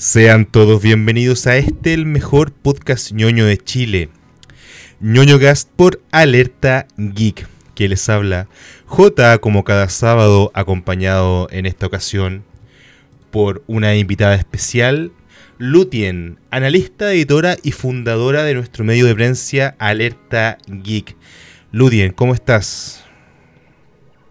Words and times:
Sean 0.00 0.46
todos 0.46 0.80
bienvenidos 0.80 1.46
a 1.46 1.58
este, 1.58 1.92
el 1.92 2.06
mejor 2.06 2.52
podcast 2.52 3.12
ñoño 3.12 3.44
de 3.44 3.58
Chile. 3.58 4.08
ñoño 4.98 5.38
Gast 5.38 5.68
por 5.76 6.00
Alerta 6.10 6.86
Geek, 6.96 7.46
que 7.74 7.86
les 7.86 8.08
habla 8.08 8.48
J 8.86 9.36
como 9.40 9.62
cada 9.62 9.90
sábado, 9.90 10.52
acompañado 10.54 11.48
en 11.50 11.66
esta 11.66 11.84
ocasión 11.84 12.44
por 13.30 13.62
una 13.66 13.94
invitada 13.94 14.36
especial, 14.36 15.12
Lutien, 15.58 16.38
analista, 16.50 17.12
editora 17.12 17.58
y 17.62 17.72
fundadora 17.72 18.42
de 18.42 18.54
nuestro 18.54 18.86
medio 18.86 19.04
de 19.04 19.14
prensa 19.14 19.76
Alerta 19.78 20.56
Geek. 20.66 21.14
Lutien, 21.72 22.12
¿cómo 22.14 22.32
estás? 22.32 23.04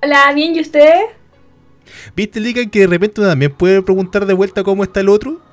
Hola, 0.02 0.34
bien, 0.34 0.56
¿y 0.56 0.62
usted? 0.62 0.96
¿Viste, 2.16 2.40
Ligan, 2.40 2.72
que 2.72 2.80
de 2.80 2.88
repente 2.88 3.22
también 3.22 3.52
puede 3.52 3.84
preguntar 3.84 4.26
de 4.26 4.34
vuelta 4.34 4.64
cómo 4.64 4.84
está 4.84 5.02
el 5.02 5.10
otro? 5.10 5.48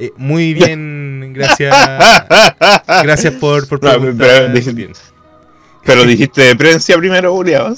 Eh, 0.00 0.14
muy 0.16 0.54
bien, 0.54 1.32
gracias. 1.34 1.76
gracias 3.02 3.34
por, 3.34 3.68
por 3.68 3.78
preguntar. 3.80 4.50
pero, 5.84 6.04
dijiste, 6.06 6.40
de 6.40 6.56
prensa 6.56 6.96
primero, 6.96 7.34
Julián. 7.34 7.76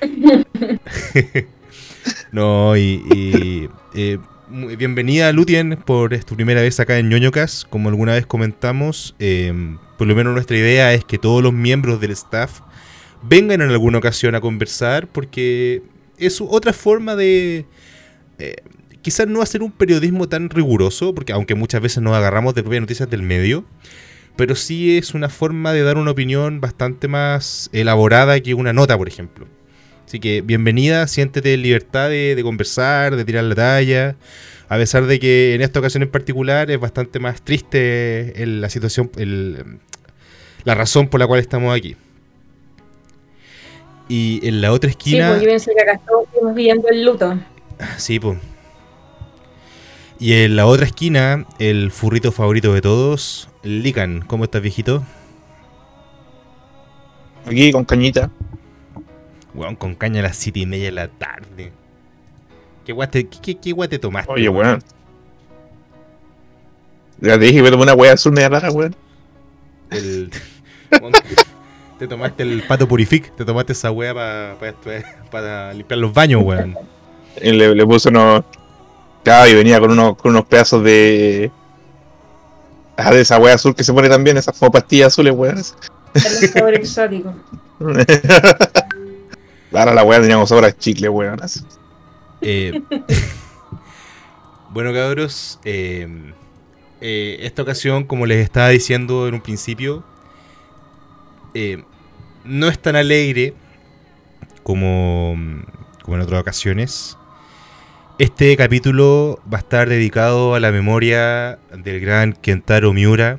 no, 2.32 2.74
y, 2.74 3.68
eh, 3.94 4.16
bienvenida 4.78 5.30
Lutien 5.34 5.76
por 5.84 6.18
tu 6.20 6.36
primera 6.36 6.62
vez 6.62 6.80
acá 6.80 6.98
en 6.98 7.10
ñoñocas. 7.10 7.66
Como 7.68 7.90
alguna 7.90 8.14
vez 8.14 8.24
comentamos, 8.24 9.14
eh, 9.18 9.52
por 9.98 10.06
lo 10.06 10.14
menos 10.14 10.32
nuestra 10.32 10.56
idea 10.56 10.94
es 10.94 11.04
que 11.04 11.18
todos 11.18 11.42
los 11.42 11.52
miembros 11.52 12.00
del 12.00 12.12
staff 12.12 12.60
vengan 13.20 13.60
en 13.60 13.68
alguna 13.68 13.98
ocasión 13.98 14.34
a 14.34 14.40
conversar 14.40 15.06
porque 15.06 15.82
es 16.16 16.40
otra 16.40 16.72
forma 16.72 17.14
de 17.14 17.66
quizás 19.02 19.26
no 19.26 19.42
hacer 19.42 19.62
un 19.62 19.72
periodismo 19.72 20.28
tan 20.28 20.50
riguroso, 20.50 21.14
porque 21.14 21.32
aunque 21.32 21.54
muchas 21.54 21.80
veces 21.80 22.02
nos 22.02 22.14
agarramos 22.14 22.54
de 22.54 22.62
propias 22.62 22.82
noticias 22.82 23.10
del 23.10 23.22
medio, 23.22 23.64
pero 24.36 24.54
sí 24.54 24.96
es 24.96 25.14
una 25.14 25.28
forma 25.28 25.72
de 25.72 25.82
dar 25.82 25.98
una 25.98 26.12
opinión 26.12 26.60
bastante 26.60 27.08
más 27.08 27.70
elaborada 27.72 28.38
que 28.40 28.54
una 28.54 28.72
nota, 28.72 28.96
por 28.96 29.08
ejemplo. 29.08 29.46
Así 30.06 30.20
que 30.20 30.40
bienvenida, 30.40 31.06
siéntete 31.06 31.54
en 31.54 31.62
libertad 31.62 32.08
de, 32.08 32.40
conversar, 32.42 33.16
de 33.16 33.24
tirar 33.24 33.44
la 33.44 33.54
talla, 33.54 34.16
a 34.68 34.76
pesar 34.76 35.06
de 35.06 35.18
que 35.18 35.54
en 35.54 35.60
esta 35.60 35.80
ocasión 35.80 36.02
en 36.02 36.10
particular 36.10 36.70
es 36.70 36.80
bastante 36.80 37.18
más 37.18 37.42
triste 37.42 38.32
la 38.36 38.70
situación, 38.70 39.10
la 40.64 40.74
razón 40.74 41.08
por 41.08 41.20
la 41.20 41.26
cual 41.26 41.40
estamos 41.40 41.76
aquí. 41.76 41.96
Y 44.08 44.40
en 44.46 44.62
la 44.62 44.72
otra 44.72 44.88
esquina... 44.88 45.38
Sí, 45.38 45.44
pues 45.46 45.66
yo 45.66 45.74
que 45.74 45.82
acá 45.82 45.92
estamos 45.94 46.54
viviendo 46.54 46.88
el 46.88 47.04
luto. 47.04 47.38
Sí, 47.98 48.18
pues. 48.18 48.38
Y 50.20 50.32
en 50.32 50.56
la 50.56 50.66
otra 50.66 50.84
esquina, 50.84 51.46
el 51.60 51.92
furrito 51.92 52.32
favorito 52.32 52.74
de 52.74 52.80
todos, 52.80 53.48
Lican. 53.62 54.24
¿Cómo 54.26 54.44
estás, 54.44 54.60
viejito? 54.60 55.04
Aquí 57.46 57.70
con 57.70 57.84
cañita. 57.84 58.30
Weón, 59.54 59.76
con 59.76 59.94
caña 59.94 60.20
a 60.20 60.24
las 60.24 60.36
siete 60.36 60.60
y 60.60 60.66
media 60.66 60.86
de 60.86 60.92
la 60.92 61.08
tarde. 61.08 61.72
¿Qué 62.84 62.92
guate, 62.92 63.28
qué, 63.28 63.58
qué, 63.58 63.72
guate 63.72 63.98
tomaste? 64.00 64.32
Oye, 64.32 64.48
weón. 64.48 64.82
Ya 67.20 67.38
te 67.38 67.44
dije 67.44 67.62
tomé 67.70 67.82
una 67.82 67.94
wea 67.94 68.14
azul 68.14 68.32
media 68.32 68.48
rara, 68.48 68.72
weón. 68.72 68.96
El... 69.90 70.30
te 71.98 72.08
tomaste 72.08 72.42
el 72.42 72.62
pato 72.62 72.88
purific, 72.88 73.34
te 73.36 73.44
tomaste 73.44 73.72
esa 73.72 73.92
wea 73.92 74.56
para 75.30 75.74
limpiar 75.74 75.98
los 75.98 76.12
baños, 76.12 76.42
weón. 76.42 76.76
Le, 77.40 77.74
le 77.74 77.86
puse 77.86 78.08
unos 78.08 78.44
y 79.48 79.54
venía 79.54 79.80
con 79.80 79.90
unos, 79.90 80.16
con 80.16 80.30
unos 80.32 80.46
pedazos 80.46 80.82
de. 80.82 81.50
Ah, 82.96 83.12
de 83.12 83.20
esa 83.20 83.38
wea 83.38 83.54
azul 83.54 83.74
que 83.74 83.84
se 83.84 83.92
pone 83.92 84.08
también, 84.08 84.36
esas 84.36 84.58
como 84.58 84.72
pastillas 84.72 85.08
azules, 85.08 85.32
weón. 85.34 85.58
El 86.14 86.48
sabor 86.48 86.74
exótico. 86.74 87.34
Ahora 89.72 89.94
la 89.94 90.02
wea 90.02 90.20
teníamos 90.20 90.48
sobras 90.48 90.76
chicle, 90.78 91.08
weón. 91.08 91.38
Eh, 92.40 92.82
bueno, 94.70 94.92
cabros, 94.92 95.60
eh, 95.64 96.32
eh, 97.00 97.38
esta 97.42 97.62
ocasión, 97.62 98.04
como 98.04 98.26
les 98.26 98.42
estaba 98.42 98.68
diciendo 98.70 99.28
en 99.28 99.34
un 99.34 99.40
principio, 99.40 100.02
eh, 101.54 101.84
no 102.44 102.68
es 102.68 102.78
tan 102.80 102.96
alegre 102.96 103.54
como, 104.64 105.36
como 106.02 106.16
en 106.16 106.22
otras 106.22 106.40
ocasiones. 106.40 107.16
Este 108.18 108.56
capítulo 108.56 109.40
va 109.44 109.58
a 109.58 109.60
estar 109.60 109.88
dedicado 109.88 110.56
a 110.56 110.60
la 110.60 110.72
memoria 110.72 111.60
del 111.72 112.00
gran 112.00 112.32
Kentaro 112.32 112.92
Miura, 112.92 113.38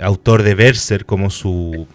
autor 0.00 0.42
de 0.42 0.56
Berser 0.56 1.06
como 1.06 1.30
su 1.30 1.86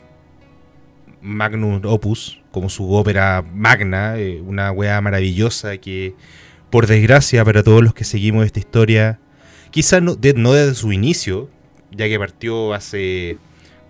magnum 1.22 1.82
opus, 1.84 2.42
como 2.52 2.70
su 2.70 2.94
ópera 2.94 3.44
magna, 3.54 4.18
eh, 4.18 4.40
una 4.40 4.72
wea 4.72 5.02
maravillosa 5.02 5.76
que, 5.76 6.16
por 6.70 6.88
desgracia 6.88 7.44
para 7.44 7.64
todos 7.64 7.84
los 7.84 7.94
que 7.94 8.06
seguimos 8.06 8.46
esta 8.46 8.60
historia, 8.60 9.20
quizás 9.70 10.02
no, 10.02 10.16
no 10.38 10.54
desde 10.54 10.74
su 10.74 10.94
inicio, 10.94 11.50
ya 11.92 12.08
que 12.08 12.18
partió 12.18 12.74
hace 12.74 13.40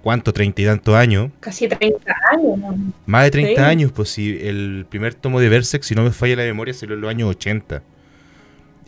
¿cuánto? 0.07 0.31
¿Treinta 0.31 0.61
y 0.61 0.65
tantos 0.65 0.95
años? 0.95 1.31
Casi 1.41 1.67
30 1.67 2.13
años. 2.31 2.79
Más 3.05 3.25
de 3.25 3.31
30 3.31 3.67
años, 3.67 3.91
pues 3.91 4.07
si 4.07 4.39
el 4.41 4.85
primer 4.89 5.13
tomo 5.13 5.41
de 5.41 5.49
Berserk, 5.49 5.83
si 5.83 5.95
no 5.95 6.03
me 6.03 6.11
falla 6.11 6.37
la 6.37 6.43
memoria, 6.43 6.73
salió 6.73 6.95
en 6.95 7.01
los 7.01 7.09
años 7.09 7.29
80. 7.31 7.83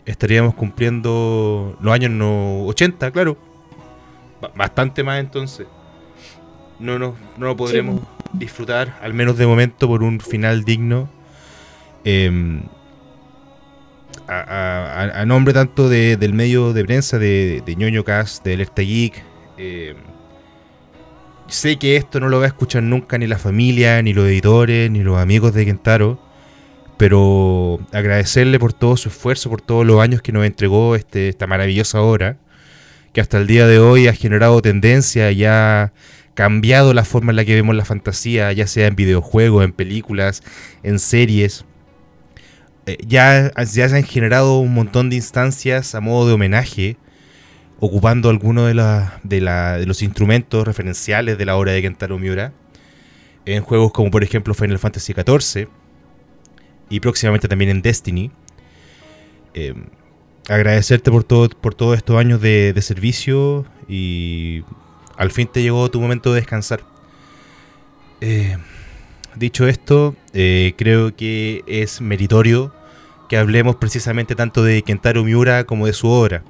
Estaríamos 0.06 0.54
cumpliendo 0.54 1.76
los 1.82 1.92
años 1.92 2.10
no 2.10 2.64
80, 2.64 3.10
claro. 3.10 3.36
Bastante 4.56 5.04
más 5.04 5.20
entonces. 5.20 5.66
No, 6.78 6.98
no, 6.98 7.14
no 7.36 7.48
lo 7.48 7.54
podremos 7.54 8.00
disfrutar, 8.32 8.98
al 9.02 9.12
menos 9.12 9.36
de 9.36 9.46
momento, 9.46 9.88
por 9.88 10.02
un 10.02 10.20
final 10.20 10.64
digno. 10.64 11.10
Em, 12.02 12.62
a, 14.26 15.22
nombre 15.26 15.52
tanto 15.52 15.90
del 15.90 16.32
medio 16.32 16.72
de 16.72 16.82
prensa 16.82 17.18
de, 17.18 17.62
de 17.66 17.76
ñoño 17.76 18.04
cast, 18.04 18.42
de 18.42 18.54
Alerta 18.54 18.80
Geek, 18.80 19.22
eh, 19.58 19.94
sé 21.50 21.76
que 21.76 21.96
esto 21.96 22.20
no 22.20 22.28
lo 22.28 22.38
va 22.38 22.44
a 22.44 22.48
escuchar 22.48 22.82
nunca 22.82 23.18
ni 23.18 23.26
la 23.26 23.38
familia, 23.38 24.00
ni 24.02 24.12
los 24.12 24.26
editores, 24.26 24.90
ni 24.90 25.00
los 25.00 25.18
amigos 25.18 25.52
de 25.54 25.64
Kentaro. 25.64 26.20
Pero 26.96 27.80
agradecerle 27.92 28.58
por 28.58 28.72
todo 28.72 28.96
su 28.96 29.08
esfuerzo, 29.08 29.50
por 29.50 29.62
todos 29.62 29.86
los 29.86 30.00
años 30.00 30.22
que 30.22 30.32
nos 30.32 30.44
entregó 30.44 30.96
este, 30.96 31.28
esta 31.28 31.46
maravillosa 31.46 32.00
obra, 32.02 32.36
que 33.12 33.20
hasta 33.20 33.38
el 33.38 33.46
día 33.46 33.66
de 33.66 33.78
hoy 33.78 34.06
ha 34.06 34.12
generado 34.12 34.60
tendencia 34.60 35.30
y 35.30 35.44
ha 35.44 35.92
cambiado 36.34 36.94
la 36.94 37.04
forma 37.04 37.32
en 37.32 37.36
la 37.36 37.44
que 37.44 37.54
vemos 37.54 37.74
la 37.74 37.84
fantasía, 37.84 38.52
ya 38.52 38.66
sea 38.66 38.86
en 38.86 38.96
videojuegos, 38.96 39.64
en 39.64 39.72
películas, 39.72 40.42
en 40.82 40.98
series. 40.98 41.64
Eh, 42.86 42.98
ya, 43.06 43.50
ya 43.56 43.88
se 43.88 43.96
han 43.96 44.04
generado 44.04 44.58
un 44.58 44.74
montón 44.74 45.10
de 45.10 45.16
instancias 45.16 45.94
a 45.94 46.00
modo 46.00 46.28
de 46.28 46.34
homenaje 46.34 46.96
ocupando 47.80 48.28
algunos 48.28 48.66
de, 48.66 49.40
de, 49.40 49.86
los 49.86 50.02
instrumentos 50.02 50.66
referenciales 50.66 51.38
de 51.38 51.44
la 51.44 51.56
obra 51.56 51.72
de 51.72 51.82
Kentaro 51.82 52.18
Miura 52.18 52.52
en 53.46 53.62
juegos 53.62 53.92
como 53.92 54.10
por 54.10 54.22
ejemplo 54.22 54.54
Final 54.54 54.78
Fantasy 54.78 55.14
XIV 55.14 55.68
y 56.88 57.00
próximamente 57.00 57.48
también 57.48 57.70
en 57.70 57.82
Destiny. 57.82 58.30
Eh, 59.54 59.74
agradecerte 60.48 61.10
por, 61.10 61.24
todo, 61.24 61.48
por 61.48 61.74
todos 61.74 61.96
estos 61.96 62.18
años 62.18 62.40
de, 62.40 62.74
servicio 62.82 63.64
y 63.88 64.62
al 65.16 65.30
fin 65.30 65.46
te 65.46 65.62
llegó 65.62 65.90
tu 65.90 66.00
momento 66.00 66.32
de 66.32 66.40
descansar. 66.40 66.80
Eh, 68.20 68.56
dicho 69.36 69.66
esto, 69.66 70.14
eh, 70.34 70.74
creo 70.76 71.14
que 71.14 71.62
es 71.66 72.00
meritorio 72.00 72.74
que 73.28 73.36
hablemos 73.36 73.76
precisamente 73.76 74.34
tanto 74.34 74.64
de 74.64 74.82
Kentaro 74.82 75.24
Miura 75.24 75.64
como 75.64 75.86
de 75.86 75.92
su 75.92 76.08
obra. 76.08 76.42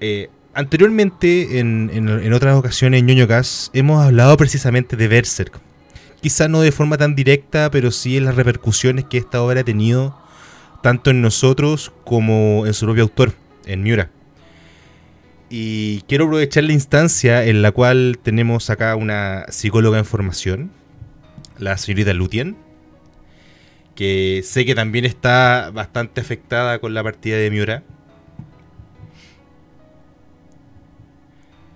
Eh, 0.00 0.28
anteriormente, 0.54 1.58
en, 1.58 2.32
otras 2.32 2.56
ocasiones 2.56 3.00
en 3.00 3.06
ñoño 3.06 3.28
hemos 3.72 4.04
hablado 4.04 4.36
precisamente 4.36 4.96
de 4.96 5.08
Berserk. 5.08 5.60
Quizá 6.20 6.48
no 6.48 6.60
de 6.60 6.72
forma 6.72 6.96
tan 6.98 7.14
directa, 7.14 7.70
pero 7.70 7.90
sí 7.90 8.16
en 8.16 8.24
las 8.24 8.36
repercusiones 8.36 9.04
que 9.04 9.18
esta 9.18 9.42
obra 9.42 9.60
ha 9.60 9.64
tenido 9.64 10.18
tanto 10.82 11.10
en 11.10 11.20
nosotros 11.22 11.92
como 12.04 12.66
en 12.66 12.74
su 12.74 12.86
propio 12.86 13.04
autor, 13.04 13.32
en 13.66 13.82
Miura. 13.82 14.10
Y 15.48 16.00
quiero 16.02 16.24
aprovechar 16.24 16.64
la 16.64 16.72
instancia 16.72 17.44
en 17.44 17.62
la 17.62 17.70
cual 17.70 18.18
tenemos 18.22 18.70
acá 18.70 18.96
una 18.96 19.46
psicóloga 19.48 19.98
en 19.98 20.04
formación, 20.04 20.72
la 21.58 21.76
señorita 21.76 22.12
Lutien, 22.12 22.56
que 23.94 24.42
sé 24.44 24.64
que 24.64 24.74
también 24.74 25.04
está 25.04 25.70
bastante 25.72 26.20
afectada 26.20 26.80
con 26.80 26.94
la 26.94 27.02
partida 27.02 27.36
de 27.36 27.50
Miura 27.50 27.84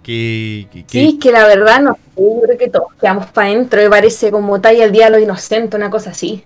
Que, 0.02 0.66
Sí, 0.86 1.18
que 1.18 1.30
la 1.30 1.46
verdad 1.46 1.80
no 1.82 1.98
yo 2.16 2.40
creo 2.42 2.58
que 2.58 2.68
todos 2.68 2.88
quedamos 3.00 3.26
para 3.26 3.48
adentro, 3.48 3.80
me 3.82 3.88
parece 3.90 4.30
como 4.30 4.60
talla 4.60 4.84
el 4.84 4.92
día 4.92 5.06
de 5.06 5.10
lo 5.12 5.18
inocente, 5.18 5.76
una 5.76 5.90
cosa 5.90 6.10
así. 6.10 6.42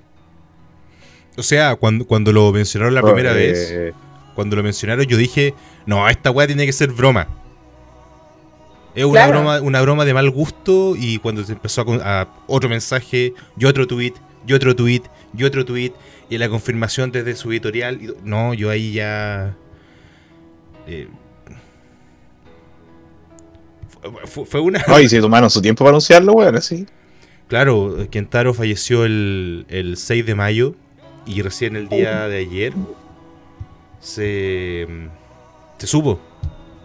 O 1.36 1.42
sea, 1.42 1.74
cuando, 1.76 2.06
cuando 2.06 2.32
lo 2.32 2.52
mencionaron 2.52 2.94
la 2.94 3.02
primera 3.02 3.32
vez. 3.32 3.92
cuando 4.34 4.56
lo 4.56 4.62
mencionaron, 4.62 5.04
yo 5.06 5.16
dije, 5.16 5.54
no, 5.86 6.08
esta 6.08 6.30
weá 6.30 6.46
tiene 6.46 6.66
que 6.66 6.72
ser 6.72 6.90
broma. 6.92 7.26
Es 8.94 9.04
una, 9.04 9.12
Claro. 9.24 9.32
broma, 9.40 9.60
una 9.60 9.80
broma 9.82 10.04
de 10.04 10.14
mal 10.14 10.30
gusto 10.30 10.94
y 10.96 11.18
cuando 11.18 11.42
se 11.44 11.52
empezó 11.52 11.84
a, 12.02 12.20
a 12.22 12.28
otro 12.46 12.68
mensaje 12.68 13.34
y 13.58 13.64
otro 13.64 13.86
tweet, 13.88 14.12
y 14.46 14.52
otro 14.52 14.76
tweet, 14.76 15.02
y 15.36 15.42
otro 15.44 15.64
tweet, 15.64 15.92
y 16.30 16.38
la 16.38 16.48
confirmación 16.48 17.10
desde 17.10 17.34
su 17.34 17.50
editorial, 17.50 18.00
y- 18.00 18.14
no, 18.22 18.54
yo 18.54 18.70
ahí 18.70 18.92
ya... 18.92 19.56
eh, 20.86 21.08
fue- 24.26 24.44
fue, 24.46 24.60
una... 24.60 24.82
Ay, 24.88 25.08
se 25.08 25.20
tomaron 25.20 25.50
su 25.50 25.60
tiempo 25.62 25.84
para 25.84 25.90
anunciarlo, 25.90 26.32
weón, 26.32 26.56
así. 26.56 26.86
Claro, 27.48 27.96
Kentaro 28.10 28.54
falleció 28.54 29.04
el, 29.04 29.66
el 29.68 29.96
6 29.96 30.24
de 30.26 30.34
mayo 30.34 30.74
y 31.26 31.42
recién 31.42 31.76
el 31.76 31.88
día 31.88 32.26
de 32.28 32.38
ayer 32.38 32.72
se, 34.00 34.86
se 35.78 35.86
supo 35.86 36.18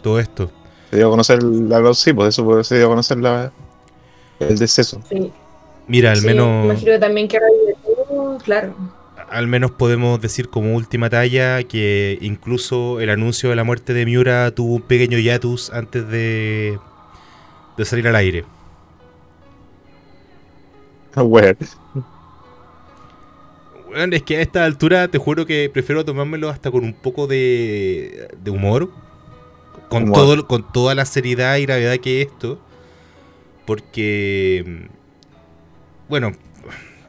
todo 0.02 0.20
esto. 0.20 0.52
Se 0.90 0.98
dio 0.98 1.08
a 1.08 1.10
conocer 1.12 1.42
la 1.44 1.94
sí, 1.94 2.14
pues 2.14 2.30
eso 2.30 2.64
se 2.64 2.78
dio 2.78 2.86
a 2.88 2.90
conocer 2.90 3.18
la, 3.20 3.52
el 4.40 4.58
deceso. 4.58 5.02
Sí. 5.10 5.32
Mira, 5.88 6.12
al 6.12 6.18
Sí, 6.18 6.26
menos 6.28 6.66
Imagino 6.66 6.92
que 6.92 7.00
también 7.00 7.28
que 7.28 7.40
todo, 7.84 8.38
claro. 8.44 8.76
al 9.30 9.48
menos 9.48 9.72
podemos 9.72 10.22
decir 10.22 10.50
como 10.50 10.74
última 10.76 11.10
talla 11.10 11.64
que 11.64 12.18
incluso 12.22 13.00
el 13.00 13.10
anuncio 13.10 13.50
de 13.50 13.56
la 13.56 13.64
muerte 13.64 13.94
de 13.94 14.06
Miura 14.06 14.52
tuvo 14.52 14.76
un 14.76 14.82
pequeño 14.82 15.18
hiatus 15.18 15.72
antes 15.72 16.08
de, 16.08 16.80
de 17.80 17.86
salir 17.86 18.08
al 18.08 18.16
aire. 18.16 18.46
Bueno, 23.88 24.16
es 24.16 24.24
que 24.24 24.38
a 24.38 24.42
esta 24.42 24.66
altura 24.66 25.08
te 25.08 25.18
juro 25.18 25.46
que 25.46 25.70
prefiero 25.74 26.06
tomármelo 26.06 26.50
hasta 26.50 26.70
con 26.70 26.84
un 26.84 26.94
poco 26.94 27.26
de, 27.28 28.28
de 28.42 28.52
humor. 28.52 28.92
Con, 29.90 30.04
Humor. 30.04 30.16
todo, 30.16 30.48
con 30.48 30.72
toda 30.72 30.94
la 30.94 31.06
seriedad 31.06 31.58
y 31.58 31.64
gravedad 31.66 31.98
que 31.98 32.22
es 32.22 32.28
esto. 32.28 32.60
Porque, 33.66 34.88
bueno, 36.08 36.34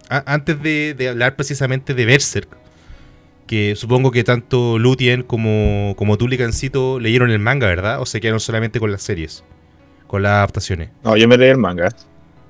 a- 0.09 0.25
antes 0.35 0.63
de, 0.63 0.95
de 0.97 1.09
hablar 1.09 1.37
precisamente 1.37 1.95
de 1.95 2.05
Berserk, 2.05 2.49
que 3.47 3.75
supongo 3.77 4.11
que 4.13 4.25
tanto 4.25 4.79
Lutien 4.79 5.23
como, 5.25 5.95
como 5.97 6.19
tú, 6.19 6.29
Licancito, 6.29 7.01
leyeron 7.01 7.31
el 7.31 7.39
manga, 7.41 7.67
¿verdad? 7.69 8.01
O 8.01 8.07
se 8.07 8.21
quedaron 8.21 8.41
solamente 8.41 8.81
con 8.81 8.93
las 8.93 9.03
series, 9.03 9.45
con 10.11 10.25
las 10.25 10.33
adaptaciones. 10.33 10.89
No, 11.05 11.17
yo 11.17 11.29
me 11.29 11.39
leí 11.39 11.51
el 11.51 11.57
manga. 11.57 11.89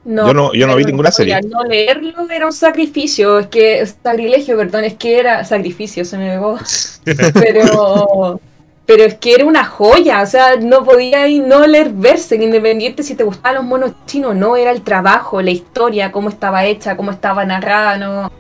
No, 0.03 0.29
Yo 0.29 0.33
no- 0.33 0.55
yo 0.55 0.67
no 0.67 0.77
vi 0.77 0.85
ninguna 0.85 1.11
serie. 1.11 1.39
No 1.43 1.63
leerlo 1.63 2.31
era 2.31 2.47
un 2.47 2.55
sacrificio, 2.55 3.39
es 3.41 3.49
que 3.49 3.85
sacrilegio, 4.03 4.57
perdón, 4.57 4.85
es 4.85 4.95
que 4.95 5.19
era 5.19 5.45
sacrificio, 5.45 6.07
se 6.07 6.17
me 6.17 6.31
pegó. 6.31 6.59
Pero 7.35 8.41
pero 8.87 9.05
es 9.05 9.15
que 9.19 9.35
era 9.35 9.45
una 9.45 9.65
joya, 9.65 10.21
o 10.23 10.27
sea, 10.27 10.57
no 10.57 10.83
podía 10.83 11.29
ir 11.29 11.45
no 11.47 11.65
leer 11.65 11.91
Berserk, 11.91 12.43
independiente 12.43 13.05
si 13.05 13.15
te 13.15 13.23
gustaban 13.23 13.55
los 13.57 13.65
monos 13.65 13.93
chinos, 14.05 14.35
no, 14.35 14.57
era 14.57 14.73
el 14.73 14.83
trabajo, 14.83 15.41
la 15.43 15.53
historia, 15.53 16.11
cómo 16.11 16.29
estaba 16.29 16.65
hecha, 16.65 16.97
cómo 16.97 17.13
estaba 17.13 17.45
narrada, 17.45 17.99
no. 17.99 18.33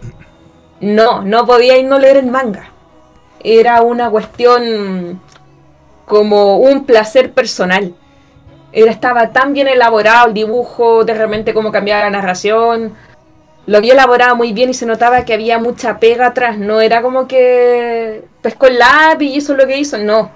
No, 0.81 1.23
no 1.23 1.47
podía 1.47 1.77
ir 1.79 1.87
no 1.87 2.01
leer 2.01 2.17
el 2.17 2.27
manga. 2.27 2.69
Era 3.45 3.83
una 3.83 4.11
cuestión 4.11 5.21
como 6.05 6.57
un 6.57 6.85
placer 6.85 7.33
personal. 7.33 7.95
Era, 8.73 8.91
estaba 8.91 9.33
tan 9.33 9.53
bien 9.53 9.69
elaborado 9.69 10.29
el 10.29 10.35
dibujo, 10.35 11.05
de 11.05 11.15
repente 11.15 11.55
cómo 11.55 11.73
cambiaba 11.73 12.05
la 12.05 12.11
narración. 12.11 12.95
Lo 13.67 13.79
había 13.79 13.93
elaborado 13.93 14.37
muy 14.37 14.53
bien 14.53 14.71
y 14.71 14.75
se 14.75 14.87
notaba 14.87 15.25
que 15.25 15.35
había 15.35 15.59
mucha 15.59 15.99
pega 15.99 16.29
atrás. 16.29 16.59
No 16.59 16.81
era 16.81 17.03
como 17.03 17.27
que 17.27 18.25
pescó 18.43 18.67
el 18.67 18.79
lápiz 18.79 19.27
y 19.27 19.39
eso 19.39 19.53
es 19.53 19.59
lo 19.59 19.67
que 19.67 19.79
hizo. 19.79 19.99
No. 19.99 20.31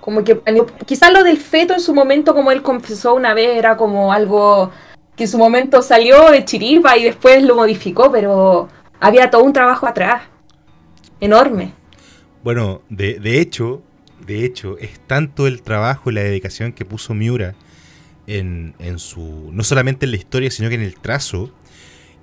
Como 0.00 0.24
que 0.24 0.40
quizás 0.86 1.12
lo 1.12 1.22
del 1.22 1.38
feto 1.38 1.74
en 1.74 1.80
su 1.80 1.94
momento, 1.94 2.34
como 2.34 2.50
él 2.50 2.62
confesó 2.62 3.14
una 3.14 3.34
vez, 3.34 3.56
era 3.56 3.76
como 3.76 4.12
algo 4.12 4.70
que 5.16 5.24
en 5.24 5.28
su 5.28 5.38
momento 5.38 5.82
salió 5.82 6.30
de 6.30 6.44
chiripa 6.44 6.96
y 6.96 7.04
después 7.04 7.42
lo 7.44 7.54
modificó, 7.54 8.10
pero 8.10 8.68
había 8.98 9.30
todo 9.30 9.44
un 9.44 9.52
trabajo 9.52 9.86
atrás. 9.86 10.22
Enorme. 11.20 11.72
Bueno, 12.42 12.82
de, 12.88 13.20
de 13.20 13.40
hecho, 13.40 13.82
de 14.26 14.44
hecho, 14.44 14.76
es 14.78 14.98
tanto 15.06 15.46
el 15.46 15.62
trabajo 15.62 16.10
y 16.10 16.14
la 16.14 16.22
dedicación 16.22 16.72
que 16.72 16.84
puso 16.84 17.14
Miura 17.14 17.54
en, 18.26 18.74
en 18.78 18.98
su. 18.98 19.50
no 19.52 19.64
solamente 19.64 20.06
en 20.06 20.12
la 20.12 20.16
historia, 20.16 20.50
sino 20.50 20.68
que 20.68 20.76
en 20.76 20.82
el 20.82 20.94
trazo. 20.94 21.52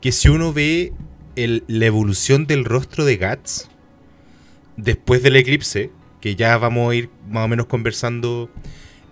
Que 0.02 0.12
si 0.14 0.30
uno 0.30 0.54
ve 0.54 0.94
la 1.36 1.86
evolución 1.86 2.48
del 2.48 2.66
rostro 2.66 3.06
de 3.06 3.18
Guts 3.18 3.70
después 4.78 5.24
del 5.24 5.36
eclipse, 5.36 5.92
que 6.22 6.36
ya 6.36 6.58
vamos 6.58 6.92
a 6.92 6.96
ir 6.96 7.10
más 7.30 7.46
o 7.46 7.48
menos 7.48 7.68
conversando 7.68 8.50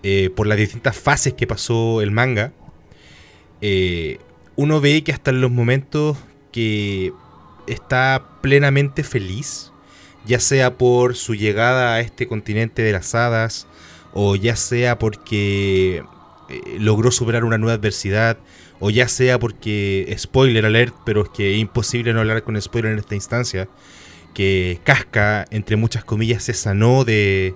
eh, 0.02 0.30
por 0.34 0.46
las 0.46 0.58
distintas 0.58 0.96
fases 0.96 1.34
que 1.34 1.46
pasó 1.46 2.00
el 2.02 2.10
manga, 2.10 2.52
eh, 3.60 4.18
uno 4.56 4.80
ve 4.80 5.02
que 5.04 5.12
hasta 5.12 5.30
en 5.30 5.40
los 5.40 5.50
momentos 5.50 6.16
que 6.52 7.12
está 7.66 8.28
plenamente 8.40 9.02
feliz, 9.04 9.72
ya 10.26 10.40
sea 10.40 10.76
por 10.76 11.16
su 11.16 11.34
llegada 11.34 11.94
a 11.94 12.00
este 12.00 12.26
continente 12.26 12.82
de 12.82 12.92
las 12.92 13.14
hadas, 13.14 13.66
o 14.12 14.36
ya 14.36 14.56
sea 14.56 14.98
porque 14.98 16.02
eh, 16.48 16.78
logró 16.78 17.10
superar 17.10 17.44
una 17.44 17.58
nueva 17.58 17.74
adversidad, 17.74 18.38
o 18.80 18.90
ya 18.90 19.08
sea 19.08 19.38
porque, 19.38 20.14
spoiler 20.18 20.66
alert, 20.66 20.94
pero 21.04 21.22
es 21.22 21.28
que 21.30 21.54
es 21.54 21.58
imposible 21.58 22.12
no 22.12 22.20
hablar 22.20 22.42
con 22.44 22.60
spoiler 22.60 22.92
en 22.92 22.98
esta 22.98 23.14
instancia, 23.14 23.68
que 24.34 24.80
Casca, 24.84 25.46
entre 25.50 25.76
muchas 25.76 26.04
comillas, 26.04 26.44
se 26.44 26.54
sanó 26.54 27.04
de, 27.04 27.54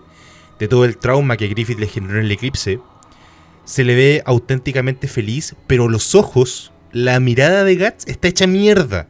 de 0.58 0.68
todo 0.68 0.84
el 0.84 0.96
trauma 0.96 1.36
que 1.36 1.48
Griffith 1.48 1.78
le 1.78 1.86
generó 1.86 2.18
en 2.18 2.24
el 2.24 2.32
eclipse, 2.32 2.80
se 3.64 3.84
le 3.84 3.94
ve 3.94 4.22
auténticamente 4.26 5.06
feliz, 5.06 5.54
pero 5.66 5.88
los 5.88 6.14
ojos, 6.14 6.72
la 6.90 7.20
mirada 7.20 7.64
de 7.64 7.76
Guts 7.76 8.06
está 8.06 8.28
hecha 8.28 8.46
mierda 8.46 9.08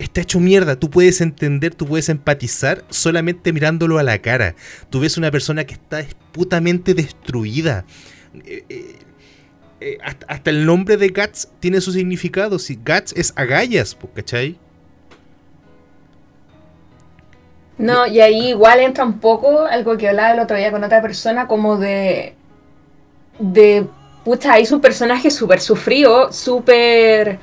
está 0.00 0.22
hecho 0.22 0.40
mierda. 0.40 0.76
Tú 0.76 0.90
puedes 0.90 1.20
entender, 1.20 1.74
tú 1.74 1.86
puedes 1.86 2.08
empatizar 2.08 2.84
solamente 2.88 3.52
mirándolo 3.52 3.98
a 3.98 4.02
la 4.02 4.18
cara. 4.18 4.54
Tú 4.88 5.00
ves 5.00 5.16
una 5.18 5.30
persona 5.30 5.64
que 5.64 5.74
está 5.74 6.04
putamente 6.32 6.94
destruida. 6.94 7.84
Eh, 8.44 8.64
eh, 8.68 8.96
eh, 9.80 9.98
hasta, 10.02 10.50
el 10.50 10.66
nombre 10.66 10.96
de 10.96 11.08
Guts 11.08 11.48
tiene 11.60 11.80
su 11.80 11.92
significado. 11.92 12.58
Si 12.58 12.76
Guts 12.76 13.12
es 13.14 13.32
agallas, 13.36 13.94
pues, 13.94 14.12
¿cachai? 14.14 14.58
No, 17.78 18.06
y 18.06 18.20
ahí 18.20 18.48
igual 18.50 18.80
entra 18.80 19.04
un 19.04 19.20
poco 19.20 19.64
algo 19.64 19.96
que 19.96 20.08
hablaba 20.08 20.32
el 20.32 20.40
otro 20.40 20.56
día 20.56 20.70
con 20.70 20.82
otra 20.84 21.00
persona, 21.00 21.46
como 21.46 21.78
de. 21.78 22.34
de. 23.38 23.86
pucha, 24.24 24.54
ahí 24.54 24.66
su 24.66 24.80
personaje 24.82 25.30
súper 25.30 25.60
sufrido, 25.60 26.30
súper. 26.30 27.38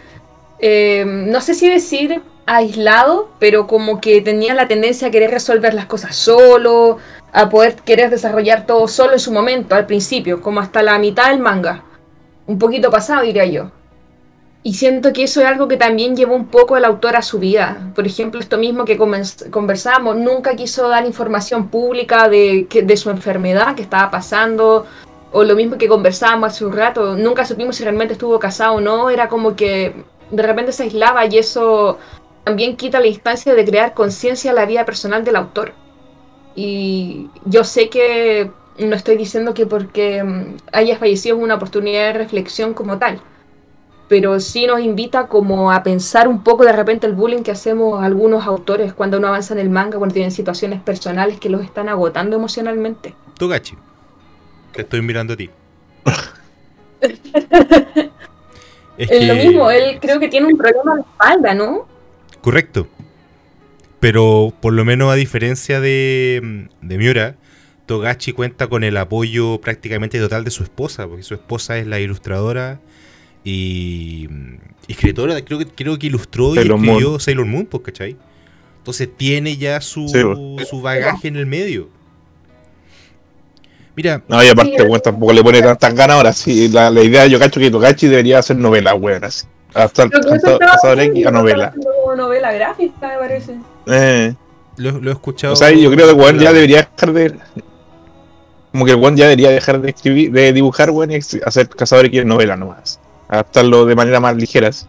no 0.61 1.41
sé 1.41 1.55
si 1.55 1.67
decir 1.67 2.21
aislado, 2.47 3.29
pero 3.39 3.67
como 3.67 4.01
que 4.01 4.21
tenía 4.21 4.55
la 4.55 4.67
tendencia 4.67 5.09
a 5.09 5.11
querer 5.11 5.29
resolver 5.29 5.73
las 5.75 5.85
cosas 5.85 6.15
solo, 6.15 6.97
a 7.31 7.49
poder 7.49 7.75
querer 7.75 8.09
desarrollar 8.09 8.65
todo 8.65 8.87
solo 8.87 9.13
en 9.13 9.19
su 9.19 9.31
momento, 9.31 9.75
al 9.75 9.85
principio, 9.85 10.41
como 10.41 10.59
hasta 10.59 10.81
la 10.81 10.97
mitad 10.97 11.29
del 11.29 11.39
manga. 11.39 11.83
Un 12.47 12.57
poquito 12.57 12.89
pasado, 12.89 13.23
diría 13.23 13.45
yo. 13.45 13.71
Y 14.63 14.73
siento 14.73 15.13
que 15.13 15.23
eso 15.23 15.41
es 15.41 15.47
algo 15.47 15.67
que 15.67 15.77
también 15.77 16.15
llevó 16.15 16.35
un 16.35 16.47
poco 16.47 16.75
el 16.75 16.85
autor 16.85 17.15
a 17.15 17.21
su 17.21 17.37
vida. 17.37 17.91
Por 17.93 18.07
ejemplo, 18.07 18.39
esto 18.39 18.57
mismo 18.57 18.85
que 18.85 18.97
conversamos, 18.97 20.15
nunca 20.17 20.55
quiso 20.55 20.89
dar 20.89 21.05
información 21.05 21.67
pública 21.67 22.27
de 22.27 22.97
su 22.97 23.09
enfermedad 23.09 23.75
que 23.75 23.83
estaba 23.83 24.09
pasando, 24.09 24.85
o 25.31 25.43
lo 25.43 25.55
mismo 25.55 25.77
que 25.77 25.87
conversábamos 25.87 26.53
hace 26.53 26.65
un 26.65 26.73
rato, 26.73 27.15
nunca 27.15 27.45
supimos 27.45 27.75
si 27.75 27.83
realmente 27.83 28.13
estuvo 28.13 28.39
casado 28.39 28.75
o 28.75 28.81
no, 28.81 29.09
era 29.09 29.27
como 29.27 29.55
que 29.55 29.93
de 30.31 30.43
repente 30.43 30.71
se 30.71 30.83
aislaba 30.83 31.25
y 31.25 31.37
eso 31.37 31.97
también 32.47 32.77
quita 32.77 33.01
la 33.01 33.07
instancia 33.07 33.53
de 33.53 33.65
crear 33.65 33.93
conciencia 33.93 34.51
a 34.51 34.53
la 34.53 34.65
vida 34.65 34.85
personal 34.85 35.25
del 35.25 35.35
autor. 35.35 35.73
Y 36.55 37.29
yo 37.43 37.65
sé 37.65 37.89
que 37.89 38.49
no 38.79 38.95
estoy 38.95 39.17
diciendo 39.17 39.53
que 39.53 39.65
porque 39.65 40.23
mm, 40.23 40.55
haya 40.71 40.97
fallecido 40.97 41.35
es 41.35 41.43
una 41.43 41.55
oportunidad 41.55 42.13
de 42.13 42.13
reflexión 42.13 42.73
como 42.73 42.97
tal 42.97 43.19
pero 44.07 44.39
sí 44.39 44.65
nos 44.67 44.79
invita 44.79 45.27
como 45.27 45.69
a 45.71 45.83
pensar 45.83 46.29
un 46.29 46.41
poco 46.41 46.63
de 46.63 46.71
repente 46.71 47.05
el 47.07 47.13
bullying 47.13 47.43
que 47.43 47.51
hacemos 47.51 48.01
algunos 48.01 48.47
autores 48.47 48.93
cuando 48.93 49.17
uno 49.17 49.27
avanza 49.27 49.53
en 49.53 49.59
el 49.59 49.69
manga, 49.69 49.97
cuando 49.97 50.13
tienen 50.13 50.31
situaciones 50.31 50.81
personales 50.81 51.41
que 51.41 51.49
los 51.49 51.61
están 51.61 51.89
agotando 51.89 52.37
emocionalmente. 52.37 53.13
Togachi. 53.37 53.75
Te 54.71 54.83
estoy 54.83 55.01
mirando 55.01 55.33
a 55.33 55.35
ti. 55.35 55.49
es 57.01 57.19
Es 59.11 59.27
lo 59.27 59.35
mismo, 59.35 59.69
él 59.69 59.99
creo 59.99 60.21
que 60.21 60.29
tiene 60.29 60.47
un 60.47 60.57
problema 60.57 60.95
de 60.95 61.01
espalda, 61.01 61.53
¿no? 61.53 61.96
Correcto. 62.47 62.87
Pero 63.99 64.53
por 64.61 64.71
lo 64.71 64.85
menos 64.85 65.11
a 65.11 65.15
diferencia 65.15 65.81
de, 65.81 66.69
de 66.81 66.97
Miura, 66.97 67.35
Togachi 67.87 68.31
cuenta 68.31 68.67
con 68.67 68.85
el 68.85 68.95
apoyo 68.95 69.59
prácticamente 69.59 70.17
total 70.17 70.45
de 70.45 70.51
su 70.51 70.63
esposa, 70.63 71.09
porque 71.09 71.23
su 71.23 71.33
esposa 71.33 71.77
es 71.77 71.87
la 71.87 71.99
ilustradora 71.99 72.79
y 73.43 74.29
escritora, 74.87 75.43
creo 75.43 75.59
que, 75.59 75.65
creo 75.65 75.99
que 75.99 76.07
ilustró 76.07 76.53
y 76.53 76.59
Sailor 76.59 76.79
escribió 76.79 77.19
Sailor 77.19 77.45
Moon, 77.47 77.65
pues, 77.65 77.83
¿cachai? 77.83 78.15
Entonces 78.77 79.09
tiene 79.17 79.57
ya 79.57 79.81
su, 79.81 80.07
Sí, 80.07 80.19
pues. 80.23 80.69
su 80.69 80.81
bagaje 80.81 81.27
en 81.27 81.35
el 81.35 81.47
medio. 81.47 81.89
Mira, 83.93 84.23
No, 84.25 84.41
y 84.41 84.47
aparte, 84.47 84.81
weón, 84.83 85.01
tampoco 85.01 85.33
le 85.33 85.43
pone 85.43 85.61
tantas 85.61 85.93
ganas 85.93 86.15
ahora. 86.15 86.31
Sí, 86.31 86.69
la, 86.69 86.89
la 86.91 87.03
idea 87.03 87.27
yo 87.27 87.39
cacho 87.39 87.59
que 87.59 87.69
Togachi 87.69 88.07
debería 88.07 88.39
hacer 88.39 88.55
novela, 88.55 88.95
weón, 88.95 89.25
así. 89.25 89.47
Hasta 89.73 90.03
hasta- 90.03 90.57
hasta 90.71 90.87
ahora 90.87 91.03
a 91.03 91.31
novela. 91.31 91.73
como 92.01 92.15
novela 92.15 92.51
gráfica, 92.53 93.07
me 93.07 93.17
parece. 93.17 93.55
Eh, 93.87 94.33
lo, 94.77 94.91
lo 94.99 95.09
he 95.09 95.13
escuchado. 95.13 95.53
o 95.53 95.55
sea, 95.55 95.71
yo 95.71 95.91
creo 95.91 96.05
que 96.07 96.13
el 96.13 96.19
weón 96.19 96.39
ya 96.39 96.53
debería 96.53 96.89
dejar 96.93 97.13
de. 97.13 97.35
Como 98.71 98.85
que 98.85 98.91
el 98.91 98.97
weón 98.97 99.17
ya 99.17 99.25
debería 99.25 99.49
dejar 99.49 99.81
de 99.81 99.89
escribir, 99.89 100.31
de 100.31 100.53
dibujar, 100.53 100.91
weón, 100.91 101.11
y 101.11 101.15
hacer 101.15 101.69
cazadores 101.69 102.11
que 102.11 102.23
novela 102.25 102.55
nomás. 102.55 102.99
Adaptarlo 103.27 103.85
de 103.85 103.95
manera 103.95 104.19
más 104.19 104.35
ligeras. 104.35 104.87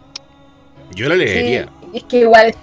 Yo 0.95 1.07
la 1.09 1.15
leería. 1.15 1.63
Sí, 1.91 1.97
es 1.97 2.03
que 2.03 2.19
igual 2.21 2.53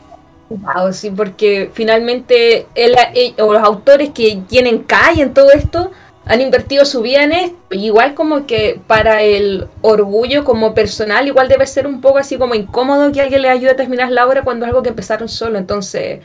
sí, 0.92 1.10
porque 1.10 1.70
finalmente 1.74 2.66
él, 2.74 2.94
él- 3.14 3.34
o 3.38 3.52
los 3.52 3.62
autores 3.62 4.10
que 4.10 4.40
tienen 4.48 4.78
calle 4.84 5.22
en 5.22 5.34
todo 5.34 5.50
esto 5.52 5.90
han 6.26 6.40
invertido 6.40 6.84
su 6.84 7.02
vida. 7.02 7.22
Igual 7.70 8.14
como 8.14 8.46
que 8.46 8.80
para 8.86 9.22
el 9.22 9.68
orgullo 9.80 10.44
como 10.44 10.74
personal, 10.74 11.26
igual 11.26 11.48
debe 11.48 11.66
ser 11.66 11.86
un 11.86 12.00
poco 12.00 12.18
así 12.18 12.36
como 12.36 12.54
incómodo 12.54 13.12
que 13.12 13.20
alguien 13.20 13.42
le 13.42 13.48
ayude 13.48 13.70
a 13.70 13.76
terminar 13.76 14.10
la 14.10 14.26
obra 14.26 14.42
cuando 14.42 14.66
es 14.66 14.70
algo 14.70 14.82
que 14.82 14.90
empezaron 14.90 15.28
solo. 15.28 15.56
Entonces, 15.56 16.20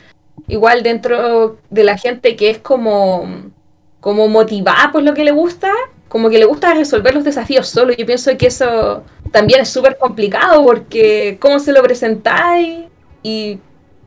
igual 0.47 0.83
dentro 0.83 1.57
de 1.69 1.83
la 1.83 1.97
gente 1.97 2.35
que 2.35 2.49
es 2.49 2.57
como, 2.57 3.51
como 3.99 4.27
motivada 4.27 4.91
por 4.91 5.03
lo 5.03 5.13
que 5.13 5.23
le 5.23 5.31
gusta, 5.31 5.71
como 6.09 6.29
que 6.29 6.39
le 6.39 6.45
gusta 6.45 6.73
resolver 6.73 7.13
los 7.13 7.23
desafíos 7.23 7.69
solo. 7.69 7.93
Yo 7.93 8.05
pienso 8.05 8.35
que 8.37 8.47
eso 8.47 9.03
también 9.31 9.61
es 9.61 9.69
súper 9.69 9.97
complicado 9.97 10.63
porque 10.63 11.37
cómo 11.39 11.59
se 11.59 11.71
lo 11.71 11.81
presentáis 11.83 12.85
y 13.21 13.59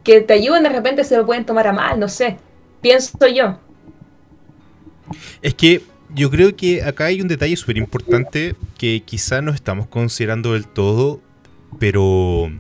que 0.03 0.21
te 0.21 0.35
ayuden 0.35 0.65
de 0.65 0.69
repente 0.69 1.05
se 1.05 1.17
lo 1.17 1.25
pueden 1.25 1.47
tomar 1.47 1.69
a 1.69 1.73
mal, 1.73 1.99
no 1.99 2.09
sé. 2.09 2.37
Pienso 2.81 3.27
yo. 3.29 3.59
Es 5.43 5.55
que 5.55 5.83
yo 6.15 6.31
creo 6.31 6.55
que 6.57 6.83
acá 6.83 7.07
hay 7.07 7.21
un 7.21 7.29
detalle 7.29 7.57
súper 7.57 7.77
importante 7.79 8.55
que 8.79 9.03
quizá 9.05 9.43
no 9.43 9.53
estamos 9.53 9.87
considerando 9.89 10.53
del 10.53 10.67
todo, 10.67 11.21
pero 11.79 12.51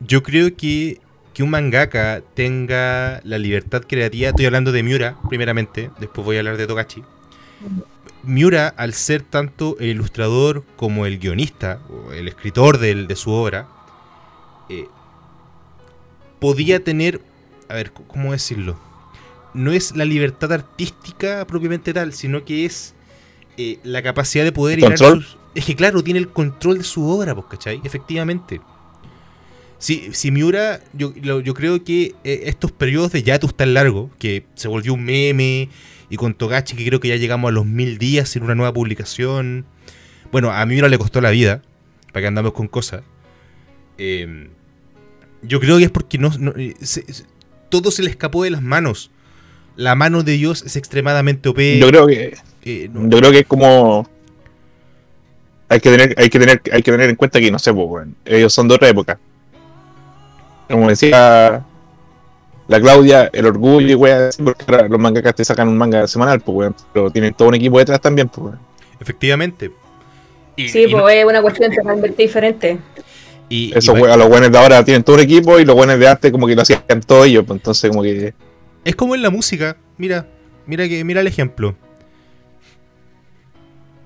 yo 0.00 0.22
creo 0.22 0.56
que, 0.56 1.00
que 1.34 1.42
un 1.42 1.50
mangaka 1.50 2.22
tenga 2.34 3.20
la 3.24 3.38
libertad 3.38 3.82
creativa, 3.86 4.30
estoy 4.30 4.46
hablando 4.46 4.72
de 4.72 4.82
Miura 4.82 5.16
primeramente, 5.28 5.90
después 6.00 6.24
voy 6.24 6.36
a 6.36 6.40
hablar 6.40 6.56
de 6.56 6.66
Togachi. 6.66 7.02
Miura, 8.22 8.68
al 8.68 8.92
ser 8.94 9.22
tanto 9.22 9.76
el 9.80 9.88
ilustrador 9.88 10.64
como 10.76 11.06
el 11.06 11.18
guionista, 11.18 11.80
o 11.88 12.12
el 12.12 12.28
escritor 12.28 12.78
del- 12.78 13.06
de 13.06 13.16
su 13.16 13.30
obra, 13.30 13.66
eh, 14.68 14.86
podía 16.38 16.82
tener, 16.82 17.20
a 17.68 17.74
ver, 17.74 17.92
¿cómo 17.92 18.32
decirlo? 18.32 18.78
No 19.54 19.72
es 19.72 19.96
la 19.96 20.04
libertad 20.04 20.52
artística 20.52 21.46
propiamente 21.46 21.92
tal, 21.92 22.12
sino 22.12 22.44
que 22.44 22.64
es 22.64 22.94
eh, 23.56 23.78
la 23.82 24.02
capacidad 24.02 24.44
de 24.44 24.52
poder 24.52 24.80
¿Control? 24.80 25.22
sus- 25.24 25.36
Es 25.54 25.64
que 25.64 25.74
claro, 25.76 26.02
tiene 26.04 26.20
el 26.20 26.28
control 26.28 26.78
de 26.78 26.84
su 26.84 27.04
obra, 27.06 27.34
pues, 27.34 27.46
¿cachai? 27.50 27.80
Efectivamente. 27.84 28.60
Si, 29.78 30.10
si 30.12 30.30
Miura, 30.30 30.80
yo, 30.92 31.12
lo- 31.22 31.40
yo 31.40 31.54
creo 31.54 31.82
que 31.82 32.14
eh, 32.22 32.42
estos 32.44 32.70
periodos 32.70 33.12
de 33.12 33.22
Yatus 33.22 33.54
tan 33.56 33.72
largos, 33.74 34.10
que 34.18 34.44
se 34.54 34.68
volvió 34.68 34.92
un 34.94 35.04
meme, 35.04 35.68
y 36.10 36.16
con 36.16 36.34
Togachi, 36.34 36.76
que 36.76 36.84
creo 36.84 37.00
que 37.00 37.08
ya 37.08 37.16
llegamos 37.16 37.48
a 37.48 37.52
los 37.52 37.64
mil 37.66 37.96
días 37.98 38.28
sin 38.28 38.42
una 38.42 38.54
nueva 38.54 38.72
publicación. 38.74 39.64
Bueno, 40.32 40.50
a 40.52 40.64
Miura 40.66 40.88
le 40.88 40.98
costó 40.98 41.20
la 41.20 41.30
vida, 41.30 41.62
para 42.12 42.22
que 42.22 42.26
andamos 42.28 42.52
con 42.52 42.68
cosas. 42.68 43.02
Eh, 43.98 44.48
yo 45.42 45.60
creo 45.60 45.78
que 45.78 45.84
es 45.84 45.90
porque 45.90 46.18
no, 46.18 46.30
no- 46.38 46.52
se- 46.80 47.12
se- 47.12 47.24
todo 47.70 47.90
se 47.90 48.02
le 48.02 48.10
escapó 48.10 48.44
de 48.44 48.50
las 48.50 48.62
manos. 48.62 49.10
La 49.76 49.94
mano 49.94 50.22
de 50.22 50.32
Dios 50.32 50.62
es 50.62 50.76
extremadamente 50.76 51.48
OP. 51.48 51.78
Yo 51.78 51.88
creo 51.88 52.06
que 52.06 52.36
eh, 52.64 52.90
no- 52.92 53.08
yo 53.08 53.18
creo 53.18 53.30
que 53.30 53.38
es 53.40 53.46
como 53.46 54.06
hay 55.68 55.80
que 55.80 55.90
tener 55.90 56.14
hay 56.18 56.28
que 56.28 56.38
tener 56.38 56.60
hay 56.72 56.82
que 56.82 56.90
tener 56.90 57.08
en 57.10 57.16
cuenta 57.16 57.38
que 57.40 57.50
no 57.50 57.58
sé 57.58 57.72
pues, 57.72 58.06
ellos 58.24 58.52
son 58.52 58.66
de 58.68 58.74
otra 58.74 58.88
época 58.88 59.18
como 60.68 60.88
decía 60.88 61.64
la 62.68 62.80
Claudia 62.80 63.30
el 63.32 63.46
orgullo 63.46 63.88
y 63.88 63.94
weón, 63.94 64.30
porque 64.44 64.64
ahora 64.68 64.88
los 64.88 65.00
mangakas 65.00 65.34
te 65.34 65.44
sacan 65.44 65.68
un 65.68 65.76
manga 65.78 66.06
semanal 66.06 66.40
pues 66.40 66.56
weón, 66.56 66.74
pero 66.92 67.10
tienen 67.10 67.34
todo 67.34 67.48
un 67.48 67.54
equipo 67.54 67.78
detrás 67.78 68.00
también 68.00 68.28
pues 68.28 68.46
weón. 68.46 68.58
efectivamente. 69.00 69.70
Y, 70.56 70.68
Sí, 70.68 70.82
y 70.88 70.92
no- 70.92 71.00
pues 71.02 71.16
es 71.16 71.24
una 71.24 71.40
cuestión 71.42 71.72
totalmente 71.74 72.22
diferente. 72.22 72.78
y- 73.48 73.72
y 73.74 73.78
esos 73.78 73.94
va- 73.96 74.00
weón, 74.00 74.18
los 74.18 74.28
buenos 74.28 74.52
de 74.52 74.58
ahora 74.58 74.84
tienen 74.84 75.02
todo 75.02 75.16
un 75.16 75.22
equipo 75.22 75.58
y 75.58 75.64
los 75.64 75.74
buenos 75.74 75.98
de 75.98 76.06
antes 76.08 76.30
como 76.30 76.46
que 76.46 76.54
lo 76.54 76.62
hacían 76.62 76.82
todos 77.06 77.26
ellos 77.26 77.44
pues, 77.46 77.58
entonces 77.58 77.90
como 77.90 78.02
que 78.02 78.34
es 78.84 78.96
como 78.96 79.14
en 79.14 79.22
la 79.22 79.30
música. 79.30 79.76
Mira, 79.98 80.26
mira 80.66 80.88
que 80.88 81.04
mira 81.04 81.20
el 81.20 81.26
ejemplo. 81.26 81.76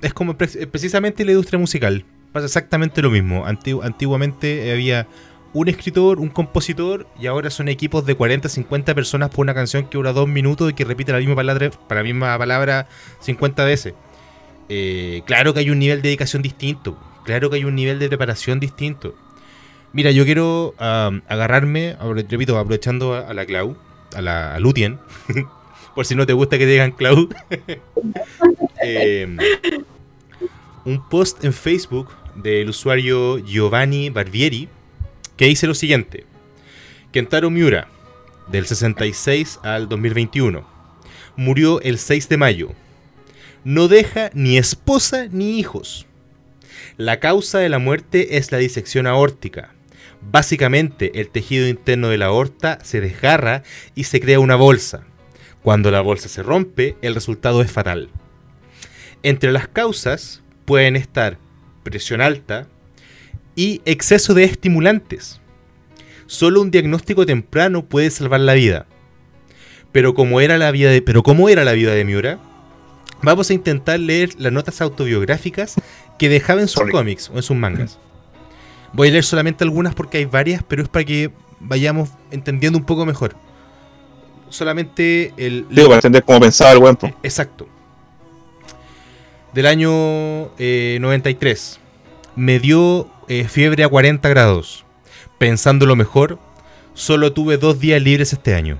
Es 0.02 0.12
como 0.12 0.36
pre- 0.36 0.48
eh, 0.54 0.66
precisamente 0.66 1.24
la 1.24 1.32
industria 1.32 1.58
musical. 1.58 2.04
Pasa 2.32 2.46
exactamente 2.46 3.00
lo 3.00 3.10
mismo. 3.10 3.46
Antigu- 3.46 3.82
antiguamente 3.84 4.72
había 4.72 5.06
un 5.52 5.68
escritor, 5.68 6.18
un 6.18 6.28
compositor, 6.28 7.06
y 7.18 7.26
ahora 7.26 7.48
son 7.48 7.68
equipos 7.68 8.04
de 8.04 8.16
40, 8.16 8.48
50 8.48 8.94
personas 8.94 9.30
por 9.30 9.44
una 9.44 9.54
canción 9.54 9.86
que 9.88 9.96
dura 9.96 10.12
dos 10.12 10.28
minutos 10.28 10.70
y 10.70 10.74
que 10.74 10.84
repite 10.84 11.12
la 11.12 11.18
misma 11.18 11.36
palabra, 11.36 11.70
para 11.88 12.00
la 12.00 12.04
misma 12.04 12.36
palabra 12.36 12.88
50 13.20 13.64
veces. 13.64 13.94
Eh, 14.68 15.22
claro 15.26 15.54
que 15.54 15.60
hay 15.60 15.70
un 15.70 15.78
nivel 15.78 16.02
de 16.02 16.08
dedicación 16.08 16.42
distinto. 16.42 16.98
Claro 17.24 17.48
que 17.50 17.56
hay 17.56 17.64
un 17.64 17.74
nivel 17.76 17.98
de 18.00 18.08
preparación 18.08 18.58
distinto. 18.58 19.14
Mira, 19.92 20.10
yo 20.10 20.24
quiero 20.24 20.74
am, 20.78 21.22
agarrarme, 21.28 21.96
repito, 22.28 22.58
aprovechando 22.58 23.14
a, 23.14 23.20
a 23.20 23.32
la 23.34 23.46
Clau, 23.46 23.76
a 24.14 24.22
la 24.22 24.58
Lutien, 24.60 24.98
por 25.94 26.06
si 26.06 26.14
no 26.14 26.26
te 26.26 26.32
gusta 26.32 26.58
que 26.58 26.66
digan 26.66 26.92
Clau. 26.92 27.28
Em, 28.86 29.38
un 30.84 31.08
post 31.08 31.42
en 31.42 31.54
Facebook 31.54 32.10
del 32.34 32.68
usuario 32.68 33.38
Giovanni 33.38 34.10
Barbieri 34.10 34.68
que 35.36 35.46
dice 35.46 35.66
lo 35.66 35.74
siguiente: 35.74 36.26
Kentaro 37.12 37.50
Miura, 37.50 37.88
del 38.48 38.66
66 38.66 39.60
al 39.62 39.88
2021, 39.88 40.66
murió 41.36 41.80
el 41.80 41.98
6 41.98 42.28
de 42.28 42.36
mayo. 42.36 42.70
No 43.64 43.88
deja 43.88 44.30
ni 44.34 44.58
esposa 44.58 45.26
ni 45.30 45.58
hijos. 45.58 46.06
La 46.96 47.18
causa 47.18 47.58
de 47.58 47.68
la 47.68 47.78
muerte 47.78 48.36
es 48.36 48.52
la 48.52 48.58
disección 48.58 49.06
aórtica. 49.06 49.73
Básicamente, 50.30 51.20
el 51.20 51.28
tejido 51.28 51.68
interno 51.68 52.08
de 52.08 52.18
la 52.18 52.26
aorta 52.26 52.78
se 52.82 53.00
desgarra 53.00 53.62
y 53.94 54.04
se 54.04 54.20
crea 54.20 54.40
una 54.40 54.56
bolsa. 54.56 55.04
Cuando 55.62 55.90
la 55.90 56.00
bolsa 56.00 56.28
se 56.28 56.42
rompe, 56.42 56.96
el 57.02 57.14
resultado 57.14 57.62
es 57.62 57.70
fatal. 57.70 58.10
Entre 59.22 59.52
las 59.52 59.68
causas 59.68 60.42
pueden 60.64 60.96
estar 60.96 61.38
presión 61.82 62.20
alta 62.20 62.66
y 63.56 63.80
exceso 63.84 64.34
de 64.34 64.44
estimulantes. 64.44 65.40
Solo 66.26 66.60
un 66.60 66.70
diagnóstico 66.70 67.26
temprano 67.26 67.86
puede 67.86 68.10
salvar 68.10 68.40
la 68.40 68.54
vida. 68.54 68.86
Pero 69.92 70.14
como 70.14 70.40
era 70.40 70.58
la 70.58 70.70
vida 70.70 70.90
de, 70.90 71.02
pero 71.02 71.22
¿cómo 71.22 71.48
era 71.48 71.64
la 71.64 71.72
vida 71.72 71.94
de 71.94 72.04
Miura? 72.04 72.40
Vamos 73.22 73.48
a 73.48 73.54
intentar 73.54 74.00
leer 74.00 74.30
las 74.38 74.52
notas 74.52 74.80
autobiográficas 74.80 75.76
que 76.18 76.28
dejaba 76.28 76.60
en 76.60 76.68
sus 76.68 76.90
cómics 76.90 77.30
o 77.30 77.36
en 77.36 77.42
sus 77.42 77.56
mangas. 77.56 77.98
Voy 78.94 79.08
a 79.08 79.10
leer 79.10 79.24
solamente 79.24 79.64
algunas 79.64 79.92
porque 79.94 80.18
hay 80.18 80.24
varias, 80.24 80.62
pero 80.62 80.82
es 80.82 80.88
para 80.88 81.04
que 81.04 81.32
vayamos 81.58 82.10
entendiendo 82.30 82.78
un 82.78 82.84
poco 82.84 83.04
mejor. 83.04 83.34
Solamente 84.50 85.34
el... 85.36 85.66
digo 85.68 85.88
para 85.88 85.96
entender 85.96 86.22
cómo 86.22 86.40
pensaba 86.40 86.70
el 86.70 86.78
weón 86.78 86.94
pues. 86.94 87.12
Exacto. 87.24 87.66
Del 89.52 89.66
año 89.66 90.52
eh, 90.58 90.98
93. 91.00 91.80
Me 92.36 92.60
dio 92.60 93.10
eh, 93.26 93.48
fiebre 93.48 93.82
a 93.82 93.88
40 93.88 94.28
grados. 94.28 94.84
Pensando 95.38 95.86
lo 95.86 95.96
mejor, 95.96 96.38
solo 96.94 97.32
tuve 97.32 97.56
dos 97.56 97.80
días 97.80 98.00
libres 98.00 98.32
este 98.32 98.54
año. 98.54 98.78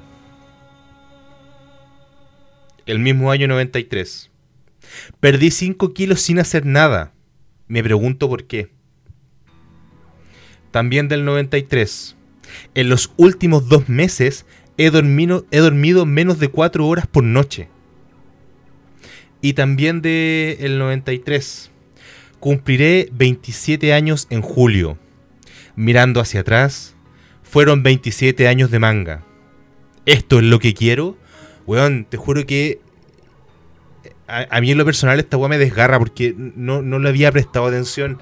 El 2.87 3.01
mismo 3.01 3.33
año 3.33 3.49
93. 3.49 4.31
Perdí 5.19 5.51
5 5.51 5.93
kilos 5.93 6.21
sin 6.21 6.39
hacer 6.39 6.67
nada. 6.67 7.13
Me 7.67 7.83
pregunto 7.83 8.29
por 8.29 8.45
qué. 8.45 8.71
También 10.75 11.07
del 11.07 11.25
93. 11.25 12.17
En 12.75 12.89
los 12.89 13.13
últimos 13.17 13.69
dos 13.69 13.89
meses 13.89 14.45
he 14.77 14.91
dormido, 14.91 15.47
he 15.53 15.59
dormido 15.59 16.05
menos 16.05 16.41
de 16.41 16.49
4 16.49 16.85
horas 16.85 17.07
por 17.07 17.23
noche. 17.23 17.69
Y 19.41 19.53
también 19.53 20.03
del 20.03 20.57
el 20.59 20.79
93. 20.81 21.71
Cumpliré 22.41 23.09
27 23.13 23.95
años 23.95 24.27
en 24.31 24.43
julio. 24.43 24.99
Mirando 25.77 26.21
hacia 26.21 26.41
atrás, 26.41 26.97
fueron 27.45 27.85
27 27.85 28.49
años 28.49 28.73
de 28.73 28.81
manga. 28.81 29.25
¿Esto 30.07 30.39
es 30.39 30.45
lo 30.45 30.59
que 30.59 30.75
quiero? 30.75 31.17
Weón, 31.69 32.05
te 32.05 32.17
juro 32.17 32.45
que 32.47 32.81
a, 34.27 34.49
a 34.51 34.61
mí 34.61 34.73
en 34.73 34.79
lo 34.79 34.85
personal 34.85 35.21
esta 35.21 35.37
weá 35.37 35.49
me 35.49 35.59
desgarra 35.59 36.01
porque 36.01 36.35
no, 36.37 36.83
no 36.83 36.99
le 36.99 37.11
había 37.11 37.31
prestado 37.31 37.67
atención. 37.67 38.19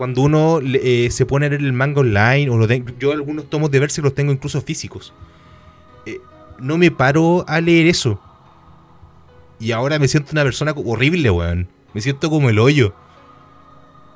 Cuando 0.00 0.22
uno 0.22 0.60
eh, 0.62 1.08
se 1.10 1.26
pone 1.26 1.44
a 1.44 1.48
leer 1.50 1.60
el 1.60 1.74
manga 1.74 2.00
online, 2.00 2.48
o 2.48 2.56
lo 2.56 2.66
ten- 2.66 2.86
yo 2.98 3.12
algunos 3.12 3.50
tomos 3.50 3.70
de 3.70 3.80
Berserk 3.80 4.02
los 4.02 4.14
tengo 4.14 4.32
incluso 4.32 4.62
físicos. 4.62 5.12
no 6.58 6.78
me 6.78 6.90
paro 6.90 7.44
a 7.46 7.60
leer 7.60 7.86
eso. 7.86 8.18
Y 9.58 9.72
ahora 9.72 9.98
me 9.98 10.08
siento 10.08 10.30
una 10.32 10.42
persona 10.42 10.72
horrible, 10.74 11.30
weón. 11.30 11.68
Me 11.92 12.00
siento 12.00 12.30
como 12.30 12.48
el 12.48 12.58
hoyo. 12.58 12.94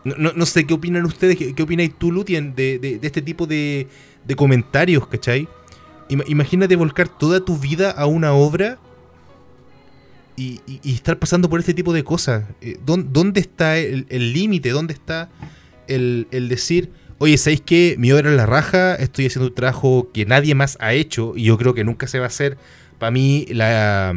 No, 0.07 0.47
sé 0.47 0.67
qué 0.67 0.73
opinan 0.73 1.05
ustedes, 1.05 1.37
qué, 1.37 1.55
qué 1.55 1.63
opináis 1.63 1.93
tú, 1.99 2.11
Lutien, 2.11 2.55
de, 2.55 2.79
de, 2.79 2.99
este 3.03 3.21
tipo 3.21 3.47
de, 3.47 3.87
de 4.25 4.37
comentarios, 4.37 5.07
¿cachai? 5.07 5.49
Imagínate 6.09 6.77
volcar 6.77 7.09
toda 7.09 7.45
tu 7.45 7.59
vida 7.59 7.91
a 7.91 8.07
una 8.07 8.33
obra 8.33 8.79
y, 10.35 10.63
estar 10.83 11.19
pasando 11.19 11.51
por 11.51 11.61
este 11.61 11.75
tipo 11.75 11.93
de 11.93 12.05
cosas. 12.05 12.47
Eh, 12.63 12.79
¿Dónde, 12.87 13.41
está 13.41 13.77
el 13.77 14.33
límite? 14.33 14.71
¿Dónde 14.71 14.95
está 14.95 15.29
el, 15.89 16.27
decir, 16.49 16.91
oye, 17.19 17.37
¿sabéis 17.39 17.61
que 17.61 17.97
mi 17.99 18.13
obra 18.13 18.31
es 18.31 18.37
la 18.37 18.47
raja? 18.47 18.95
Estoy 18.95 19.27
haciendo 19.27 19.49
un 19.49 19.55
trabajo 19.55 20.11
que 20.13 20.27
nadie 20.27 20.55
más 20.55 20.77
ha 20.81 20.93
hecho 20.93 21.35
y 21.37 21.45
yo 21.45 21.59
creo 21.59 21.75
que 21.75 21.85
nunca 21.85 22.07
se 22.07 22.19
va 22.19 22.25
a 22.25 22.29
hacer. 22.29 22.57
Para 22.99 23.11
mí, 23.11 23.47
la, 23.51 24.15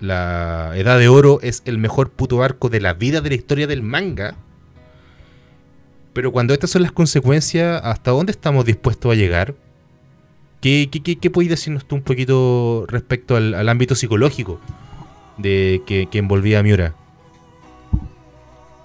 la 0.00 0.72
Edad 0.74 0.98
de 0.98 1.08
Oro 1.08 1.38
es 1.42 1.62
el 1.64 1.78
mejor 1.78 2.10
puto 2.10 2.42
arco 2.42 2.68
de 2.68 2.80
la 2.80 2.94
vida 2.94 3.20
de 3.20 3.30
la 3.30 3.34
historia 3.34 3.66
del 3.66 3.82
manga. 3.82 4.36
Pero 6.12 6.32
cuando 6.32 6.54
estas 6.54 6.70
son 6.70 6.82
las 6.82 6.92
consecuencias, 6.92 7.80
¿hasta 7.84 8.10
dónde 8.10 8.32
estamos 8.32 8.64
dispuestos 8.64 9.12
a 9.12 9.14
llegar? 9.14 9.54
¿Qué, 10.60 10.88
qué, 10.90 11.18
qué, 11.18 11.30
podéis 11.30 11.50
decirnos 11.50 11.86
tú 11.86 11.94
un 11.96 12.02
poquito 12.02 12.86
respecto 12.88 13.36
al, 13.36 13.68
ámbito 13.68 13.94
psicológico 13.94 14.58
de 15.36 15.82
que, 15.86 16.08
envolvía 16.14 16.60
a 16.60 16.62
Miura? 16.62 16.94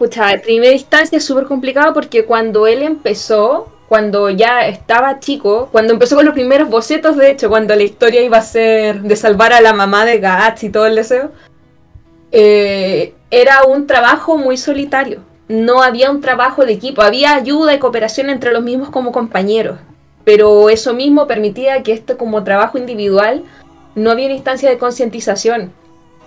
Pucha, 0.01 0.33
en 0.33 0.41
primera 0.41 0.73
instancia 0.73 1.19
es 1.19 1.23
súper 1.23 1.45
complicado 1.45 1.93
porque 1.93 2.25
cuando 2.25 2.65
él 2.65 2.81
empezó, 2.81 3.67
cuando 3.87 4.31
ya 4.31 4.65
estaba 4.65 5.19
chico, 5.19 5.69
cuando 5.71 5.93
empezó 5.93 6.15
con 6.15 6.25
los 6.25 6.33
primeros 6.33 6.69
bocetos, 6.69 7.17
de 7.17 7.29
hecho, 7.29 7.49
cuando 7.49 7.75
la 7.75 7.83
historia 7.83 8.23
iba 8.23 8.39
a 8.39 8.41
ser 8.41 9.03
de 9.03 9.15
salvar 9.15 9.53
a 9.53 9.61
la 9.61 9.73
mamá 9.73 10.03
de 10.05 10.17
Gats 10.17 10.63
y 10.63 10.71
todo 10.71 10.87
el 10.87 10.95
deseo, 10.95 11.29
eh, 12.31 13.13
era 13.29 13.65
un 13.65 13.85
trabajo 13.85 14.39
muy 14.39 14.57
solitario 14.57 15.21
no 15.47 15.83
había 15.83 16.09
un 16.09 16.21
trabajo 16.21 16.65
de 16.65 16.73
equipo, 16.73 17.03
había 17.03 17.35
ayuda 17.35 17.75
y 17.75 17.79
cooperación 17.79 18.31
entre 18.31 18.53
los 18.53 18.63
mismos 18.63 18.89
como 18.89 19.11
compañeros, 19.11 19.77
pero 20.23 20.69
eso 20.69 20.95
mismo 20.95 21.27
permitía 21.27 21.83
que 21.83 21.91
esto 21.91 22.17
como 22.17 22.43
trabajo 22.43 22.79
individual 22.79 23.43
no 23.93 24.09
había 24.09 24.25
una 24.25 24.35
instancia 24.35 24.67
de 24.67 24.79
concientización. 24.79 25.71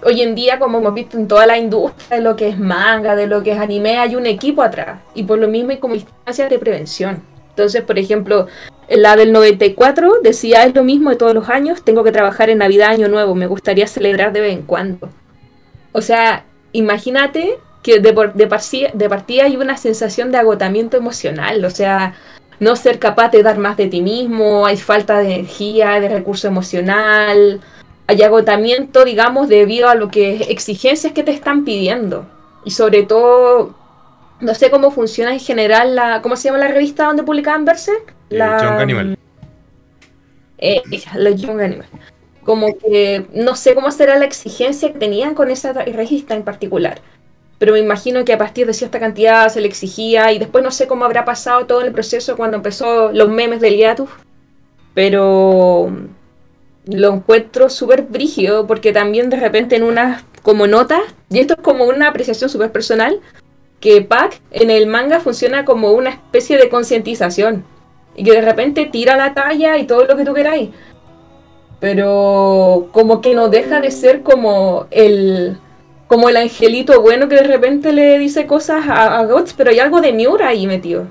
Hoy 0.03 0.21
en 0.21 0.35
día, 0.35 0.59
como 0.59 0.79
hemos 0.79 0.95
visto 0.95 1.17
en 1.17 1.29
toda 1.29 1.47
la 1.47 1.57
industria 1.57 2.19
de 2.19 2.23
lo 2.23 2.37
que 2.37 2.49
es 2.49 2.59
manga, 2.59 3.17
de 3.17 3.27
lo 3.27 3.43
que 3.43 3.53
es 3.53 3.59
anime, 3.59 3.99
hay 3.99 4.17
un 4.17 4.27
equipo 4.27 4.63
atrás 4.63 5.01
y 5.15 5.23
por 5.23 5.39
lo 5.39 5.49
mismo 5.49 5.71
hay 5.71 5.79
como 5.79 5.95
instancias 5.95 6.51
de 6.51 6.59
prevención. 6.59 7.23
Entonces, 7.51 7.83
por 7.83 7.99
ejemplo, 7.99 8.49
la 8.89 9.17
del 9.17 9.33
94 9.33 10.21
decía 10.23 10.65
es 10.65 10.75
lo 10.75 10.85
mismo 10.85 11.11
de 11.11 11.17
todos 11.17 11.35
los 11.35 11.49
años, 11.49 11.83
tengo 11.83 12.05
que 12.05 12.13
trabajar 12.13 12.51
en 12.51 12.59
Navidad, 12.59 12.91
Año 12.91 13.09
Nuevo, 13.09 13.35
me 13.35 13.47
gustaría 13.47 13.87
celebrar 13.87 14.33
de 14.33 14.41
vez 14.41 14.53
en 14.53 14.63
cuando. 14.63 15.09
O 15.93 16.03
sea, 16.03 16.45
imagínate 16.73 17.59
que 17.83 18.01
de, 18.01 18.13
de, 18.13 18.91
de 18.95 19.09
partida 19.09 19.45
hay 19.45 19.57
una 19.57 19.77
sensación 19.77 20.33
de 20.33 20.39
agotamiento 20.39 20.97
emocional, 20.97 21.65
o 21.65 21.71
sea, 21.71 22.15
no 22.61 22.77
ser 22.77 22.99
capaz 22.99 23.31
de 23.31 23.43
dar 23.43 23.59
más 23.59 23.77
de 23.77 23.87
ti 23.87 24.01
mismo, 24.01 24.67
hay 24.67 24.77
falta 24.77 25.19
de 25.19 25.35
energía, 25.35 26.01
de 26.01 26.09
recurso 26.09 26.49
emocional, 26.49 27.61
hay 28.07 28.23
agotamiento, 28.23 29.05
digamos, 29.05 29.49
debido 29.49 29.89
a 29.89 29.95
lo 29.95 30.11
que 30.11 30.47
exigencias 30.49 31.13
que 31.13 31.23
te 31.23 31.31
están 31.31 31.65
pidiendo. 31.65 32.27
Y 32.65 32.71
sobre 32.71 33.03
todo, 33.03 33.75
no 34.41 34.55
sé 34.55 34.71
cómo 34.71 34.91
funciona 34.91 35.33
en 35.33 35.41
general 35.41 35.95
la, 35.95 36.23
¿cómo 36.23 36.37
se 36.37 36.49
llama 36.49 36.59
la 36.59 36.69
revista 36.69 37.07
donde 37.07 37.23
publicaban 37.23 37.65
Berserk? 37.65 38.15
La 38.31 38.63
Young 38.63 38.81
Animal. 38.81 39.19
Eh, 40.59 40.83
la 41.15 41.31
Young 41.31 41.61
Animal. 41.61 41.87
Como 42.45 42.77
que 42.77 43.27
no 43.33 43.57
sé 43.57 43.75
cómo 43.75 43.91
será 43.91 44.19
la 44.19 44.25
exigencia 44.27 44.93
que 44.93 44.99
tenían 44.99 45.35
con 45.35 45.51
esa 45.51 45.73
revista 45.73 46.35
en 46.35 46.43
particular 46.43 47.01
pero 47.59 47.73
me 47.73 47.79
imagino 47.79 48.25
que 48.25 48.33
a 48.33 48.39
partir 48.39 48.67
de 48.67 48.75
cierta 48.75 49.01
cantidad 49.01 49.49
se 49.49 49.61
le 49.61 49.69
exigía 49.69 50.33
y 50.33 50.39
después 50.39 50.63
no 50.63 50.71
sé 50.71 50.87
cómo 50.87 51.05
habrá 51.05 51.25
pasado 51.25 51.67
todo 51.67 51.81
el 51.81 51.93
proceso 51.93 52.37
cuando 52.37 52.57
empezó 52.57 53.13
los 53.13 53.31
memes 53.31 53.61
del 53.61 53.77
hiatus, 53.77 54.11
pero 54.93 55.91
lo 56.87 57.15
encuentro 57.15 57.69
súper 57.71 58.03
brígido 58.03 58.67
porque 58.67 58.93
también 58.93 59.31
de 59.31 59.37
repente 59.37 59.77
en 59.77 59.85
unas 59.85 60.25
como 60.43 60.67
notas, 60.67 61.01
y 61.31 61.39
esto 61.39 61.55
es 61.55 61.61
como 61.61 61.85
una 61.85 62.09
apreciación 62.09 62.51
súper 62.51 62.71
personal, 62.71 63.21
que 63.81 64.03
Pac 64.03 64.41
en 64.51 64.71
el 64.71 64.87
manga 64.87 65.21
funciona 65.21 65.65
como 65.65 65.93
una 65.93 66.11
especie 66.11 66.59
de 66.59 66.69
concientización 66.69 67.65
y 68.15 68.25
que 68.25 68.33
de 68.33 68.43
repente 68.43 68.87
tira 68.87 69.17
la 69.17 69.35
talla 69.35 69.79
y 69.79 69.87
todo 69.87 70.05
lo 70.05 70.17
que 70.17 70.25
tú 70.25 70.35
queráis. 70.35 70.71
Pero 71.81 72.89
como 72.93 73.21
que 73.21 73.35
no 73.35 73.49
deja 73.49 73.81
de 73.81 73.91
ser 73.91 74.23
como 74.23 74.87
el, 74.91 75.59
como 76.07 76.29
el 76.29 76.37
angelito 76.37 77.01
bueno 77.01 77.29
que 77.29 77.37
de 77.37 77.43
repente 77.45 77.93
le 77.93 78.19
dice 78.19 78.47
cosas 78.47 78.87
a, 78.89 79.21
a 79.21 79.45
pero 79.57 79.71
hay 79.71 79.81
algo 79.81 80.01
de 80.01 80.13
Miura 80.13 80.49
ahí 80.49 80.67
metido. 80.67 81.07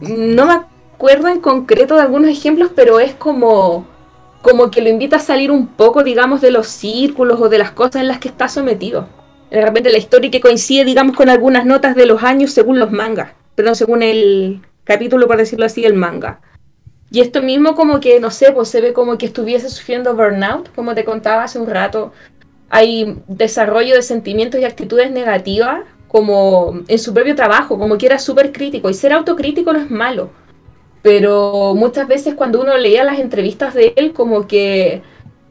No 0.00 0.46
me 0.46 0.54
acuerdo 0.54 1.28
en 1.28 1.40
concreto 1.40 1.96
de 1.96 2.02
algunos 2.02 2.30
ejemplos, 2.30 2.70
pero 2.74 3.00
es 3.00 3.14
como, 3.14 3.86
como 4.42 4.70
que 4.70 4.80
lo 4.80 4.88
invita 4.88 5.16
a 5.16 5.20
salir 5.20 5.50
un 5.50 5.66
poco, 5.66 6.02
digamos, 6.02 6.40
de 6.40 6.50
los 6.50 6.66
círculos 6.68 7.40
o 7.40 7.48
de 7.48 7.58
las 7.58 7.72
cosas 7.72 7.96
en 7.96 8.08
las 8.08 8.18
que 8.18 8.28
está 8.28 8.48
sometido. 8.48 9.08
De 9.50 9.60
repente 9.60 9.90
la 9.90 9.98
historia 9.98 10.30
que 10.30 10.40
coincide, 10.40 10.84
digamos, 10.84 11.16
con 11.16 11.28
algunas 11.28 11.66
notas 11.66 11.94
de 11.94 12.06
los 12.06 12.22
años 12.22 12.52
según 12.52 12.78
los 12.78 12.92
mangas, 12.92 13.32
perdón, 13.54 13.76
según 13.76 14.02
el 14.02 14.62
capítulo, 14.84 15.26
por 15.26 15.36
decirlo 15.36 15.66
así, 15.66 15.82
del 15.82 15.94
manga. 15.94 16.40
Y 17.10 17.20
esto 17.20 17.42
mismo 17.42 17.74
como 17.74 17.98
que, 17.98 18.20
no 18.20 18.30
sé, 18.30 18.52
pues 18.52 18.68
se 18.68 18.80
ve 18.80 18.92
como 18.92 19.18
que 19.18 19.26
estuviese 19.26 19.68
sufriendo 19.68 20.14
burnout, 20.14 20.72
como 20.74 20.94
te 20.94 21.04
contaba 21.04 21.42
hace 21.42 21.58
un 21.58 21.68
rato, 21.68 22.12
hay 22.70 23.18
desarrollo 23.26 23.96
de 23.96 24.02
sentimientos 24.02 24.60
y 24.60 24.64
actitudes 24.64 25.10
negativas 25.10 25.80
como 26.06 26.80
en 26.86 26.98
su 26.98 27.12
propio 27.12 27.34
trabajo, 27.34 27.78
como 27.78 27.98
que 27.98 28.06
era 28.06 28.18
súper 28.18 28.52
crítico. 28.52 28.88
Y 28.88 28.94
ser 28.94 29.12
autocrítico 29.12 29.72
no 29.72 29.80
es 29.80 29.90
malo. 29.90 30.30
Pero 31.02 31.74
muchas 31.74 32.06
veces 32.06 32.34
cuando 32.34 32.60
uno 32.60 32.76
leía 32.76 33.04
las 33.04 33.18
entrevistas 33.18 33.74
de 33.74 33.94
él, 33.96 34.12
como 34.12 34.46
que 34.46 35.02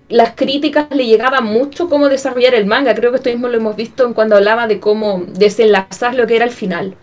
las 0.10 0.34
críticas 0.36 0.88
le 0.92 1.06
llegaban 1.06 1.46
mucho 1.46 1.90
cómo 1.90 2.10
desarrollar 2.10 2.56
el 2.56 2.66
manga. 2.66 2.96
Creo 2.96 3.12
que 3.12 3.18
esto 3.18 3.30
mismo 3.30 3.48
lo 3.48 3.58
hemos 3.58 3.76
visto 3.76 4.06
en 4.06 4.14
cuando 4.14 4.36
hablaba 4.36 4.68
de 4.68 4.80
cómo 4.80 5.24
desenlazar 5.28 6.16
lo 6.16 6.28
que 6.28 6.36
era 6.36 6.46
el 6.46 6.52
final. 6.52 6.96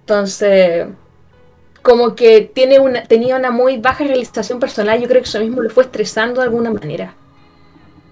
Entonces, 0.00 0.86
como 1.82 2.14
que 2.14 2.42
tiene 2.42 2.78
una, 2.78 3.04
tenía 3.04 3.36
una 3.36 3.50
muy 3.50 3.78
baja 3.78 4.04
realización 4.04 4.60
personal. 4.60 5.00
Yo 5.00 5.08
creo 5.08 5.22
que 5.22 5.28
eso 5.28 5.40
mismo 5.40 5.62
le 5.62 5.70
fue 5.70 5.84
estresando 5.84 6.40
de 6.40 6.46
alguna 6.46 6.70
manera. 6.70 7.14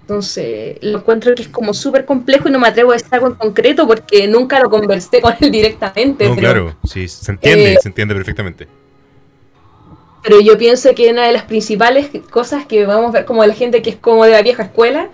Entonces, 0.01 0.77
lo 0.81 0.99
encuentro 0.99 1.35
que 1.35 1.41
es 1.41 1.49
como 1.49 1.73
súper 1.73 2.05
complejo 2.05 2.47
y 2.47 2.51
no 2.51 2.59
me 2.59 2.69
atrevo 2.69 2.91
a 2.91 2.93
decir 2.93 3.09
algo 3.11 3.27
en 3.27 3.33
concreto 3.33 3.85
porque 3.85 4.25
nunca 4.25 4.57
lo 4.61 4.69
conversé 4.69 5.19
con 5.19 5.33
él 5.41 5.51
directamente. 5.51 6.29
No, 6.29 6.35
claro, 6.37 6.77
sí, 6.85 7.09
se 7.09 7.29
entiende, 7.29 7.73
eh, 7.73 7.77
se 7.81 7.89
entiende 7.89 8.15
perfectamente. 8.15 8.67
Pero 10.27 10.41
yo 10.41 10.57
pienso 10.57 10.93
que 10.93 11.09
una 11.09 11.25
de 11.25 11.31
las 11.31 11.43
principales 11.43 12.09
cosas 12.29 12.65
que 12.65 12.85
vamos 12.85 13.11
a 13.11 13.19
ver 13.19 13.25
como 13.25 13.45
la 13.45 13.53
gente 13.53 13.81
que 13.81 13.91
es 13.91 13.95
como 13.95 14.25
de 14.25 14.31
la 14.31 14.41
vieja 14.41 14.63
escuela 14.63 15.07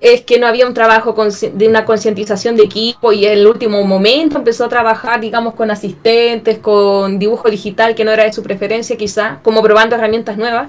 es 0.00 0.22
que 0.22 0.38
no 0.38 0.46
había 0.46 0.66
un 0.66 0.72
trabajo 0.72 1.14
de 1.52 1.68
una 1.68 1.84
concientización 1.84 2.56
de 2.56 2.62
equipo 2.62 3.12
y 3.12 3.26
en 3.26 3.32
el 3.32 3.46
último 3.46 3.84
momento 3.84 4.38
empezó 4.38 4.64
a 4.64 4.70
trabajar, 4.70 5.20
digamos, 5.20 5.52
con 5.52 5.70
asistentes, 5.70 6.56
con 6.56 7.18
dibujo 7.18 7.50
digital 7.50 7.94
que 7.94 8.06
no 8.06 8.12
era 8.12 8.24
de 8.24 8.32
su 8.32 8.42
preferencia 8.42 8.96
quizá, 8.96 9.40
como 9.42 9.62
probando 9.62 9.94
herramientas 9.94 10.38
nuevas, 10.38 10.68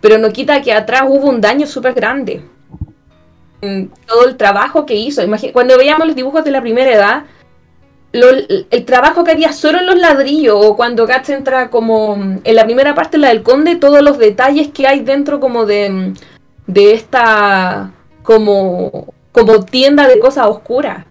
pero 0.00 0.18
no 0.18 0.30
quita 0.30 0.62
que 0.62 0.72
atrás 0.72 1.02
hubo 1.08 1.28
un 1.28 1.40
daño 1.40 1.66
súper 1.66 1.94
grande 1.94 2.44
todo 4.06 4.28
el 4.28 4.36
trabajo 4.36 4.86
que 4.86 4.94
hizo. 4.94 5.20
cuando 5.52 5.76
veíamos 5.76 6.06
los 6.06 6.14
dibujos 6.14 6.44
de 6.44 6.52
la 6.52 6.60
primera 6.60 6.92
edad, 6.92 7.24
el 8.70 8.84
trabajo 8.84 9.24
que 9.24 9.32
había 9.32 9.52
solo 9.52 9.78
en 9.78 9.86
los 9.86 9.98
ladrillos, 9.98 10.56
o 10.58 10.76
cuando 10.76 11.06
Gats 11.06 11.30
entra 11.30 11.70
como 11.70 12.14
en 12.42 12.54
la 12.54 12.64
primera 12.64 12.94
parte, 12.94 13.18
la 13.18 13.28
del 13.28 13.42
conde, 13.42 13.76
todos 13.76 14.02
los 14.02 14.18
detalles 14.18 14.68
que 14.68 14.86
hay 14.86 15.00
dentro 15.00 15.40
como 15.40 15.66
de, 15.66 16.14
de 16.66 16.92
esta 16.92 17.92
como, 18.22 19.14
como 19.32 19.64
tienda 19.64 20.08
de 20.08 20.18
cosas 20.18 20.46
oscuras 20.46 21.04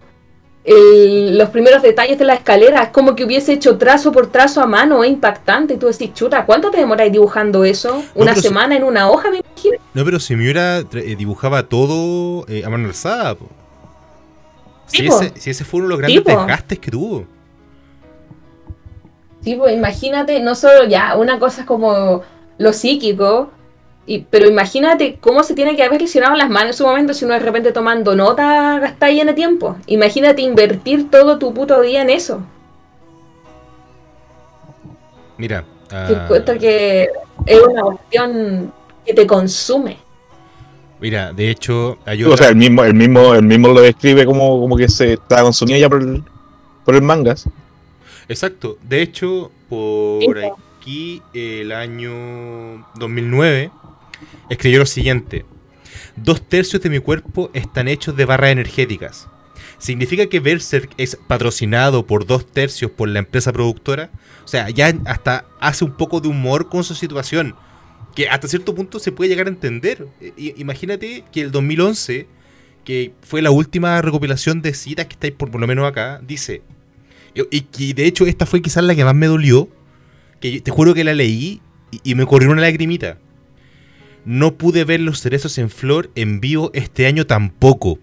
los 0.66 1.50
primeros 1.50 1.82
detalles 1.82 2.18
de 2.18 2.24
la 2.24 2.34
escalera, 2.34 2.82
es 2.82 2.88
como 2.88 3.14
que 3.14 3.24
hubiese 3.24 3.52
hecho 3.52 3.78
trazo 3.78 4.10
por 4.10 4.32
trazo 4.32 4.60
a 4.60 4.66
mano, 4.66 5.04
es 5.04 5.10
impactante. 5.10 5.74
Y 5.74 5.76
tú 5.76 5.86
decís, 5.86 6.12
chuta, 6.12 6.44
¿cuánto 6.44 6.70
te 6.70 6.78
demoráis 6.78 7.12
dibujando 7.12 7.64
eso? 7.64 8.02
¿Una 8.14 8.34
semana 8.34 8.76
en 8.76 8.82
una 8.82 9.08
hoja, 9.08 9.30
me 9.30 9.38
imagino? 9.38 9.76
No, 9.94 10.04
pero 10.04 10.18
si 10.18 10.34
Miura 10.34 10.78
eh, 10.78 11.16
dibujaba 11.16 11.68
todo 11.68 12.44
eh, 12.48 12.64
a 12.64 12.70
mano 12.70 12.88
alzada. 12.88 13.36
Si, 14.86 15.06
ese, 15.50 15.64
fue 15.64 15.80
uno 15.80 15.88
de 15.88 15.90
los 15.90 15.98
grandes 15.98 16.24
desgastes 16.24 16.78
que 16.78 16.90
tuvo. 16.90 17.26
Sí, 19.42 19.54
pues 19.54 19.74
imagínate, 19.74 20.40
no 20.40 20.54
solo 20.54 20.84
ya, 20.84 21.16
una 21.16 21.38
cosa 21.38 21.60
es 21.60 21.66
como 21.66 22.22
lo 22.58 22.72
psíquico, 22.72 23.50
pero 24.30 24.46
imagínate 24.46 25.18
cómo 25.20 25.42
se 25.42 25.54
tiene 25.54 25.76
que 25.76 25.82
haber 25.82 26.00
lesionado 26.00 26.36
las 26.36 26.48
manos 26.48 26.70
en 26.70 26.74
su 26.74 26.86
momento 26.86 27.12
si 27.12 27.24
uno 27.24 27.34
de 27.34 27.40
repente 27.40 27.72
tomando 27.72 28.14
nota 28.14 28.78
gasta 28.78 29.06
ahí 29.06 29.20
en 29.20 29.28
el 29.28 29.34
tiempo. 29.34 29.76
Imagínate 29.86 30.42
invertir 30.42 31.10
todo 31.10 31.38
tu 31.38 31.52
puto 31.52 31.80
día 31.80 32.02
en 32.02 32.10
eso. 32.10 32.40
Mira. 35.36 35.64
Uh... 35.86 36.58
que 36.58 37.08
es 37.46 37.60
una 37.62 37.82
cuestión 37.82 38.72
que 39.04 39.14
te 39.14 39.26
consume. 39.26 39.98
Mira, 41.00 41.32
de 41.32 41.50
hecho, 41.50 41.98
hay 42.06 42.24
O 42.24 42.36
sea, 42.36 42.48
el 42.48 42.56
mismo, 42.56 42.82
el 42.82 42.94
mismo, 42.94 43.34
el 43.34 43.42
mismo 43.42 43.68
lo 43.68 43.80
describe 43.82 44.24
como, 44.24 44.60
como 44.60 44.76
que 44.76 44.88
se 44.88 45.14
está 45.14 45.42
consumido 45.42 45.78
ya 45.78 45.88
por 45.88 46.02
el, 46.02 46.24
por 46.84 46.94
el 46.94 47.02
mangas. 47.02 47.48
Exacto. 48.28 48.78
De 48.82 49.02
hecho, 49.02 49.50
por 49.68 50.38
aquí, 50.38 51.22
el 51.34 51.72
año 51.72 52.86
2009, 52.96 53.70
escribió 54.48 54.80
lo 54.80 54.86
siguiente. 54.86 55.44
Dos 56.16 56.40
tercios 56.42 56.82
de 56.82 56.90
mi 56.90 56.98
cuerpo 56.98 57.50
están 57.52 57.88
hechos 57.88 58.16
de 58.16 58.24
barras 58.24 58.50
energéticas. 58.50 59.28
¿Significa 59.78 60.26
que 60.26 60.40
Berserk 60.40 60.90
es 60.96 61.16
patrocinado 61.16 62.06
por 62.06 62.26
dos 62.26 62.46
tercios 62.46 62.90
por 62.90 63.08
la 63.08 63.18
empresa 63.18 63.52
productora? 63.52 64.10
O 64.44 64.48
sea, 64.48 64.70
ya 64.70 64.94
hasta 65.04 65.44
hace 65.60 65.84
un 65.84 65.92
poco 65.92 66.20
de 66.20 66.28
humor 66.28 66.70
con 66.70 66.82
su 66.84 66.94
situación. 66.94 67.54
Que 68.16 68.28
hasta 68.28 68.48
cierto 68.48 68.74
punto 68.74 68.98
se 68.98 69.12
puede 69.12 69.28
llegar 69.30 69.46
a 69.46 69.50
entender. 69.50 70.08
I- 70.36 70.54
imagínate 70.56 71.22
que 71.30 71.42
el 71.42 71.52
2011, 71.52 72.26
que 72.84 73.12
fue 73.22 73.42
la 73.42 73.50
última 73.52 74.00
recopilación 74.02 74.62
de 74.62 74.74
citas 74.74 75.06
que 75.06 75.12
estáis 75.12 75.34
por, 75.34 75.50
por 75.52 75.60
lo 75.60 75.66
menos 75.68 75.86
acá, 75.86 76.20
dice... 76.26 76.62
Y, 77.34 77.42
y 77.56 77.60
que 77.62 77.92
de 77.92 78.06
hecho 78.06 78.26
esta 78.26 78.46
fue 78.46 78.62
quizás 78.62 78.82
la 78.82 78.94
que 78.94 79.04
más 79.04 79.14
me 79.14 79.26
dolió. 79.26 79.68
Que 80.40 80.60
te 80.60 80.70
juro 80.70 80.94
que 80.94 81.04
la 81.04 81.14
leí 81.14 81.60
y, 81.90 82.00
y 82.10 82.14
me 82.14 82.24
corrió 82.26 82.50
una 82.50 82.62
lagrimita. 82.62 83.18
No 84.24 84.54
pude 84.56 84.84
ver 84.84 85.00
los 85.00 85.20
cerezos 85.20 85.56
en 85.58 85.68
flor 85.70 86.10
en 86.14 86.40
vivo 86.40 86.70
este 86.74 87.06
año 87.06 87.26
tampoco. 87.26 87.98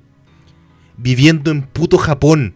Viviendo 0.97 1.49
en 1.51 1.63
puto 1.63 1.97
Japón. 1.97 2.53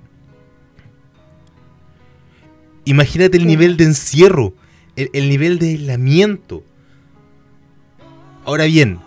Imagínate 2.86 3.38
el 3.38 3.48
nivel 3.48 3.76
de 3.78 3.86
encierro. 3.86 4.54
El, 4.96 5.10
el 5.14 5.30
nivel 5.30 5.60
de 5.60 5.70
aislamiento. 5.70 6.64
Ahora 8.48 8.64
bien, 8.64 9.00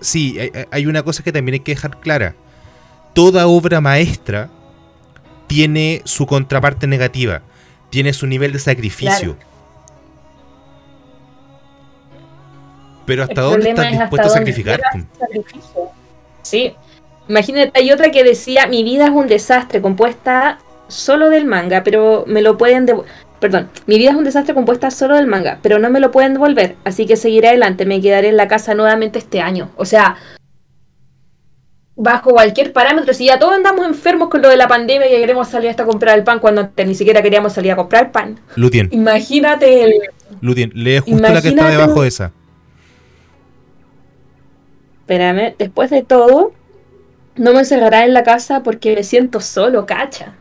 sí, 0.00 0.38
hay, 0.38 0.50
hay 0.70 0.86
una 0.86 1.02
cosa 1.02 1.24
que 1.24 1.32
también 1.32 1.54
hay 1.54 1.60
que 1.60 1.74
dejar 1.74 1.98
clara. 1.98 2.36
Toda 3.14 3.48
obra 3.48 3.80
maestra 3.80 4.48
tiene 5.48 6.02
su 6.04 6.24
contraparte 6.24 6.86
negativa. 6.86 7.42
Tiene 7.90 8.12
su 8.12 8.28
nivel 8.28 8.52
de 8.52 8.60
sacrificio. 8.60 9.36
Pero 13.06 13.24
hasta 13.24 13.40
El 13.40 13.50
dónde 13.50 13.70
estás 13.70 13.86
es 13.86 13.98
dispuesto 13.98 14.28
a 14.28 14.30
sacrificio. 14.30 14.72
Sí. 16.42 16.74
Imagínate, 17.28 17.72
hay 17.74 17.90
otra 17.90 18.12
que 18.12 18.22
decía, 18.22 18.68
mi 18.68 18.84
vida 18.84 19.06
es 19.06 19.10
un 19.10 19.26
desastre, 19.26 19.82
compuesta 19.82 20.60
solo 20.86 21.28
del 21.28 21.44
manga, 21.44 21.82
pero 21.82 22.22
me 22.28 22.40
lo 22.40 22.56
pueden 22.56 22.86
devolver. 22.86 23.10
Perdón, 23.40 23.68
mi 23.86 23.98
vida 23.98 24.10
es 24.10 24.16
un 24.16 24.24
desastre 24.24 24.54
compuesta 24.54 24.90
solo 24.90 25.14
del 25.16 25.26
manga, 25.26 25.58
pero 25.62 25.78
no 25.78 25.90
me 25.90 26.00
lo 26.00 26.10
pueden 26.10 26.32
devolver, 26.32 26.76
así 26.84 27.06
que 27.06 27.16
seguiré 27.16 27.48
adelante, 27.48 27.84
me 27.84 28.00
quedaré 28.00 28.28
en 28.28 28.36
la 28.36 28.48
casa 28.48 28.74
nuevamente 28.74 29.18
este 29.18 29.40
año. 29.40 29.70
O 29.76 29.84
sea, 29.84 30.16
bajo 31.96 32.30
cualquier 32.30 32.72
parámetro, 32.72 33.12
si 33.12 33.26
ya 33.26 33.38
todos 33.38 33.54
andamos 33.54 33.86
enfermos 33.86 34.28
con 34.28 34.40
lo 34.40 34.48
de 34.48 34.56
la 34.56 34.68
pandemia 34.68 35.06
y 35.06 35.20
queremos 35.20 35.48
salir 35.48 35.68
hasta 35.68 35.84
comprar 35.84 36.16
el 36.16 36.24
pan 36.24 36.38
cuando 36.38 36.62
antes 36.62 36.86
ni 36.86 36.94
siquiera 36.94 37.22
queríamos 37.22 37.52
salir 37.52 37.72
a 37.72 37.76
comprar 37.76 38.10
pan. 38.10 38.40
Lutien, 38.54 38.88
Imagínate 38.90 39.84
el, 39.84 39.92
Lutien, 40.40 40.70
lee 40.74 40.98
justo 40.98 41.20
la 41.20 41.42
que 41.42 41.48
está 41.48 41.68
debajo 41.68 42.02
de 42.02 42.08
esa. 42.08 42.32
Espérame, 45.00 45.54
después 45.58 45.90
de 45.90 46.02
todo, 46.02 46.52
no 47.36 47.52
me 47.52 47.60
encerrará 47.60 48.04
en 48.04 48.12
la 48.12 48.24
casa 48.24 48.62
porque 48.62 48.94
me 48.94 49.04
siento 49.04 49.40
solo, 49.40 49.86
cacha. 49.86 50.34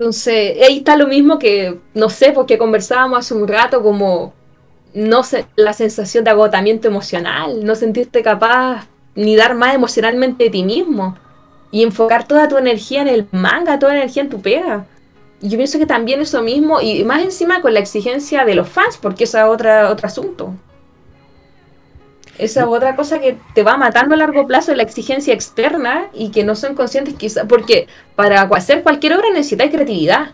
Entonces, 0.00 0.56
ahí 0.66 0.78
está 0.78 0.96
lo 0.96 1.06
mismo 1.06 1.38
que, 1.38 1.78
no 1.92 2.08
sé, 2.08 2.32
porque 2.32 2.56
conversábamos 2.56 3.18
hace 3.18 3.34
un 3.34 3.46
rato, 3.46 3.82
como, 3.82 4.32
no 4.94 5.22
sé, 5.22 5.44
la 5.56 5.74
sensación 5.74 6.24
de 6.24 6.30
agotamiento 6.30 6.88
emocional, 6.88 7.62
no 7.62 7.74
sentirte 7.74 8.22
capaz 8.22 8.86
ni 9.14 9.36
dar 9.36 9.54
más 9.54 9.74
emocionalmente 9.74 10.44
de 10.44 10.50
ti 10.50 10.64
mismo. 10.64 11.18
Y 11.70 11.82
enfocar 11.82 12.26
toda 12.26 12.48
tu 12.48 12.56
energía 12.56 13.02
en 13.02 13.08
el 13.08 13.28
manga, 13.30 13.78
toda 13.78 13.92
la 13.92 13.98
energía 13.98 14.22
en 14.22 14.30
tu 14.30 14.40
pega. 14.40 14.86
Yo 15.42 15.58
pienso 15.58 15.78
que 15.78 15.84
también 15.84 16.22
eso 16.22 16.40
mismo, 16.40 16.80
y 16.80 17.04
más 17.04 17.20
encima 17.22 17.60
con 17.60 17.74
la 17.74 17.80
exigencia 17.80 18.46
de 18.46 18.54
los 18.54 18.70
fans, 18.70 18.96
porque 18.96 19.24
esa 19.24 19.42
es 19.42 19.48
otra, 19.48 19.90
otro 19.90 20.06
asunto. 20.06 20.54
Esa 22.40 22.60
es 22.60 22.66
otra 22.66 22.96
cosa 22.96 23.20
que 23.20 23.36
te 23.54 23.62
va 23.62 23.76
matando 23.76 24.14
a 24.14 24.18
largo 24.18 24.46
plazo, 24.46 24.74
la 24.74 24.82
exigencia 24.82 25.34
externa 25.34 26.08
y 26.14 26.30
que 26.30 26.42
no 26.42 26.56
son 26.56 26.74
conscientes 26.74 27.12
quizás, 27.14 27.44
porque 27.46 27.86
para 28.16 28.40
hacer 28.40 28.82
cualquier 28.82 29.12
obra 29.12 29.28
necesitáis 29.30 29.70
creatividad. 29.70 30.30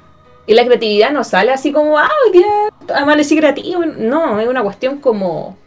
Y 0.47 0.55
la 0.55 0.65
creatividad 0.65 1.11
no 1.11 1.25
sale 1.25 1.51
así 1.51 1.73
como, 1.73 1.99
ah, 1.99 2.09
hoy 2.25 2.39
día 2.39 2.47
amanecí 2.95 3.37
creativo. 3.37 3.85
No, 3.85 4.39
es 4.39 4.47
una 4.47 4.63
cuestión 4.63 4.99
como 4.99 5.59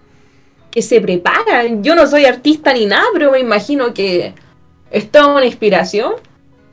que 0.71 0.81
se 0.81 1.01
prepara. 1.01 1.65
Yo 1.81 1.93
no 1.93 2.07
soy 2.07 2.23
artista 2.23 2.73
ni 2.73 2.85
nada, 2.85 3.03
pero 3.11 3.31
me 3.31 3.39
imagino 3.39 3.93
que 3.93 4.33
es 4.91 5.09
una 5.13 5.45
inspiración 5.45 6.13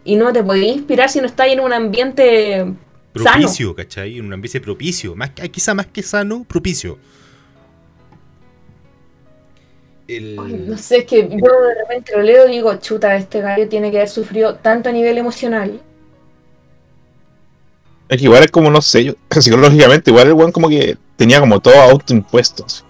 y 0.05 0.14
no 0.14 0.33
te 0.33 0.44
podés 0.44 0.76
inspirar 0.76 1.11
si 1.11 1.20
no 1.20 1.26
estás 1.26 1.48
en 1.48 1.59
un 1.59 1.72
ambiente. 1.72 2.72
Propicio, 3.12 3.74
¿cachai? 3.74 4.18
En 4.18 4.26
un 4.26 4.35
ambiente 4.35 4.61
propicio. 4.61 5.16
Más, 5.16 5.31
quizá 5.31 5.74
más 5.74 5.87
que 5.87 6.05
sano, 6.05 6.44
propicio. 6.48 6.98
El- 10.09 10.37
Ay, 10.38 10.64
no 10.69 10.79
sé, 10.79 10.99
es 10.99 11.05
que 11.05 11.29
yo 11.29 11.61
de 11.62 11.75
repente 11.81 12.12
lo 12.14 12.23
leo 12.23 12.47
y 12.47 12.53
digo, 12.53 12.75
chuta, 12.77 13.16
este 13.16 13.40
gallo 13.40 13.69
tiene 13.69 13.90
que 13.90 13.97
haber 13.99 14.09
sufrido 14.09 14.55
tanto 14.57 14.88
a 14.88 14.92
nivel 14.92 15.19
emocional. 15.19 15.81
Es 18.09 18.19
que 18.19 18.25
igual 18.25 18.45
es 18.45 18.51
como, 18.51 18.71
no 18.71 18.81
sé, 18.81 19.05
yo, 19.05 19.14
psicológicamente, 19.31 20.11
igual 20.11 20.29
el 20.29 20.35
weón 20.35 20.53
como 20.53 20.69
que 20.69 20.97
tenía 21.16 21.40
como 21.40 21.61
todo 21.61 21.75
autoimpuesto. 21.81 22.64
así. 22.64 22.83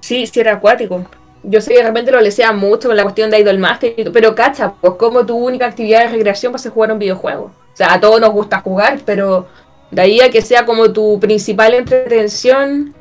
Sí, 0.00 0.26
sí 0.26 0.40
era 0.40 0.54
acuático. 0.54 1.06
Yo 1.44 1.60
sé 1.60 1.70
que 1.70 1.78
de 1.78 1.84
repente 1.84 2.10
lo 2.10 2.20
lesea 2.20 2.52
mucho 2.52 2.88
con 2.88 2.96
la 2.96 3.04
cuestión 3.04 3.30
de 3.30 3.38
Idol 3.38 3.58
Master, 3.58 3.94
y 3.96 4.04
todo, 4.04 4.12
pero 4.12 4.34
cacha, 4.34 4.72
pues 4.80 4.94
como 4.94 5.24
tu 5.24 5.36
única 5.36 5.66
actividad 5.66 6.00
de 6.04 6.08
recreación 6.08 6.52
va 6.52 6.56
a 6.56 6.58
ser 6.58 6.72
jugar 6.72 6.92
un 6.92 6.98
videojuego. 6.98 7.44
O 7.44 7.76
sea, 7.76 7.94
a 7.94 8.00
todos 8.00 8.20
nos 8.20 8.32
gusta 8.32 8.60
jugar, 8.60 9.00
pero 9.06 9.46
de 9.90 10.02
ahí 10.02 10.20
a 10.20 10.30
que 10.30 10.42
sea 10.42 10.66
como 10.66 10.92
tu 10.92 11.18
principal 11.20 11.74
entretención, 11.74 12.92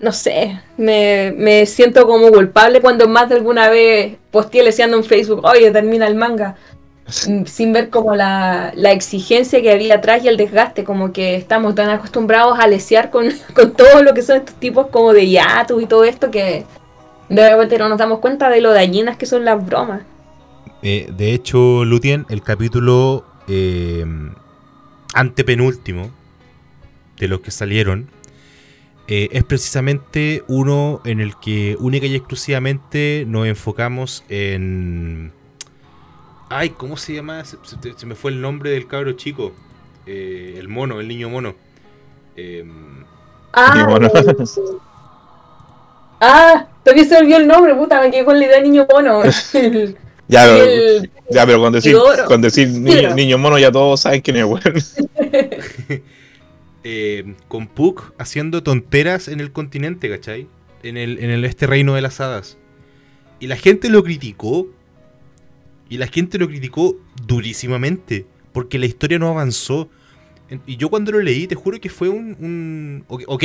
no 0.00 0.12
sé, 0.12 0.60
me, 0.76 1.32
me 1.36 1.66
siento 1.66 2.06
como 2.06 2.28
culpable 2.28 2.80
cuando 2.80 3.08
más 3.08 3.28
de 3.28 3.36
alguna 3.36 3.68
vez 3.68 4.16
posteé 4.30 4.62
leseando 4.62 4.96
en 4.96 5.04
Facebook, 5.04 5.44
oye, 5.44 5.70
termina 5.70 6.06
el 6.06 6.14
manga, 6.14 6.56
sin 7.06 7.72
ver 7.72 7.88
como 7.90 8.14
la, 8.14 8.72
la 8.74 8.92
exigencia 8.92 9.62
que 9.62 9.72
había 9.72 9.96
atrás 9.96 10.24
y 10.24 10.28
el 10.28 10.36
desgaste, 10.36 10.84
como 10.84 11.12
que 11.12 11.36
estamos 11.36 11.74
tan 11.74 11.88
acostumbrados 11.88 12.58
a 12.58 12.66
lesear 12.66 13.10
con, 13.10 13.28
con 13.54 13.72
todo 13.72 14.02
lo 14.02 14.14
que 14.14 14.22
son 14.22 14.36
estos 14.38 14.56
tipos 14.56 14.88
como 14.88 15.12
de 15.12 15.30
yatus 15.30 15.82
y 15.82 15.86
todo 15.86 16.04
esto 16.04 16.30
que 16.30 16.64
de 17.28 17.50
repente 17.50 17.78
no 17.78 17.88
nos 17.88 17.98
damos 17.98 18.20
cuenta 18.20 18.48
de 18.50 18.60
lo 18.60 18.72
dañinas 18.72 19.16
que 19.16 19.26
son 19.26 19.44
las 19.44 19.64
bromas. 19.64 20.02
Eh, 20.82 21.10
de 21.16 21.32
hecho, 21.32 21.84
Lutien, 21.84 22.26
el 22.28 22.42
capítulo 22.42 23.24
eh, 23.48 24.04
antepenúltimo 25.14 26.10
de 27.18 27.28
los 27.28 27.40
que 27.40 27.50
salieron 27.50 28.08
eh, 29.08 29.28
es 29.32 29.44
precisamente 29.44 30.42
uno 30.48 31.00
en 31.04 31.20
el 31.20 31.36
que 31.36 31.76
única 31.78 32.06
y 32.06 32.14
exclusivamente 32.14 33.24
nos 33.26 33.46
enfocamos 33.46 34.24
en... 34.28 35.32
Ay, 36.48 36.70
¿cómo 36.70 36.96
se 36.96 37.14
llama? 37.14 37.44
Se, 37.44 37.56
se- 37.64 37.98
se 37.98 38.06
me 38.06 38.14
fue 38.14 38.30
el 38.30 38.40
nombre 38.40 38.70
del 38.70 38.86
cabro 38.86 39.12
chico. 39.12 39.52
Eh, 40.06 40.54
el 40.58 40.68
mono, 40.68 41.00
el 41.00 41.08
niño 41.08 41.28
mono. 41.28 41.54
Em, 42.36 43.04
Ah, 43.52 43.86
bueno. 43.88 44.10
el- 44.14 44.36
ah, 46.20 46.66
todavía 46.84 47.04
se 47.04 47.16
olvidó 47.16 47.38
el 47.38 47.46
nombre, 47.46 47.74
puta, 47.74 48.00
me 48.00 48.10
quedé 48.10 48.24
con 48.24 48.38
la 48.38 48.44
idea 48.46 48.56
de 48.58 48.62
niño 48.62 48.86
mono. 48.90 49.22
El- 49.54 49.96
Ya, 50.28 50.42
pero, 50.44 50.64
el- 50.64 51.10
ya, 51.30 51.46
pero 51.46 51.60
con 51.60 51.72
decir, 51.72 51.96
con 52.26 52.40
decir 52.42 52.68
ni- 52.68 52.90
Pero- 52.90 53.14
niño 53.14 53.38
mono 53.38 53.58
ya 53.58 53.70
todos 53.70 54.00
saben 54.00 54.20
quién 54.20 54.36
es, 54.38 54.44
weón. 54.44 54.62
eh, 56.88 57.34
con 57.48 57.66
Puck 57.66 58.12
haciendo 58.16 58.62
tonteras 58.62 59.26
en 59.26 59.40
el 59.40 59.50
continente, 59.50 60.08
¿cachai? 60.08 60.46
En, 60.84 60.96
el, 60.96 61.18
en 61.18 61.30
el, 61.30 61.44
este 61.44 61.66
reino 61.66 61.94
de 61.96 62.00
las 62.00 62.20
hadas. 62.20 62.58
Y 63.40 63.48
la 63.48 63.56
gente 63.56 63.90
lo 63.90 64.04
criticó. 64.04 64.68
Y 65.88 65.98
la 65.98 66.06
gente 66.06 66.38
lo 66.38 66.46
criticó 66.46 66.96
durísimamente. 67.26 68.24
Porque 68.52 68.78
la 68.78 68.86
historia 68.86 69.18
no 69.18 69.26
avanzó. 69.26 69.90
Y 70.64 70.76
yo 70.76 70.88
cuando 70.88 71.10
lo 71.10 71.20
leí, 71.20 71.48
te 71.48 71.56
juro 71.56 71.80
que 71.80 71.90
fue 71.90 72.08
un... 72.08 73.04
ok, 73.08 73.44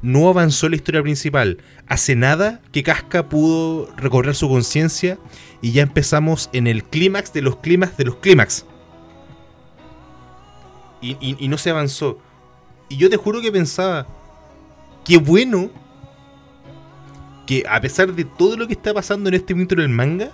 no 0.00 0.30
avanzó 0.30 0.70
la 0.70 0.76
historia 0.76 1.02
principal. 1.02 1.58
Hace 1.86 2.16
nada 2.16 2.62
que 2.72 2.82
Casca 2.82 3.28
pudo 3.28 3.94
recobrar 3.98 4.34
su 4.34 4.48
conciencia 4.48 5.18
y 5.60 5.72
ya 5.72 5.82
empezamos 5.82 6.48
en 6.54 6.66
el 6.66 6.84
clímax 6.84 7.34
de 7.34 7.42
los 7.42 7.56
clímax 7.58 7.98
de 7.98 8.04
los 8.06 8.16
clímax. 8.16 8.64
Y 11.02 11.46
no 11.46 11.58
se 11.58 11.68
avanzó. 11.68 12.18
Y 12.90 12.96
yo 12.96 13.08
te 13.08 13.16
juro 13.16 13.40
que 13.40 13.52
pensaba, 13.52 14.06
qué 15.04 15.16
bueno 15.16 15.70
que 17.46 17.64
a 17.68 17.80
pesar 17.80 18.12
de 18.12 18.24
todo 18.24 18.56
lo 18.56 18.66
que 18.66 18.74
está 18.74 18.92
pasando 18.92 19.28
en 19.28 19.36
este 19.36 19.54
momento 19.54 19.74
en 19.74 19.80
el 19.80 19.88
manga, 19.88 20.32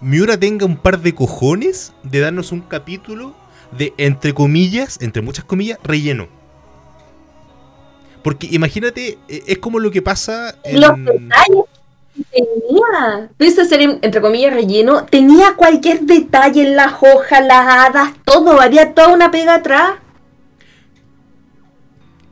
Miura 0.00 0.38
tenga 0.38 0.66
un 0.66 0.78
par 0.78 1.00
de 1.00 1.14
cojones 1.14 1.92
de 2.02 2.20
darnos 2.20 2.50
un 2.50 2.62
capítulo 2.62 3.34
de, 3.76 3.92
entre 3.98 4.32
comillas, 4.32 4.98
entre 5.02 5.20
muchas 5.20 5.44
comillas, 5.44 5.78
relleno. 5.84 6.28
Porque 8.22 8.48
imagínate, 8.50 9.18
eh, 9.28 9.42
es 9.46 9.58
como 9.58 9.78
lo 9.78 9.90
que 9.90 10.02
pasa 10.02 10.56
Los 10.72 10.96
detalles 10.96 11.64
que 12.14 12.24
tenía. 12.32 13.30
Pese 13.36 13.60
a 13.60 13.64
ser, 13.66 13.82
entre 13.82 14.20
comillas, 14.22 14.54
relleno, 14.54 15.04
tenía 15.04 15.54
cualquier 15.56 16.00
detalle 16.00 16.62
en 16.62 16.76
las 16.76 16.94
hojas, 17.02 17.46
las 17.46 17.66
hadas, 17.66 18.14
todo. 18.24 18.60
Había 18.60 18.94
toda 18.94 19.08
una 19.08 19.30
pega 19.30 19.56
atrás. 19.56 19.92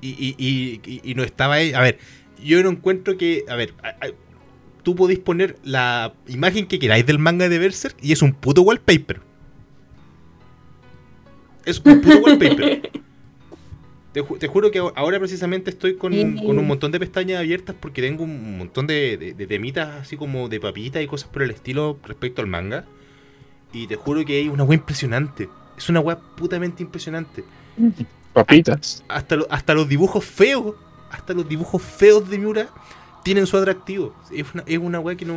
Y, 0.06 0.34
y, 0.36 0.80
y, 0.84 1.00
y 1.10 1.14
no 1.14 1.22
estaba 1.22 1.54
ahí. 1.54 1.72
A 1.72 1.80
ver, 1.80 1.98
yo 2.42 2.62
no 2.62 2.70
encuentro 2.70 3.16
que. 3.16 3.44
A 3.48 3.54
ver, 3.56 3.72
a- 3.82 3.88
a- 3.88 4.10
tú 4.82 4.94
podéis 4.94 5.18
poner 5.20 5.56
la 5.64 6.12
imagen 6.28 6.66
que 6.66 6.78
queráis 6.78 7.06
del 7.06 7.18
manga 7.18 7.48
de 7.48 7.58
Berserk 7.58 7.96
y 8.02 8.12
es 8.12 8.20
un 8.20 8.34
puto 8.34 8.60
wallpaper. 8.62 9.20
Es 11.64 11.78
un 11.84 12.00
puto 12.02 12.18
wallpaper. 12.24 12.90
Te, 14.12 14.22
ju- 14.22 14.38
te 14.38 14.46
juro 14.46 14.70
que 14.70 14.78
ahora- 14.78 15.18
precisamente 15.18 15.70
estoy 15.70 15.96
con, 15.96 16.12
Sí. 16.12 16.36
con 16.44 16.58
un 16.58 16.66
montón 16.66 16.92
de 16.92 17.00
pestañas 17.00 17.38
abiertas 17.40 17.74
porque 17.80 18.02
tengo 18.02 18.22
un 18.24 18.58
montón 18.58 18.86
de, 18.86 19.16
de- 19.16 19.32
de 19.34 19.46
temitas 19.46 20.02
así 20.02 20.16
como 20.16 20.48
de 20.48 20.60
papitas 20.60 21.02
y 21.02 21.06
cosas 21.06 21.28
por 21.30 21.42
el 21.42 21.50
estilo 21.50 21.98
respecto 22.04 22.42
al 22.42 22.48
manga. 22.48 22.84
Y 23.72 23.86
te 23.86 23.96
juro 23.96 24.24
que 24.24 24.36
hay 24.36 24.48
una 24.48 24.62
wea 24.64 24.78
impresionante. 24.78 25.48
Es 25.76 25.88
una 25.88 26.00
wea 26.00 26.18
putamente 26.18 26.82
impresionante 26.82 27.42
Papitas. 28.34 29.02
hasta, 29.08 29.36
lo- 29.36 29.46
hasta 29.50 29.74
los 29.74 29.88
dibujos 29.88 30.24
feos, 30.24 30.74
hasta 31.10 31.32
los 31.32 31.48
dibujos 31.48 31.80
feos 31.80 32.28
de 32.28 32.38
Miura 32.38 32.68
tienen 33.22 33.46
su 33.46 33.56
atractivo. 33.56 34.12
Es 34.32 34.44
una, 34.52 34.64
es 34.66 34.78
una 34.78 35.00
weá 35.00 35.16
que 35.16 35.24
no, 35.24 35.34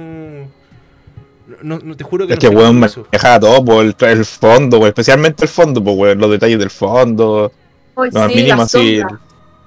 no, 1.62 1.80
no- 1.80 1.96
Te 1.96 2.04
juro 2.04 2.28
que 2.28 2.36
no 2.36 2.42
sé 2.42 2.50
weón 2.50 2.74
cómo 2.76 2.86
eso. 2.86 3.06
maneja 3.12 3.40
todo, 3.40 3.64
por 3.64 3.86
el, 3.86 3.96
el 4.00 4.26
fondo, 4.26 4.78
weón, 4.78 4.90
especialmente 4.90 5.44
el 5.46 5.50
fondo, 5.50 5.84
pues, 5.84 5.96
weón, 5.96 6.20
los 6.20 6.32
detalles 6.32 6.60
del 6.60 6.70
fondo, 6.72 7.52
Ay, 7.96 8.10
lo 8.12 8.20
más 8.20 8.32
sí, 8.32 8.36
mínimo 8.36 8.58
la 8.58 8.64
así, 8.64 9.02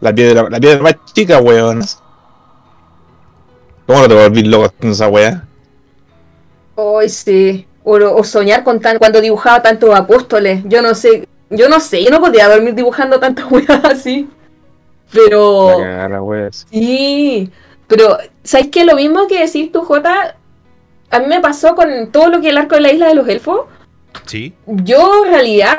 la 0.01 0.15
piedra, 0.15 0.49
la 0.51 0.61
piedra 0.61 0.83
más 0.83 0.97
chica, 1.15 1.39
weón. 1.39 1.83
¿Cómo 3.87 4.01
no 4.03 4.09
te 4.09 4.15
volvís 4.15 4.47
loco 4.47 4.73
con 4.81 4.91
esa 4.91 5.09
weá? 5.09 5.47
Ay, 6.77 7.09
sí. 7.09 7.67
O, 7.83 7.97
o 7.97 8.25
soñar 8.25 8.63
con 8.63 8.79
tan 8.81 8.99
cuando 8.99 9.21
dibujaba 9.21 9.63
tantos 9.63 9.95
apóstoles. 9.95 10.63
Yo 10.67 10.83
no 10.83 10.95
sé. 10.95 11.27
Yo 11.51 11.69
no 11.69 11.81
sé. 11.81 12.03
Yo 12.05 12.11
no 12.11 12.21
podía 12.21 12.49
dormir 12.49 12.75
dibujando 12.75 13.19
tantas 13.21 13.45
weas 13.51 13.85
así. 13.85 14.29
Pero. 15.13 15.79
Sí. 16.71 17.51
Pero, 17.89 18.19
¿sabes 18.45 18.69
qué? 18.69 18.85
Lo 18.85 18.95
mismo 18.95 19.27
que 19.27 19.41
decís 19.45 19.73
tú, 19.73 19.83
Jota. 19.83 20.37
A 21.11 21.19
mí 21.19 21.27
me 21.27 21.41
pasó 21.41 21.75
con 21.75 22.13
todo 22.13 22.29
lo 22.29 22.41
que 22.41 22.47
es 22.47 22.53
el 22.53 22.59
arco 22.59 22.77
de 22.77 22.83
la 22.83 22.93
isla 22.93 23.09
de 23.09 23.17
los 23.17 23.29
elfos. 23.29 23.63
Sí, 24.27 24.55
Yo, 24.67 25.25
en 25.25 25.31
realidad, 25.33 25.79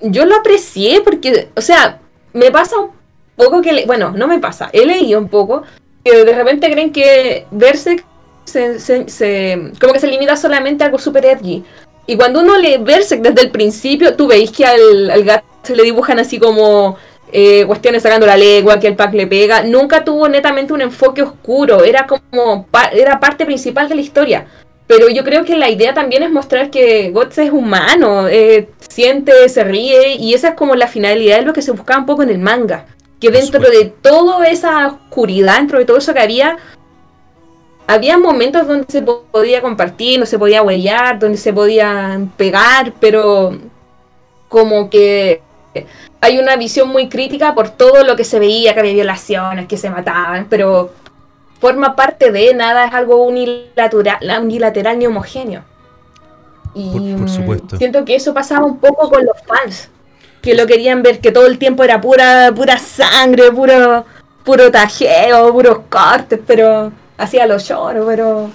yo 0.00 0.26
lo 0.26 0.36
aprecié 0.36 1.00
porque, 1.02 1.48
o 1.56 1.60
sea, 1.62 2.00
me 2.34 2.50
pasa 2.50 2.78
un 2.78 2.90
poco 3.36 3.62
que, 3.62 3.72
le- 3.72 3.86
bueno, 3.86 4.10
no 4.10 4.26
me 4.26 4.38
pasa, 4.38 4.68
he 4.74 4.84
leído 4.84 5.18
un 5.20 5.28
poco 5.28 5.62
que 6.04 6.24
de 6.24 6.32
repente 6.34 6.70
creen 6.70 6.92
que 6.92 7.46
Berserk 7.50 8.04
se, 8.44 8.78
se- 8.78 9.08
se- 9.08 9.72
como 9.80 9.92
que 9.94 10.00
se 10.00 10.06
limita 10.08 10.36
solamente 10.36 10.82
a 10.84 10.86
algo 10.88 10.98
super 10.98 11.24
edgy. 11.24 11.62
Y 12.06 12.16
cuando 12.16 12.40
uno 12.40 12.58
lee 12.58 12.78
Berserk 12.78 13.22
desde 13.22 13.42
el 13.42 13.50
principio, 13.50 14.16
tú 14.16 14.26
veis 14.26 14.50
que 14.50 14.64
al, 14.66 15.10
al 15.10 15.24
gato 15.24 15.44
se 15.62 15.76
le 15.76 15.84
dibujan 15.84 16.18
así 16.18 16.38
como 16.38 16.96
eh, 17.32 17.64
cuestiones 17.66 18.02
sacando 18.02 18.26
la 18.26 18.36
lengua, 18.36 18.80
que 18.80 18.88
el 18.88 18.96
pack 18.96 19.14
le 19.14 19.26
pega. 19.26 19.62
Nunca 19.62 20.04
tuvo 20.04 20.28
netamente 20.28 20.72
un 20.72 20.80
enfoque 20.80 21.22
oscuro, 21.22 21.84
era 21.84 22.06
como 22.06 22.66
pa- 22.66 22.88
era 22.88 23.20
parte 23.20 23.46
principal 23.46 23.88
de 23.88 23.94
la 23.94 24.00
historia. 24.00 24.46
Pero 24.88 25.08
yo 25.08 25.22
creo 25.24 25.44
que 25.44 25.56
la 25.56 25.70
idea 25.70 25.94
también 25.94 26.24
es 26.24 26.30
mostrar 26.30 26.68
que 26.70 27.10
Guts 27.10 27.38
es 27.38 27.50
humano, 27.52 28.28
eh, 28.28 28.68
siente, 28.90 29.48
se 29.48 29.64
ríe, 29.64 30.16
y 30.16 30.34
esa 30.34 30.48
es 30.48 30.54
como 30.54 30.74
la 30.74 30.88
finalidad 30.88 31.38
de 31.38 31.46
lo 31.46 31.52
que 31.52 31.62
se 31.62 31.70
buscaba 31.70 32.00
un 32.00 32.06
poco 32.06 32.24
en 32.24 32.30
el 32.30 32.38
manga. 32.38 32.86
Que 33.20 33.30
dentro 33.30 33.60
de 33.60 33.84
toda 34.02 34.48
esa 34.48 34.88
oscuridad, 34.88 35.58
dentro 35.58 35.78
de 35.78 35.84
todo 35.84 35.98
eso 35.98 36.12
que 36.12 36.20
había, 36.20 36.58
había 37.92 38.18
momentos 38.18 38.66
donde 38.66 38.86
se 38.88 39.02
po- 39.02 39.24
podía 39.30 39.60
compartir, 39.62 40.14
donde 40.18 40.26
se 40.26 40.38
podía 40.38 40.62
huellar, 40.62 41.18
donde 41.18 41.38
se 41.38 41.52
podía 41.52 42.20
pegar, 42.36 42.92
pero 43.00 43.56
como 44.48 44.90
que 44.90 45.42
hay 46.20 46.38
una 46.38 46.56
visión 46.56 46.88
muy 46.88 47.08
crítica 47.08 47.54
por 47.54 47.70
todo 47.70 48.04
lo 48.04 48.14
que 48.16 48.24
se 48.24 48.38
veía, 48.38 48.74
que 48.74 48.80
había 48.80 48.92
violaciones, 48.92 49.66
que 49.66 49.76
se 49.76 49.90
mataban, 49.90 50.46
pero 50.48 50.90
forma 51.60 51.94
parte 51.96 52.30
de 52.32 52.54
nada, 52.54 52.86
es 52.86 52.94
algo 52.94 53.16
unilateral, 53.24 54.18
unilateral 54.42 54.98
ni 54.98 55.06
homogéneo. 55.06 55.62
Y 56.74 56.90
Por- 56.90 57.00
por 57.20 57.28
mm, 57.28 57.28
supuesto. 57.28 57.76
siento 57.76 58.04
que 58.04 58.14
eso 58.16 58.32
pasaba 58.34 58.64
un 58.66 58.78
poco 58.78 59.08
con 59.10 59.24
los 59.24 59.36
fans, 59.46 59.88
que 60.40 60.54
lo 60.54 60.66
querían 60.66 61.02
ver, 61.02 61.20
que 61.20 61.30
todo 61.32 61.46
el 61.46 61.58
tiempo 61.58 61.84
era 61.84 62.00
pura, 62.00 62.52
pura 62.54 62.78
sangre, 62.78 63.50
puro, 63.52 64.04
puro 64.44 64.70
tajeo, 64.70 65.52
puros 65.52 65.80
cortes, 65.88 66.40
pero 66.46 66.90
hacía 67.18 67.46
los 67.46 67.66
lloros, 67.68 68.04
pero... 68.06 68.50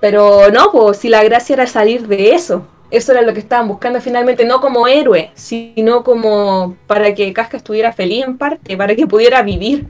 Pero 0.00 0.50
no, 0.52 0.70
pues 0.72 0.98
si 0.98 1.08
la 1.08 1.24
gracia 1.24 1.54
era 1.54 1.66
salir 1.66 2.06
de 2.06 2.34
eso. 2.34 2.66
Eso 2.90 3.12
era 3.12 3.22
lo 3.22 3.32
que 3.32 3.40
estaban 3.40 3.66
buscando 3.66 4.00
finalmente, 4.00 4.44
no 4.44 4.60
como 4.60 4.86
héroe, 4.86 5.30
sino 5.34 6.04
como 6.04 6.76
para 6.86 7.12
que 7.14 7.32
Casca 7.32 7.56
estuviera 7.56 7.92
feliz 7.92 8.24
en 8.24 8.36
parte, 8.38 8.76
para 8.76 8.94
que 8.94 9.06
pudiera 9.06 9.42
vivir. 9.42 9.88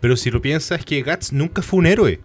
pero 0.00 0.16
si 0.16 0.30
lo 0.30 0.40
piensas 0.40 0.78
es 0.78 0.86
que 0.86 1.02
Guts 1.02 1.32
nunca 1.32 1.60
fue 1.60 1.80
un 1.80 1.86
héroe. 1.86 2.20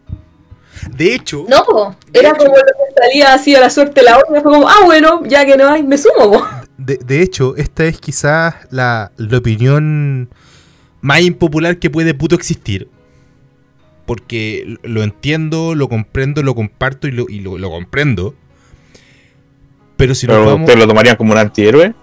De 0.95 1.13
hecho, 1.13 1.45
No, 1.49 1.63
po, 1.65 1.95
De 2.11 2.19
era 2.21 2.29
hecho- 2.29 2.37
como 2.37 2.55
lo 2.55 2.63
que 2.63 3.01
salía 3.01 3.33
así 3.33 3.53
a 3.55 3.59
la 3.59 3.69
suerte 3.69 4.01
la 4.01 4.17
otra, 4.17 4.41
fue 4.41 4.43
como, 4.43 4.69
ah, 4.69 4.85
bueno, 4.85 5.23
ya 5.25 5.45
que 5.45 5.57
no 5.57 5.67
hay, 5.69 5.83
me 5.83 5.97
sumo, 5.97 6.31
po. 6.31 6.45
de, 6.77 6.97
de 6.97 7.21
hecho, 7.21 7.55
esta 7.57 7.83
es 7.85 7.99
quizás 7.99 8.55
la, 8.71 9.11
la 9.17 9.37
opinión 9.39 10.29
más 11.01 11.19
impopular 11.21 11.77
que 11.79 11.89
puede 11.89 12.13
puto 12.13 12.35
existir. 12.35 12.87
Porque 14.05 14.77
lo 14.83 15.01
entiendo, 15.03 15.75
lo 15.75 15.87
comprendo, 15.87 16.43
lo 16.43 16.55
comparto 16.55 17.07
y 17.07 17.11
lo, 17.11 17.25
y 17.29 17.39
lo, 17.39 17.57
lo 17.57 17.69
comprendo. 17.69 18.35
Pero 19.97 20.15
si 20.15 20.27
Pero 20.27 20.45
vamos. 20.45 20.61
ustedes 20.61 20.79
lo 20.79 20.87
tomarían 20.87 21.15
como 21.15 21.31
un 21.33 21.37
antihéroe. 21.37 21.93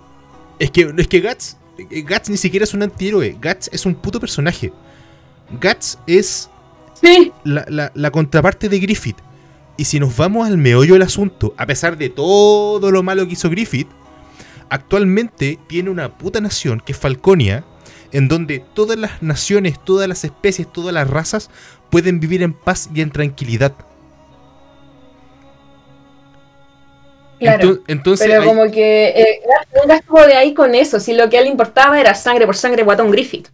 Es 0.58 0.70
que, 0.70 0.92
es 0.96 1.08
que 1.08 1.20
Guts, 1.20 1.56
eh, 1.90 2.02
Guts 2.02 2.30
ni 2.30 2.36
siquiera 2.36 2.64
es 2.64 2.72
un 2.74 2.82
antihéroe. 2.82 3.36
Guts 3.42 3.68
es 3.72 3.84
un 3.86 3.94
puto 3.94 4.20
personaje. 4.20 4.72
Guts 5.60 5.98
es 6.06 6.48
Sí, 6.94 7.32
la, 7.44 7.64
la- 7.68 7.92
la 7.94 8.10
contraparte 8.10 8.68
de 8.68 8.78
Griffith. 8.78 9.16
Y 9.78 9.84
si 9.86 9.98
nos 9.98 10.14
vamos 10.16 10.46
al 10.46 10.58
meollo 10.58 10.92
del 10.94 11.02
asunto, 11.02 11.54
a 11.56 11.64
pesar 11.66 11.96
de 11.96 12.10
todo 12.10 12.90
lo 12.90 13.02
malo 13.02 13.26
que 13.26 13.32
hizo 13.32 13.48
Griffith, 13.48 13.88
actualmente 14.68 15.58
tiene 15.66 15.88
una 15.90 16.10
puta 16.16 16.40
nación 16.42 16.80
que 16.84 16.92
es 16.92 16.98
Falconia, 16.98 17.64
en 18.12 18.28
donde 18.28 18.62
todas 18.74 18.98
las 18.98 19.22
naciones, 19.22 19.82
todas 19.84 20.08
las 20.08 20.24
especies, 20.24 20.70
todas 20.72 20.92
las 20.94 21.08
razas 21.08 21.50
pueden 21.90 22.20
vivir 22.20 22.42
en 22.42 22.52
paz 22.52 22.88
y 22.94 23.00
en 23.00 23.10
tranquilidad. 23.10 23.74
claro. 27.38 27.78
Entonces, 27.86 28.26
pero 28.28 28.42
hay- 28.42 28.46
como 28.48 28.70
que 28.70 29.08
eh, 29.08 29.40
estuvo 29.90 30.26
de 30.26 30.34
ahí 30.34 30.52
con 30.54 30.74
eso, 30.74 31.00
si 31.00 31.14
lo 31.14 31.28
que 31.30 31.36
a 31.36 31.40
él 31.40 31.46
le 31.46 31.50
importaba 31.52 31.98
era 32.00 32.14
sangre 32.14 32.46
por 32.46 32.56
sangre, 32.56 32.82
guatón 32.82 33.10
Griffith. 33.10 33.48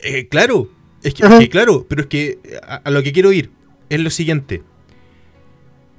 Eh, 0.00 0.28
claro, 0.28 0.68
es 1.02 1.12
que, 1.14 1.24
Ajá. 1.24 1.34
es 1.34 1.40
que 1.40 1.48
claro, 1.48 1.84
pero 1.88 2.02
es 2.02 2.06
que 2.06 2.38
a, 2.62 2.76
a 2.76 2.90
lo 2.90 3.02
que 3.02 3.12
quiero 3.12 3.32
ir 3.32 3.50
es 3.88 3.98
lo 4.00 4.10
siguiente. 4.10 4.62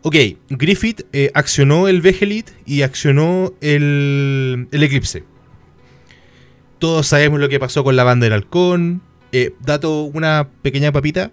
Ok, 0.04 0.16
Griffith 0.50 1.02
eh, 1.14 1.32
accionó 1.34 1.88
el 1.88 2.02
Vegelit 2.02 2.50
y 2.66 2.82
accionó 2.82 3.54
el, 3.62 4.68
el 4.72 4.84
Eclipse. 4.84 5.24
Todos 6.84 7.08
sabemos 7.08 7.40
lo 7.40 7.48
que 7.48 7.62
pasó 7.62 7.82
con 7.86 7.96
la 7.96 8.04
banda 8.04 8.26
del 8.26 8.34
halcón. 8.34 9.02
Eh, 9.32 9.54
dato, 9.62 10.02
una 10.04 10.50
pequeña 10.64 10.92
papita. 10.92 11.32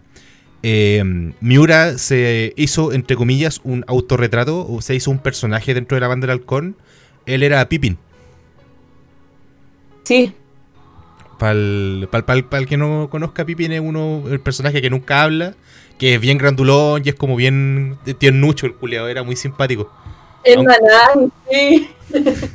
eh, 0.62 1.02
Miura 1.40 1.98
se 1.98 2.52
hizo, 2.56 2.92
entre 2.92 3.16
comillas, 3.16 3.60
un 3.64 3.84
autorretrato, 3.88 4.64
o 4.70 4.80
se 4.80 4.94
hizo 4.94 5.10
un 5.10 5.18
personaje 5.18 5.74
dentro 5.74 5.96
de 5.96 6.02
la 6.02 6.06
banda 6.06 6.28
del 6.28 6.38
halcón. 6.38 6.76
Él 7.26 7.42
era 7.42 7.68
Pippin. 7.68 7.98
Sí, 10.04 10.32
Para 11.36 11.50
el, 11.50 12.08
que 12.68 12.76
no 12.76 13.08
conozca, 13.10 13.44
Pippin 13.44 13.72
es 13.72 13.80
uno, 13.80 14.22
el 14.30 14.38
personaje 14.38 14.80
que 14.80 14.88
nunca 14.88 15.24
habla, 15.24 15.56
que 15.98 16.14
es 16.14 16.20
bien 16.20 16.38
grandulón 16.38 17.02
y 17.04 17.08
es 17.08 17.16
como 17.16 17.34
bien 17.34 17.98
tiernucho 18.20 18.66
el 18.66 18.76
culiado, 18.76 19.08
era 19.08 19.24
muy 19.24 19.34
simpático. 19.34 19.92
el 20.44 20.58
Aunque- 20.58 21.28
sí. 21.50 21.90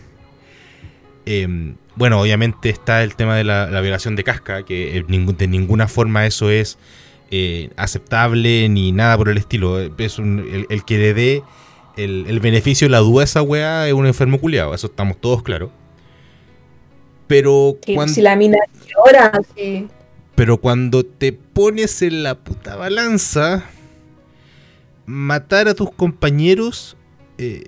Eh, 1.28 1.74
bueno, 1.96 2.20
obviamente 2.22 2.70
está 2.70 3.04
el 3.04 3.16
tema 3.16 3.36
de 3.38 3.44
la, 3.44 3.70
la 3.70 3.82
violación 3.82 4.16
de 4.16 4.24
casca, 4.24 4.64
que 4.64 5.04
ningún- 5.08 5.38
de 5.38 5.48
ninguna 5.48 5.88
forma 5.88 6.26
eso 6.26 6.50
es 6.50 6.78
eh, 7.32 7.70
aceptable 7.78 8.68
ni 8.70 8.92
nada 8.92 9.18
por 9.18 9.30
el 9.30 9.38
estilo. 9.38 9.80
Es 9.80 10.20
un- 10.20 10.40
el, 10.52 10.66
el 10.70 10.84
que 10.86 10.98
le 10.98 11.14
dé 11.14 11.44
el, 11.98 12.26
el 12.28 12.40
beneficio, 12.40 12.90
la 12.90 13.00
duda 13.00 13.22
a 13.22 13.24
esa 13.26 13.42
weá 13.42 13.88
es 13.88 13.94
un 13.94 14.06
enfermo 14.06 14.40
culiado, 14.40 14.74
eso 14.76 14.88
estamos 14.88 15.20
todos 15.20 15.42
claros. 15.44 15.70
Pero 17.28 17.78
Que 17.82 17.96
cuando... 17.96 18.14
Si 18.14 18.22
la 18.22 18.36
mina 18.36 18.58
llora, 18.88 19.32
sí. 19.56 19.88
Pero 20.36 20.58
cuando 20.58 21.04
te 21.06 21.32
pones 21.34 22.02
en 22.02 22.22
la 22.24 22.36
puta 22.36 22.76
balanza, 22.76 23.64
matar 25.06 25.68
a 25.70 25.74
tus 25.74 25.90
compañeros, 25.92 26.98
eh, 27.38 27.64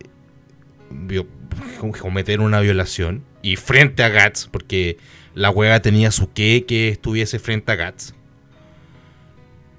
cometer 1.99 2.41
una 2.41 2.59
violación, 2.59 3.23
y 3.47 3.55
frente 3.55 4.03
a 4.03 4.09
Gats, 4.09 4.49
porque 4.51 4.97
la 5.33 5.49
hueá 5.49 5.81
tenía 5.81 6.11
su 6.11 6.33
que 6.33 6.89
estuviese 6.89 7.39
frente 7.39 7.71
a 7.71 7.75
Guts. 7.77 8.13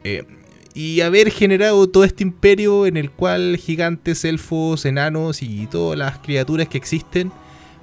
Eh, 0.04 0.24
y 0.72 1.02
haber 1.02 1.30
generado 1.30 1.86
todo 1.86 2.04
este 2.04 2.22
imperio 2.22 2.86
en 2.86 2.96
el 2.96 3.10
cual 3.10 3.58
gigantes, 3.58 4.24
elfos, 4.24 4.86
enanos 4.86 5.42
y 5.42 5.66
todas 5.66 5.98
las 5.98 6.18
criaturas 6.18 6.68
que 6.68 6.78
existen, 6.78 7.30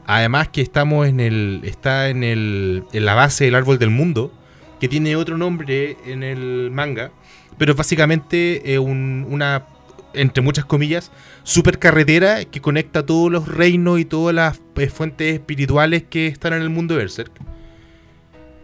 además 0.08 0.48
que 0.50 0.62
estamos 0.62 1.08
en 1.08 1.20
el 1.20 1.62
está 1.66 2.10
en 2.10 2.24
el 2.24 2.84
en 2.92 3.06
la 3.06 3.14
base 3.14 3.46
del 3.46 3.54
árbol 3.54 3.78
del 3.78 3.92
mundo, 3.92 4.32
que 4.80 4.88
tiene 4.88 5.16
otro 5.16 5.38
nombre 5.38 5.98
en 6.08 6.24
el 6.24 6.72
manga, 6.72 7.12
pero 7.60 7.74
es 7.74 7.78
básicamente 7.78 8.80
una 8.80 9.68
entre 10.16 10.44
muchas 10.44 10.66
comillas 10.66 11.12
super 11.44 11.80
carretera 11.80 12.46
que 12.46 12.62
conecta 12.62 13.06
todos 13.06 13.32
los 13.32 13.48
reinos 13.48 14.00
y 14.00 14.06
todas 14.06 14.36
las 14.36 14.60
eh, 14.76 14.88
fuentes 14.88 15.34
espirituales 15.34 16.04
que 16.04 16.28
están 16.28 16.54
en 16.54 16.62
el 16.62 16.70
mundo 16.70 16.94
de 16.94 17.00
Berserk. 17.00 17.32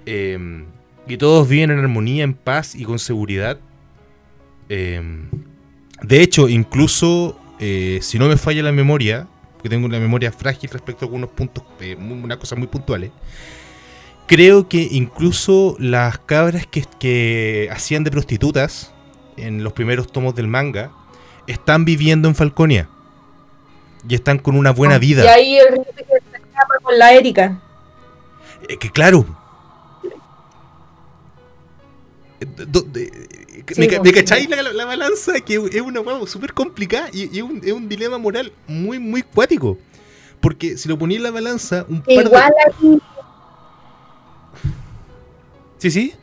Em, 0.05 0.65
y 1.07 1.17
todos 1.17 1.47
viven 1.47 1.71
en 1.71 1.79
armonía, 1.79 2.23
en 2.23 2.33
paz 2.33 2.75
y 2.75 2.83
con 2.83 2.99
seguridad. 2.99 3.59
Em, 4.69 5.27
de 6.01 6.21
hecho, 6.21 6.49
incluso 6.49 7.39
eh, 7.59 7.99
si 8.01 8.17
no 8.17 8.27
me 8.27 8.37
falla 8.37 8.63
la 8.63 8.71
memoria, 8.71 9.27
porque 9.53 9.69
tengo 9.69 9.85
una 9.85 9.99
memoria 9.99 10.31
frágil 10.31 10.69
respecto 10.71 11.05
a 11.05 11.07
algunos 11.07 11.29
puntos, 11.29 11.63
eh, 11.79 11.95
una 11.95 12.37
cosa 12.37 12.55
muy 12.55 12.67
puntuales, 12.67 13.11
creo 14.25 14.67
que 14.67 14.87
incluso 14.91 15.75
las 15.77 16.17
cabras 16.17 16.65
que, 16.65 16.83
que 16.99 17.69
hacían 17.71 18.03
de 18.03 18.09
prostitutas 18.09 18.91
en 19.37 19.63
los 19.63 19.73
primeros 19.73 20.11
tomos 20.11 20.33
del 20.33 20.47
manga 20.47 20.91
están 21.51 21.85
viviendo 21.85 22.27
en 22.27 22.35
Falconia 22.35 22.89
y 24.07 24.15
están 24.15 24.39
con 24.39 24.55
una 24.55 24.71
buena 24.71 24.95
ah, 24.95 24.99
vida. 24.99 25.23
Y 25.23 25.27
ahí 25.27 25.57
el 25.57 25.75
que 25.95 26.05
se 26.05 26.15
escapa 26.15 26.75
con 26.81 26.97
la 26.97 27.13
Erika. 27.13 27.61
Eh, 28.67 28.77
que 28.77 28.89
claro, 28.91 29.25
¿Me, 33.77 34.13
cacháis 34.13 34.49
la, 34.49 34.85
balanza? 34.85 35.39
Que 35.41 35.55
es 35.55 35.81
una 35.81 36.01
huevo 36.01 36.25
súper 36.25 36.53
complicada 36.53 37.09
y, 37.13 37.37
es, 37.37 37.43
un, 37.43 37.87
dilema 37.87 38.17
moral 38.17 38.51
muy, 38.67 38.97
muy 38.99 39.21
cuático. 39.21 39.77
Porque 40.39 40.77
si 40.77 40.89
lo 40.89 40.97
ponéis 40.97 41.19
en 41.19 41.23
la 41.23 41.31
balanza, 41.31 41.85
un 41.87 42.01
par 42.01 42.25
Igual 42.25 42.51
de... 42.81 42.99
Sí, 45.77 45.91
sí. 45.91 46.13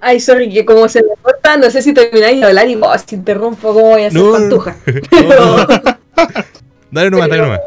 Ay, 0.00 0.20
sorry, 0.20 0.52
que 0.52 0.64
como 0.64 0.88
se 0.88 1.02
me 1.02 1.14
corta, 1.20 1.56
no 1.56 1.70
sé 1.70 1.82
si 1.82 1.92
termináis 1.92 2.40
de 2.40 2.46
hablar 2.46 2.68
y 2.68 2.76
vos, 2.76 3.02
si 3.04 3.16
interrumpo, 3.16 3.74
¿cómo 3.74 3.90
voy 3.90 4.04
a 4.04 4.06
hacer 4.08 4.20
no, 4.20 4.32
pantuja? 4.32 4.76
dale 6.90 7.10
nomás, 7.10 7.28
dale 7.28 7.42
nomás. 7.42 7.60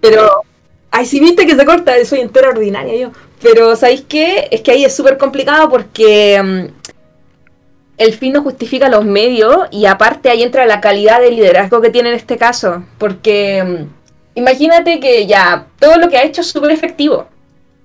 Pero, 0.00 0.44
ay, 0.90 1.06
si 1.06 1.18
viste 1.18 1.46
que 1.46 1.56
se 1.56 1.64
corta, 1.64 1.92
soy 2.04 2.20
entera 2.20 2.50
ordinaria 2.50 2.94
yo. 2.94 3.10
Pero, 3.42 3.74
¿sabéis 3.74 4.04
qué? 4.08 4.48
Es 4.50 4.60
que 4.60 4.70
ahí 4.70 4.84
es 4.84 4.94
súper 4.94 5.18
complicado 5.18 5.68
porque 5.68 6.40
mm, 6.42 6.66
el 7.98 8.14
fin 8.14 8.32
no 8.32 8.42
justifica 8.42 8.88
los 8.88 9.04
medios 9.04 9.66
y 9.72 9.86
aparte 9.86 10.30
ahí 10.30 10.44
entra 10.44 10.66
la 10.66 10.80
calidad 10.80 11.20
de 11.20 11.32
liderazgo 11.32 11.80
que 11.80 11.90
tiene 11.90 12.10
en 12.10 12.14
este 12.14 12.36
caso. 12.36 12.84
Porque 12.98 13.64
mm, 13.64 14.38
imagínate 14.38 15.00
que 15.00 15.26
ya 15.26 15.66
todo 15.80 15.98
lo 15.98 16.08
que 16.08 16.18
ha 16.18 16.24
hecho 16.24 16.42
es 16.42 16.46
súper 16.46 16.70
efectivo. 16.70 17.26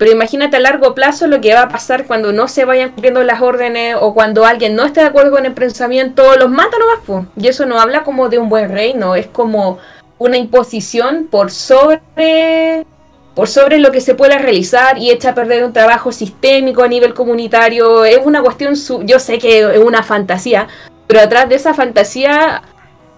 Pero 0.03 0.15
imagínate 0.15 0.57
a 0.57 0.59
largo 0.59 0.93
plazo 0.93 1.27
lo 1.27 1.39
que 1.39 1.53
va 1.53 1.61
a 1.61 1.69
pasar 1.69 2.05
cuando 2.05 2.33
no 2.33 2.49
se 2.49 2.65
vayan 2.65 2.89
cumpliendo 2.89 3.23
las 3.23 3.41
órdenes 3.41 3.95
o 3.97 4.13
cuando 4.13 4.43
alguien 4.43 4.75
no 4.75 4.83
esté 4.83 4.99
de 4.99 5.05
acuerdo 5.07 5.31
con 5.31 5.45
el 5.45 5.53
pensamiento, 5.53 6.35
los 6.35 6.49
mata 6.49 6.77
nomás. 6.77 6.99
Pues. 7.05 7.25
Y 7.37 7.47
eso 7.47 7.65
no 7.65 7.79
habla 7.79 8.03
como 8.03 8.27
de 8.27 8.37
un 8.37 8.49
buen 8.49 8.69
reino, 8.69 9.15
es 9.15 9.27
como 9.27 9.77
una 10.17 10.35
imposición 10.35 11.29
por 11.31 11.51
sobre 11.51 12.85
por 13.33 13.47
sobre 13.47 13.79
lo 13.79 13.93
que 13.93 14.01
se 14.01 14.13
pueda 14.13 14.37
realizar 14.37 14.97
y 14.97 15.09
echa 15.09 15.29
a 15.29 15.35
perder 15.35 15.63
un 15.63 15.71
trabajo 15.71 16.11
sistémico 16.11 16.83
a 16.83 16.89
nivel 16.89 17.13
comunitario. 17.13 18.03
Es 18.03 18.19
una 18.25 18.41
cuestión, 18.41 18.75
yo 19.05 19.19
sé 19.19 19.37
que 19.37 19.59
es 19.59 19.79
una 19.79 20.03
fantasía, 20.03 20.67
pero 21.07 21.21
atrás 21.21 21.47
de 21.47 21.55
esa 21.55 21.73
fantasía 21.73 22.61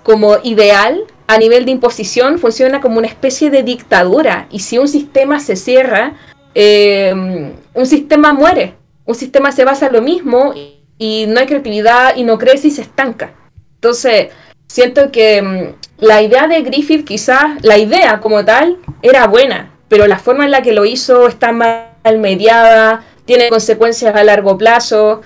como 0.04 0.38
ideal 0.44 1.02
a 1.26 1.40
nivel 1.40 1.66
de 1.66 1.72
imposición 1.72 2.38
funciona 2.38 2.80
como 2.80 3.00
una 3.00 3.08
especie 3.08 3.50
de 3.50 3.64
dictadura. 3.64 4.46
Y 4.52 4.60
si 4.60 4.78
un 4.78 4.88
sistema 4.88 5.40
se 5.40 5.56
cierra, 5.56 6.14
em, 6.56 7.54
un 7.74 7.86
sistema 7.86 8.34
muere. 8.34 8.74
Un 9.06 9.16
sistema 9.16 9.52
se 9.52 9.66
basa 9.66 9.88
en 9.88 9.94
lo 9.94 10.02
mismo 10.02 10.54
y, 10.56 11.26
no 11.28 11.40
hay 11.40 11.46
creatividad 11.46 12.16
y 12.16 12.24
no 12.24 12.38
crece 12.38 12.70
y 12.70 12.72
se 12.72 12.82
estanca. 12.82 13.34
Entonces, 13.76 14.30
siento 14.68 15.12
que 15.12 15.38
em, 15.38 15.74
la 16.00 16.22
idea 16.22 16.48
de 16.48 16.62
Griffith, 16.62 17.06
quizás, 17.06 17.64
la 17.64 17.78
idea 17.78 18.20
como 18.20 18.44
tal, 18.44 18.80
era 19.04 19.28
buena 19.28 19.76
pero 19.88 20.08
la 20.08 20.20
forma 20.20 20.46
en 20.46 20.52
la 20.52 20.62
que 20.62 20.74
lo 20.74 20.86
hizo 20.86 21.28
está 21.28 21.52
mal 21.52 22.20
mediada, 22.20 23.04
tiene 23.26 23.50
consecuencias 23.50 24.16
a 24.16 24.24
largo 24.24 24.58
plazo 24.58 25.22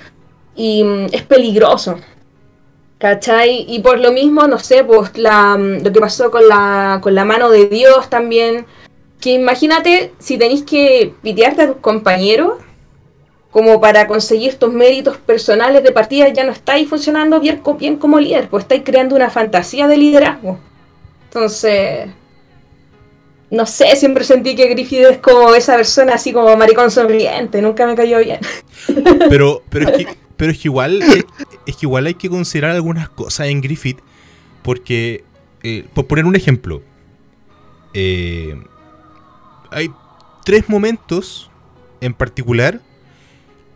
y 0.56 0.84
mm, 0.84 1.08
es 1.12 1.24
peligroso. 1.24 2.00
¿Cachai? 2.98 3.66
Y 3.70 3.80
por 3.80 4.00
lo 4.00 4.12
mismo, 4.12 4.46
no 4.48 4.60
sé, 4.60 4.84
pues 4.84 5.18
la, 5.18 5.58
lo 5.58 5.92
que 5.92 6.02
pasó 6.02 6.30
con 6.30 6.48
la, 6.50 7.00
con 7.02 7.16
la 7.16 7.24
mano 7.24 7.50
de 7.50 7.68
Dios 7.68 8.10
también. 8.10 8.66
Que 9.20 9.34
imagínate 9.34 10.14
si 10.20 10.38
tenéis 10.38 10.64
que 10.64 11.14
pitearte 11.22 11.64
a 11.64 11.68
tus 11.68 11.78
compañeros 11.78 12.54
como 13.52 13.82
para 13.82 14.08
conseguir 14.08 14.56
tus 14.56 14.72
méritos 14.72 15.18
personales 15.18 15.84
de 15.84 15.92
partida, 15.92 16.30
ya 16.30 16.44
no 16.44 16.52
estáis 16.52 16.88
funcionando 16.88 17.40
bien, 17.40 17.62
como 17.98 18.20
líder, 18.20 18.48
pues 18.48 18.64
estáis 18.64 18.84
creando 18.86 19.16
una 19.16 19.30
fantasía 19.30 19.88
de 19.88 19.98
liderazgo. 19.98 20.60
Entonces, 21.26 22.10
no 23.50 23.66
sé, 23.66 23.96
siempre 23.96 24.24
sentí 24.24 24.56
que 24.56 24.68
Griffith 24.68 25.00
es 25.00 25.18
como 25.18 25.54
esa 25.56 25.76
persona 25.76 26.14
así 26.14 26.32
como 26.32 26.56
maricón 26.56 26.92
sonriente, 26.92 27.62
nunca 27.62 27.88
me 27.88 27.96
cayó 27.96 28.20
bien. 28.20 28.40
Pero, 29.30 29.62
pero 29.70 29.90
es 29.90 29.98
que, 29.98 30.08
pero 30.38 30.52
es 30.52 30.58
que 30.58 30.68
igual, 30.70 31.02
es, 31.66 31.76
que 31.76 31.86
igual 31.86 32.06
hay 32.06 32.14
que 32.14 32.30
considerar 32.30 32.72
algunas 32.72 33.10
cosas 33.10 33.48
en 33.48 33.62
Griffith, 33.62 34.00
porque, 34.64 35.24
eh, 35.64 35.86
por 35.94 36.08
poner 36.08 36.26
un 36.26 36.36
ejemplo, 36.36 36.82
eh, 37.94 38.56
hay 39.72 39.92
tres 40.46 40.70
momentos 40.70 41.50
en 42.02 42.14
particular 42.14 42.82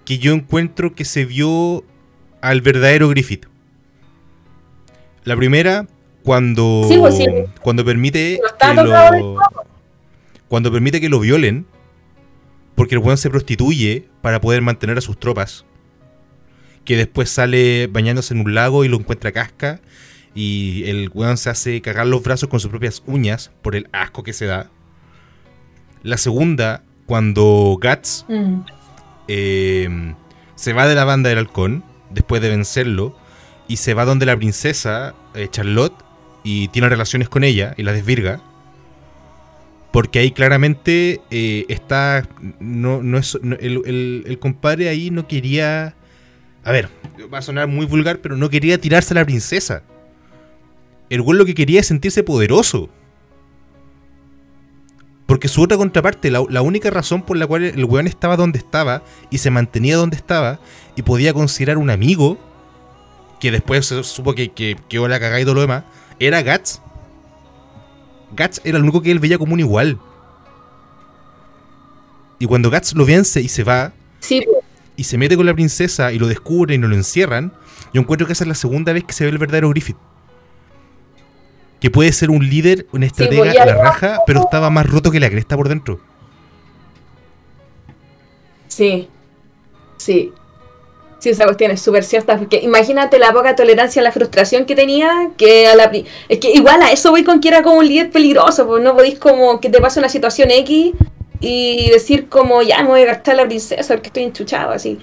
que 0.05 0.17
yo 0.17 0.33
encuentro 0.33 0.95
que 0.95 1.05
se 1.05 1.25
vio 1.25 1.83
al 2.41 2.61
verdadero 2.61 3.09
Griffith. 3.09 3.45
La 5.23 5.35
primera 5.35 5.87
cuando, 6.23 6.85
pues 6.87 7.19
cuando 7.61 7.85
permite 7.85 8.39
que 8.59 8.73
lo, 8.73 9.37
cuando 10.47 10.71
permite 10.71 11.01
que 11.01 11.09
lo 11.09 11.19
violen, 11.19 11.65
porque 12.75 12.95
el 12.95 12.99
weón 12.99 13.17
se 13.17 13.29
prostituye 13.29 14.07
para 14.21 14.41
poder 14.41 14.61
mantener 14.61 14.97
a 14.97 15.01
sus 15.01 15.19
tropas, 15.19 15.65
que 16.85 16.97
después 16.97 17.29
sale 17.29 17.87
bañándose 17.87 18.33
en 18.33 18.41
un 18.41 18.55
lago 18.55 18.83
y 18.83 18.87
lo 18.87 18.97
encuentra 18.97 19.31
casca, 19.31 19.81
y 20.35 20.83
el 20.85 21.09
weón 21.13 21.37
se 21.37 21.49
hace 21.49 21.81
cagar 21.81 22.07
los 22.07 22.23
brazos 22.23 22.49
con 22.49 22.59
sus 22.59 22.69
propias 22.69 23.03
uñas 23.05 23.51
por 23.61 23.75
el 23.75 23.87
asco 23.91 24.23
que 24.23 24.33
se 24.33 24.45
da. 24.45 24.69
La 26.03 26.17
segunda, 26.17 26.83
cuando 27.05 27.79
Guts 27.81 28.25
mm. 28.27 28.59
eh, 29.29 30.13
se 30.55 30.73
va 30.73 30.87
de 30.87 30.95
la 30.95 31.05
banda 31.05 31.29
del 31.29 31.39
halcón, 31.39 31.83
después 32.11 32.41
de 32.41 32.49
vencerlo, 32.49 33.17
y 33.67 33.77
se 33.77 33.93
va 33.93 34.05
donde 34.05 34.25
la 34.25 34.35
princesa 34.37 35.15
eh, 35.33 35.47
Charlotte 35.49 35.95
y 36.43 36.67
tiene 36.67 36.89
relaciones 36.89 37.29
con 37.29 37.43
ella 37.43 37.73
y 37.77 37.83
la 37.83 37.93
desvirga. 37.93 38.41
Porque 39.91 40.19
ahí 40.19 40.31
claramente 40.31 41.21
eh, 41.29 41.65
está. 41.69 42.27
No, 42.59 43.03
no 43.03 43.17
es, 43.17 43.37
el, 43.59 44.37
compadre 44.41 44.89
ahí 44.89 45.11
no 45.11 45.27
quería. 45.27 45.95
A 46.63 46.71
ver, 46.71 46.89
va 47.31 47.37
a 47.37 47.41
sonar 47.41 47.67
muy 47.67 47.85
vulgar, 47.85 48.19
pero 48.19 48.35
no 48.35 48.49
quería 48.49 48.79
tirarse 48.79 49.13
a 49.13 49.15
la 49.15 49.25
princesa. 49.25 49.83
El 51.09 51.21
güey 51.21 51.37
lo 51.37 51.45
que 51.45 51.53
quería 51.53 51.79
es 51.79 51.87
sentirse 51.87 52.23
poderoso. 52.23 52.89
Porque 55.33 55.47
su 55.47 55.63
otra 55.63 55.77
contraparte, 55.77 56.29
la, 56.29 56.61
única 56.61 56.91
razón 56.91 57.23
por 57.23 57.37
la 57.37 57.47
cual 57.47 57.63
el 57.63 57.85
weón 57.85 58.05
estaba 58.05 58.37
donde 58.37 58.59
estaba 58.59 59.01
y 59.31 59.39
se 59.39 59.49
mantenía 59.49 59.97
donde 59.97 60.15
estaba 60.15 60.59
y 60.95 61.01
podía 61.01 61.33
considerar 61.33 61.79
un 61.79 61.89
amigo, 61.89 62.37
que 63.39 63.49
después 63.49 63.87
se 63.87 64.03
supo 64.03 64.35
que, 64.35 64.49
que 64.49 64.77
quedó 64.87 65.07
la 65.07 65.19
cagada 65.19 65.41
y 65.41 65.43
todo 65.43 65.55
lo 65.55 65.61
demás, 65.61 65.85
era 66.19 66.43
Guts. 66.43 66.83
Guts 68.37 68.61
era 68.63 68.77
el 68.77 68.83
único 68.83 69.01
que 69.01 69.09
él 69.09 69.17
veía 69.17 69.39
como 69.39 69.55
un 69.55 69.59
igual. 69.59 69.97
Y 72.37 72.45
cuando 72.45 72.69
Guts 72.69 72.93
lo 72.93 73.03
vence 73.03 73.41
y 73.41 73.47
se 73.47 73.63
va, 73.63 73.91
y 74.95 75.03
se 75.03 75.17
mete 75.17 75.35
con 75.35 75.47
la 75.47 75.55
princesa 75.55 76.11
y 76.11 76.19
lo 76.19 76.27
descubre 76.27 76.75
y 76.75 76.77
no 76.77 76.87
lo 76.87 76.95
encierran, 76.95 77.51
yo 77.91 78.01
encuentro 78.01 78.27
que 78.27 78.33
esa 78.33 78.43
es 78.43 78.49
la 78.49 78.53
segunda 78.53 78.93
vez 78.93 79.03
que 79.03 79.13
se 79.13 79.23
ve 79.23 79.31
el 79.31 79.39
verdadero 79.39 79.71
Griffith. 79.71 79.97
Que 81.83 81.91
puede 81.91 82.13
ser 82.13 82.29
un 82.29 82.49
líder, 82.49 82.87
una 82.93 83.05
estratega, 83.05 83.61
a 83.61 83.65
la 83.65 83.75
raja, 83.75 84.21
pero 84.25 84.39
estaba 84.39 84.69
más 84.69 84.89
roto 84.89 85.11
que 85.11 85.19
la 85.19 85.29
cresta 85.29 85.57
por 85.57 85.67
dentro. 85.67 85.99
Sí, 88.69 89.09
sí. 89.97 90.31
Sí, 91.19 91.29
esa 91.31 91.43
cuestión 91.43 91.71
es 91.71 91.81
súper 91.81 92.05
cierta, 92.05 92.37
porque 92.37 92.61
imagínate 92.61 93.19
la 93.19 93.33
poca 93.33 93.53
tolerancia 93.57 94.01
a 94.01 94.03
la 94.03 94.13
frustración 94.13 94.63
que 94.63 94.75
tenía, 94.75 95.31
que 95.35 95.67
a 95.67 95.75
la... 95.75 95.91
Es 96.29 96.39
que 96.39 96.51
igual 96.53 96.81
a 96.81 96.93
eso 96.93 97.11
voy 97.11 97.25
con 97.25 97.41
que 97.41 97.49
era 97.49 97.61
como 97.61 97.79
un 97.79 97.87
líder 97.89 98.11
peligroso, 98.11 98.65
pues 98.65 98.81
no 98.81 98.95
podéis 98.95 99.19
como 99.19 99.59
que 99.59 99.69
te 99.69 99.81
pase 99.81 99.99
una 99.99 100.07
situación 100.07 100.51
X 100.51 100.93
y 101.41 101.89
decir 101.89 102.29
como, 102.29 102.61
ya 102.61 102.81
me 102.81 102.87
voy 102.87 103.01
a 103.01 103.07
gastar 103.07 103.35
la 103.35 103.45
princesa 103.45 103.93
porque 103.93 104.07
estoy 104.07 104.23
enchuchado, 104.23 104.71
así. 104.71 104.99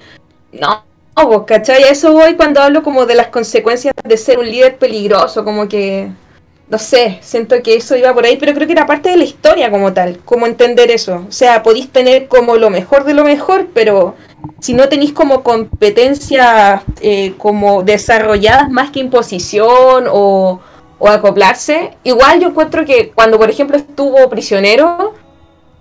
No, 0.51 0.83
no, 1.15 1.27
vos, 1.27 1.43
¿cachai? 1.45 1.83
A 1.83 1.89
eso 1.89 2.11
voy 2.11 2.33
cuando 2.33 2.59
hablo 2.59 2.81
como 2.81 3.05
de 3.05 3.13
las 3.13 3.27
consecuencias 3.27 3.93
de 4.03 4.17
ser 4.17 4.39
un 4.39 4.49
líder 4.49 4.77
peligroso, 4.77 5.43
como 5.43 5.69
que, 5.69 6.09
no 6.71 6.77
sé, 6.77 7.19
siento 7.21 7.61
que 7.61 7.75
eso 7.75 7.97
iba 7.97 8.13
por 8.13 8.23
ahí, 8.23 8.37
pero 8.37 8.53
creo 8.53 8.65
que 8.65 8.71
era 8.71 8.85
parte 8.85 9.09
de 9.09 9.17
la 9.17 9.25
historia 9.25 9.69
como 9.69 9.91
tal, 9.91 10.19
como 10.23 10.47
entender 10.47 10.89
eso. 10.89 11.25
O 11.27 11.31
sea, 11.31 11.63
podéis 11.63 11.91
tener 11.91 12.29
como 12.29 12.55
lo 12.55 12.69
mejor 12.69 13.03
de 13.03 13.13
lo 13.13 13.25
mejor, 13.25 13.67
pero 13.73 14.15
si 14.61 14.73
no 14.73 14.87
tenéis 14.87 15.11
como 15.11 15.43
competencias 15.43 16.81
eh, 17.01 17.33
como 17.37 17.83
desarrolladas 17.83 18.69
más 18.69 18.89
que 18.89 19.01
imposición 19.01 20.05
o, 20.09 20.61
o 20.97 21.07
acoplarse, 21.09 21.97
igual 22.05 22.39
yo 22.39 22.47
encuentro 22.47 22.85
que 22.85 23.11
cuando 23.11 23.37
por 23.37 23.49
ejemplo 23.49 23.75
estuvo 23.75 24.29
prisionero, 24.29 25.13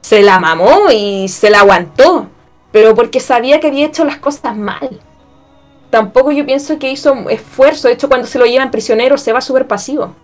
se 0.01 0.22
la 0.22 0.41
mamó 0.41 0.91
y 0.93 1.28
se 1.28 1.51
la 1.51 1.61
aguantó, 1.61 2.26
pero 2.72 2.97
porque 2.97 3.20
sabía 3.20 3.61
que 3.61 3.68
había 3.68 3.86
hecho 3.86 4.05
las 4.05 4.16
cosas 4.16 4.57
mal. 4.57 5.01
Tampoco 5.91 6.32
yo 6.32 6.45
pienso 6.45 6.80
que 6.80 6.91
hizo 6.91 7.14
esfuerzo, 7.28 7.86
de 7.86 7.95
hecho 7.95 8.09
cuando 8.09 8.26
se 8.26 8.41
lo 8.41 8.45
llevan 8.47 8.72
prisionero 8.72 9.16
se 9.18 9.32
va 9.32 9.41
súper 9.41 9.68
pasivo. 9.68 10.16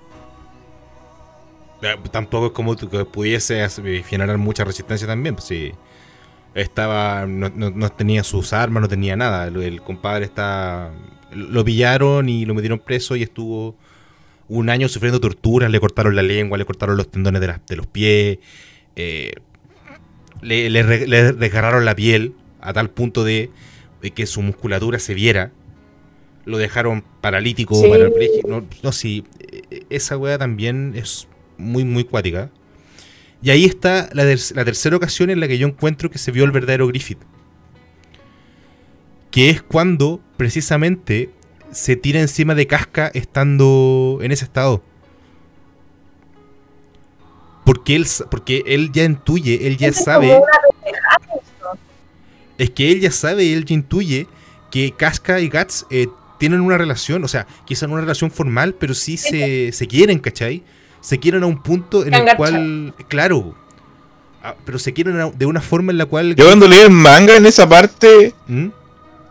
Eh, 1.83 1.95
Tampoco 2.11 2.47
es 2.47 2.53
como 2.53 2.74
que 2.77 3.05
pudiese 3.05 3.62
hacer- 3.62 4.03
generar 4.05 4.39
mucha 4.39 4.64
resistencia 4.64 5.07
también. 5.07 5.35
Pues. 5.37 5.53
Estaba. 6.55 7.27
No, 7.27 7.51
no- 7.55 7.70
no 7.70 7.89
tenía 7.91 8.24
sus 8.24 8.53
armas, 8.53 8.81
no 8.81 8.89
tenía 8.89 9.14
nada. 9.16 9.47
El, 9.49 9.57
el 9.62 9.83
compadre 9.83 10.24
está. 10.24 10.91
Lo 11.33 11.64
pillaron 11.64 12.29
y 12.29 12.47
lo 12.47 12.55
metieron 12.55 12.79
preso 12.79 13.14
y 13.16 13.22
estuvo 13.22 13.77
un 14.49 14.70
año 14.70 14.89
sufriendo 14.89 15.20
torturas. 15.20 15.70
Le 15.70 15.81
cortaron 15.81 16.16
la 16.16 16.22
lengua, 16.22 16.57
le 16.57 16.64
cortaron 16.64 16.97
los 16.97 17.11
tendones 17.11 17.41
de, 17.43 17.55
de 17.68 17.77
los 17.77 17.87
pies. 17.87 18.39
eh, 18.97 19.33
le, 20.43 20.70
le 20.70 21.33
desgarraron 21.33 21.85
la 21.85 21.95
piel 21.95 22.35
a 22.61 22.72
tal 22.72 22.91
punto 22.91 23.24
de, 23.24 23.51
de 24.03 24.11
que 24.12 24.27
su 24.27 24.41
musculatura 24.43 24.99
se 24.99 25.12
viera. 25.14 25.53
Lo 26.47 26.57
dejaron 26.59 27.03
paralítico. 27.20 27.74
Sí. 27.74 27.89
parapléjico, 27.91 28.49
No, 28.49 28.64
no, 28.83 28.93
sí. 28.93 29.24
eh, 29.70 29.85
Esa 29.91 30.16
weá 30.16 30.39
también 30.39 30.93
es 30.97 31.27
muy, 31.59 31.84
muy 31.84 32.04
cuática. 32.04 32.50
Y 33.42 33.50
ahí 33.50 33.64
está 33.64 34.09
la, 34.12 34.22
ter- 34.24 34.54
la 34.57 34.64
tercera 34.64 34.96
ocasión 34.96 35.30
en 35.30 35.40
la 35.40 35.48
que 35.48 35.59
yo 35.59 35.66
encuentro 35.68 36.11
que 36.11 36.18
se 36.18 36.32
vio 36.32 36.44
el 36.44 36.50
verdadero 36.50 36.86
Griffith. 36.88 37.18
Que 39.30 39.50
es 39.50 39.62
cuando 39.62 40.20
precisamente 40.36 41.30
se 41.70 41.96
tira 41.96 42.20
encima 42.20 42.54
de 42.54 42.66
Casca 42.66 43.11
estando 43.12 44.18
en 44.22 44.32
ese 44.32 44.44
estado. 44.44 44.82
Porque 47.64 47.96
él, 47.96 48.07
porque 48.30 48.62
él 48.66 48.92
ya 48.92 49.04
intuye, 49.04 49.66
él 49.66 49.76
ya 49.76 49.88
Es 49.88 50.04
sabe. 50.04 50.40
Es 52.59 52.70
que 52.70 52.92
él 52.92 53.00
ya 53.00 53.11
sabe, 53.11 53.52
él 53.52 53.64
ya 53.64 53.74
intuye 53.74 54.26
que 54.70 54.92
Casca 54.96 55.40
y 55.40 55.48
Guts 55.48 55.84
eh, 55.90 56.07
tienen 56.38 56.61
una 56.61 56.78
relación, 56.78 57.22
o 57.24 57.28
sea, 57.28 57.46
quizá 57.66 57.86
no 57.86 57.94
una 57.94 58.02
relación 58.02 58.30
formal, 58.30 58.74
pero 58.74 58.94
sí 58.94 59.16
se, 59.16 59.72
se 59.72 59.86
quieren, 59.86 60.18
¿cachai? 60.20 60.62
Se 61.07 61.20
quieren 61.20 61.44
a 61.44 61.46
un 61.46 61.62
punto 61.62 62.04
en 62.04 62.14
el 62.14 62.36
cual, 62.36 62.92
claro, 63.07 63.54
ah, 64.42 64.57
pero 64.64 64.76
se 64.80 64.92
quieren 64.92 65.30
de 65.38 65.46
una 65.46 65.61
forma 65.61 65.92
en 65.92 65.98
la 65.98 66.07
cual... 66.07 66.34
Yo 66.34 66.46
cuando 66.46 66.66
leí 66.66 66.80
el 66.80 66.90
manga 66.90 67.36
en 67.36 67.46
esa 67.46 67.68
parte, 67.68 68.34
¿Mm? 68.48 68.66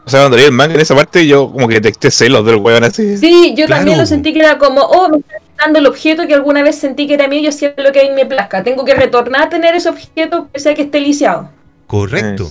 o 0.05 0.09
sea, 0.09 0.21
cuando 0.21 0.38
leí 0.38 0.45
el 0.45 0.53
manga 0.53 0.76
en 0.76 0.80
esa 0.80 0.95
parte, 0.95 1.28
yo 1.28 1.51
como 1.51 1.67
que 1.67 1.73
detecté 1.82 2.11
celos 2.11 2.45
del 2.45 2.55
weón 2.55 2.86
así. 2.86 3.17
Sí, 3.17 3.53
yo 3.57 3.65
Claro. 3.65 3.80
también 3.82 3.97
lo 3.97 4.05
sentí 4.05 4.32
que 4.32 4.39
era 4.39 4.57
como, 4.57 4.80
oh, 4.84 5.09
me 5.09 5.17
está 5.17 5.36
dando 5.59 5.80
el 5.80 5.88
objeto 5.88 6.26
que 6.26 6.34
alguna 6.34 6.63
vez 6.63 6.78
sentí 6.78 7.07
que 7.07 7.15
era 7.15 7.28
mío 7.28 7.41
y 7.41 7.43
yo 7.43 7.49
hacía 7.49 7.73
lo 7.76 7.91
que 7.91 7.99
a 7.99 8.03
mí 8.03 8.11
me 8.15 8.26
plazca. 8.26 8.63
Tengo 8.63 8.86
que 8.86 8.95
retornar 8.95 9.41
a 9.41 9.49
tener 9.49 9.76
ese 9.76 9.89
objeto 9.89 10.47
pese 10.53 10.69
a 10.69 10.76
que 10.76 10.84
esté 10.84 11.01
lisiado. 11.01 11.49
Correcto. 11.88 12.49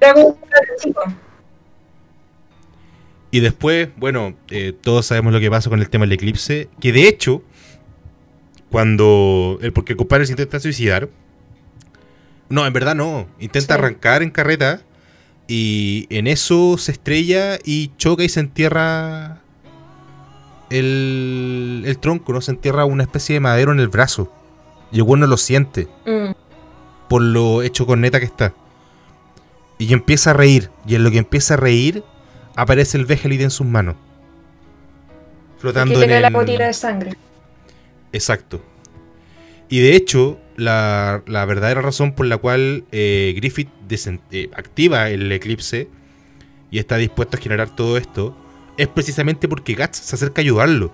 Era 0.00 0.12
como. 0.12 0.36
Y 3.30 3.40
después, 3.40 3.88
bueno, 3.96 4.34
eh, 4.50 4.72
todos 4.80 5.06
sabemos 5.06 5.32
lo 5.32 5.38
que 5.40 5.50
pasa 5.50 5.68
con 5.68 5.80
el 5.80 5.88
tema 5.90 6.04
del 6.04 6.12
eclipse, 6.14 6.68
que 6.80 6.92
de 6.92 7.06
hecho, 7.08 7.42
cuando... 8.76 9.58
El, 9.62 9.72
porque 9.72 9.94
el 9.94 9.96
compadre 9.96 10.26
se 10.26 10.32
intenta 10.34 10.60
suicidar. 10.60 11.08
No, 12.50 12.66
en 12.66 12.74
verdad 12.74 12.94
no. 12.94 13.26
Intenta 13.40 13.72
Sí. 13.74 13.80
arrancar 13.80 14.22
en 14.22 14.28
carreta 14.30 14.82
y 15.48 16.06
en 16.10 16.26
eso 16.26 16.76
se 16.76 16.92
estrella 16.92 17.58
y 17.64 17.90
choca 17.96 18.22
y 18.22 18.28
se 18.28 18.40
entierra 18.40 19.40
el, 20.68 21.84
el 21.86 21.98
tronco, 22.00 22.34
¿no? 22.34 22.42
Se 22.42 22.50
entierra 22.50 22.84
una 22.84 23.04
especie 23.04 23.32
de 23.32 23.40
madero 23.40 23.72
en 23.72 23.80
el 23.80 23.88
brazo. 23.88 24.30
Y 24.92 24.96
el 24.98 25.04
bueno 25.04 25.26
lo 25.26 25.38
siente 25.38 25.88
Mm. 26.04 26.32
por 27.08 27.22
lo 27.22 27.62
hecho 27.62 27.86
con 27.86 28.02
neta 28.02 28.20
que 28.20 28.26
está. 28.26 28.52
Y 29.78 29.90
empieza 29.94 30.32
a 30.32 30.34
reír. 30.34 30.68
Y 30.86 30.96
en 30.96 31.02
lo 31.02 31.10
que 31.10 31.16
empieza 31.16 31.54
a 31.54 31.56
reír, 31.56 32.04
aparece 32.56 32.98
el 32.98 33.06
Vegelid 33.06 33.40
en 33.40 33.50
sus 33.50 33.66
manos. 33.66 33.94
Flotando 35.60 36.02
en 36.02 36.10
el... 36.10 36.20
la 36.20 36.28
gotita 36.28 36.66
de 36.66 36.74
sangre. 36.74 37.16
Exacto. 38.16 38.62
Y 39.68 39.80
de 39.80 39.94
hecho, 39.94 40.38
la, 40.56 41.22
la 41.26 41.44
verdadera 41.44 41.82
razón 41.82 42.14
por 42.14 42.26
la 42.26 42.38
cual 42.38 42.84
eh, 42.92 43.34
Griffith 43.36 43.68
eh, 44.30 44.48
activa 44.54 45.10
el 45.10 45.30
eclipse 45.30 45.88
y 46.70 46.78
está 46.78 46.96
dispuesto 46.96 47.36
a 47.36 47.40
generar 47.40 47.76
todo 47.76 47.98
esto 47.98 48.34
es 48.78 48.88
precisamente 48.88 49.48
porque 49.48 49.74
Guts 49.74 49.98
se 49.98 50.14
acerca 50.14 50.40
a 50.40 50.44
ayudarlo. 50.44 50.90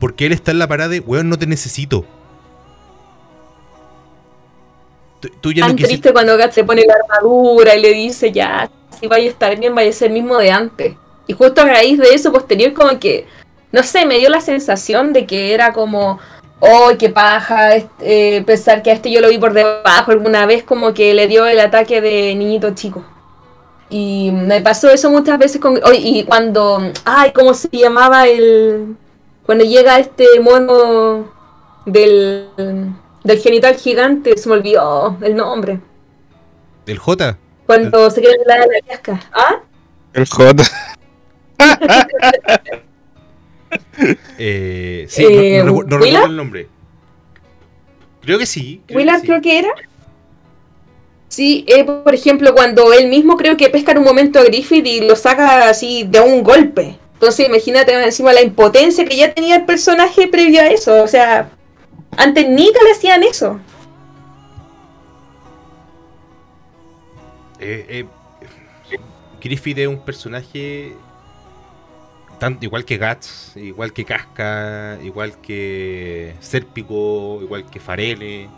Porque 0.00 0.24
él 0.24 0.32
está 0.32 0.50
en 0.50 0.58
la 0.58 0.66
parada 0.66 0.90
de, 0.90 1.00
weón, 1.00 1.28
no 1.28 1.38
te 1.38 1.46
necesito. 1.46 2.06
Tú, 5.20 5.28
tú 5.40 5.52
ya 5.52 5.66
Tan 5.66 5.76
triste 5.76 6.12
cuando 6.12 6.36
Gat 6.38 6.52
se 6.52 6.64
pone 6.64 6.84
la 6.86 6.94
armadura 6.94 7.74
y 7.74 7.82
le 7.82 7.92
dice, 7.92 8.32
ya, 8.32 8.70
si 8.98 9.06
vaya 9.08 9.26
a 9.26 9.30
estar 9.30 9.58
bien, 9.58 9.74
vaya 9.74 9.90
a 9.90 9.92
ser 9.92 10.08
el 10.08 10.14
mismo 10.14 10.38
de 10.38 10.50
antes. 10.50 10.94
Y 11.26 11.34
justo 11.34 11.60
a 11.60 11.66
raíz 11.66 11.98
de 11.98 12.14
eso, 12.14 12.32
posterior, 12.32 12.72
como 12.72 12.98
que, 12.98 13.26
no 13.74 13.82
sé, 13.82 14.06
me 14.06 14.18
dio 14.18 14.30
la 14.30 14.40
sensación 14.40 15.12
de 15.12 15.26
que 15.26 15.52
era 15.52 15.72
como, 15.72 16.20
oh, 16.60 16.90
qué 16.96 17.10
paja, 17.10 17.74
es- 17.74 17.86
eh, 18.00 18.42
pensar 18.46 18.82
que 18.82 18.90
a 18.92 18.94
este 18.94 19.10
yo 19.10 19.20
lo 19.20 19.28
vi 19.28 19.38
por 19.38 19.52
debajo 19.52 20.12
alguna 20.12 20.46
vez, 20.46 20.62
como 20.62 20.94
que 20.94 21.12
le 21.12 21.26
dio 21.26 21.44
el 21.46 21.58
ataque 21.58 22.00
de 22.00 22.34
niñito 22.36 22.72
chico. 22.74 23.04
Y 23.90 24.30
me 24.32 24.60
pasó 24.60 24.90
eso 24.90 25.10
muchas 25.10 25.38
veces 25.38 25.60
con... 25.60 25.76
oh, 25.82 25.92
y 25.92 26.22
cuando... 26.24 26.80
Ay, 27.04 27.32
¿cómo 27.32 27.52
se 27.52 27.68
llamaba 27.70 28.26
el... 28.28 28.96
Cuando 29.44 29.64
llega 29.64 29.98
este 29.98 30.24
mono 30.40 31.30
del, 31.84 32.48
del 33.24 33.38
genital 33.40 33.74
gigante, 33.74 34.38
se 34.38 34.48
me 34.48 34.54
olvidó 34.54 35.16
el 35.20 35.34
nombre. 35.36 35.80
El 36.86 36.98
J. 36.98 37.36
Cuando 37.66 38.08
se 38.10 38.20
queda 38.22 38.32
en 38.34 38.46
la 38.46 38.54
de 38.60 38.66
la 38.66 38.80
casca. 38.88 39.20
¿Ah? 39.32 39.56
El 40.12 40.26
J. 40.28 40.62
Eh, 44.38 45.06
sí, 45.08 45.22
no- 45.22 45.28
Eh, 45.30 45.62
no, 45.64 45.72
¿Willard? 45.74 46.00
recuerdo 46.02 46.26
el 46.26 46.36
nombre. 46.36 46.68
Creo 48.22 48.38
que 48.38 48.46
sí. 48.46 48.80
creo 48.86 48.86
que 48.86 48.94
Willard 48.96 49.20
sí. 49.20 49.26
creo 49.26 49.40
que 49.40 49.58
era. 49.58 49.68
Sí, 51.28 51.64
eh, 51.68 51.84
por 51.84 52.14
ejemplo, 52.14 52.54
cuando 52.54 52.92
él 52.92 53.08
mismo 53.08 53.36
creo 53.36 53.56
que 53.56 53.68
pesca 53.68 53.92
en 53.92 53.98
un 53.98 54.04
momento 54.04 54.38
a 54.38 54.44
Griffith 54.44 54.86
y 54.86 55.00
lo 55.00 55.16
saca 55.16 55.68
así 55.68 56.04
de 56.08 56.20
un 56.20 56.42
golpe. 56.42 56.96
Entonces 57.14 57.48
imagínate 57.48 57.92
encima 57.92 58.32
la 58.32 58.42
impotencia 58.42 59.04
que 59.04 59.16
ya 59.16 59.32
tenía 59.34 59.56
el 59.56 59.64
personaje 59.64 60.28
previo 60.28 60.60
a 60.60 60.66
eso. 60.68 61.02
O 61.02 61.08
sea, 61.08 61.50
antes 62.16 62.48
nunca 62.48 62.78
le 62.84 62.92
hacían 62.92 63.22
eso. 63.22 63.58
Eh, 67.60 67.86
eh, 67.88 68.04
Griffith 69.40 69.78
es 69.78 69.86
un 69.88 69.98
personaje 69.98 70.94
igual 72.60 72.84
que 72.84 72.98
Guts, 72.98 73.52
igual 73.56 73.92
que 73.92 74.04
Casca, 74.04 74.98
igual 75.02 75.40
que 75.40 76.34
Sérpico, 76.40 77.40
igual 77.42 77.68
que 77.70 77.80
Farele, 77.80 78.48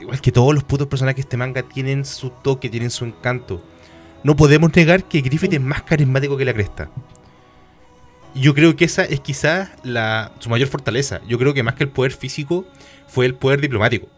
igual 0.00 0.20
que 0.20 0.32
todos 0.32 0.54
los 0.54 0.64
putos 0.64 0.86
personajes 0.86 1.16
de 1.16 1.22
este 1.22 1.36
manga 1.36 1.62
tienen 1.62 2.04
su 2.04 2.30
toque, 2.30 2.68
tienen 2.68 2.90
su 2.90 3.04
encanto. 3.04 3.62
No 4.24 4.36
podemos 4.36 4.74
negar 4.74 5.04
que 5.04 5.20
Griffith 5.20 5.52
es 5.52 5.60
más 5.60 5.82
carismático 5.82 6.36
que 6.36 6.44
la 6.44 6.54
cresta. 6.54 6.90
Y 8.34 8.40
Yo 8.40 8.54
creo 8.54 8.76
que 8.76 8.84
esa 8.84 9.04
es 9.04 9.20
quizás 9.20 9.70
su 10.38 10.48
mayor 10.48 10.68
fortaleza. 10.68 11.20
Yo 11.26 11.38
creo 11.38 11.54
que 11.54 11.62
más 11.62 11.74
que 11.74 11.84
el 11.84 11.90
poder 11.90 12.12
físico 12.12 12.64
fue 13.08 13.26
el 13.26 13.34
poder 13.34 13.60
diplomático. 13.60 14.08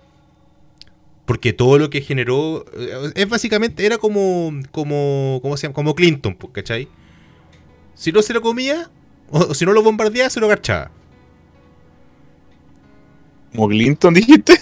Porque 1.24 1.54
todo 1.54 1.78
lo 1.78 1.88
que 1.88 2.02
generó 2.02 2.66
eh, 2.76 3.12
es 3.14 3.28
básicamente, 3.28 3.86
era 3.86 3.96
como, 3.96 4.52
como, 4.70 5.38
¿cómo 5.42 5.56
se 5.56 5.62
llama? 5.62 5.74
Como 5.74 5.94
Clinton, 5.94 6.34
pues, 6.34 6.52
¿cachai? 6.52 6.88
Si 7.94 8.12
no 8.12 8.22
se 8.22 8.34
lo 8.34 8.42
comía, 8.42 8.90
o, 9.30 9.54
si 9.54 9.64
no 9.64 9.72
lo 9.72 9.82
bombardeaba, 9.82 10.30
se 10.30 10.40
lo 10.40 10.48
garchaba. 10.48 10.90
Como 13.52 13.68
Clinton, 13.68 14.14
dijiste. 14.14 14.60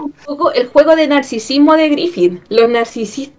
Un 0.00 0.12
poco 0.24 0.52
el 0.52 0.68
juego 0.68 0.96
de 0.96 1.06
narcisismo 1.06 1.76
de 1.76 1.88
Griffith. 1.88 2.42
Los 2.48 2.68
narcisistas, 2.68 3.36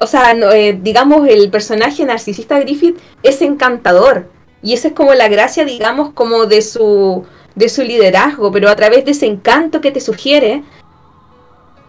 o 0.00 0.06
sea, 0.06 0.34
no, 0.34 0.52
eh, 0.52 0.78
digamos, 0.80 1.28
el 1.28 1.50
personaje 1.50 2.04
narcisista 2.04 2.56
de 2.56 2.64
Griffith 2.64 2.98
es 3.22 3.42
encantador. 3.42 4.30
Y 4.62 4.72
esa 4.72 4.88
es 4.88 4.94
como 4.94 5.14
la 5.14 5.28
gracia, 5.28 5.64
digamos, 5.64 6.12
como 6.12 6.46
de 6.46 6.62
su 6.62 7.24
de 7.56 7.70
su 7.70 7.82
liderazgo, 7.82 8.52
pero 8.52 8.68
a 8.68 8.76
través 8.76 9.04
de 9.04 9.12
ese 9.12 9.26
encanto 9.26 9.80
que 9.80 9.90
te 9.90 10.00
sugiere, 10.00 10.62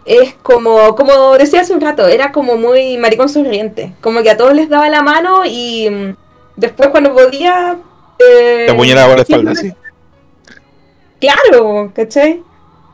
es 0.08 0.34
como, 0.41 0.95
como 0.95 1.38
decía 1.38 1.62
hace 1.62 1.74
un 1.74 1.82
rato, 1.82 2.08
era 2.08 2.32
como 2.32 2.55
muy 2.55 2.97
maricón 2.97 3.30
sonriente, 3.30 3.93
como 4.01 4.24
que 4.24 4.32
a 4.32 4.38
todos 4.38 4.53
les 4.53 4.70
daba 4.70 4.89
la 4.89 5.03
mano 5.03 5.41
y 5.45 5.89
mm, 5.89 6.16
después 6.55 6.89
cuando 6.89 7.14
podía... 7.14 7.78
Eh, 8.18 8.64
te 8.66 8.72
apuñalaba 8.72 9.10
por 9.10 9.18
la 9.18 9.22
espalda, 9.24 9.55
sí. 9.55 9.74
Claro, 11.20 11.91
¿cachai? 11.93 12.43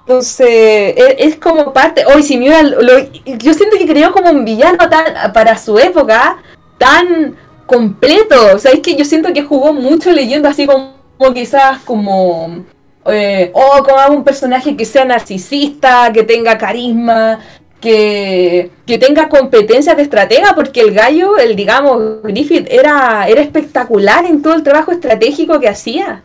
Entonces, 0.05 0.47
e, 0.47 1.15
es, 1.19 1.35
como 1.37 1.71
parte. 1.71 2.03
Hoy, 2.05 2.23
si 2.23 2.37
Miura. 2.37 2.61
yo 2.61 3.53
siento 3.53 3.77
que 3.77 3.87
creó 3.87 4.11
como 4.11 4.31
un 4.31 4.43
villano 4.43 4.89
tan, 4.89 5.31
para 5.31 5.57
su 5.57 5.79
época, 5.79 6.37
tan 6.77 7.37
completo. 7.65 8.35
O 8.53 8.59
sea, 8.59 8.71
es 8.71 8.81
que 8.81 8.95
yo 8.95 9.05
siento 9.05 9.31
que 9.33 9.43
jugó 9.43 9.73
mucho 9.73 10.11
leyendo 10.11 10.49
así 10.49 10.67
como, 10.67 10.93
quizás 11.33 11.79
como. 11.83 12.65
Eh, 13.05 13.51
o 13.53 13.83
como 13.83 14.15
un 14.17 14.23
personaje 14.23 14.75
que 14.77 14.85
sea 14.85 15.05
narcisista, 15.05 16.11
que 16.13 16.23
tenga 16.23 16.57
carisma, 16.57 17.39
que, 17.81 18.71
que, 18.85 18.97
tenga 18.97 19.27
competencias 19.27 19.97
de 19.97 20.03
estratega, 20.03 20.55
porque 20.55 20.79
el 20.79 20.93
gallo, 20.93 21.37
el 21.37 21.55
digamos, 21.55 22.23
Griffith, 22.23 22.67
era, 22.71 23.27
era 23.27 23.41
espectacular 23.41 24.25
en 24.25 24.41
todo 24.41 24.53
el 24.53 24.63
trabajo 24.63 24.93
estratégico 24.93 25.59
que 25.59 25.67
hacía. 25.67 26.23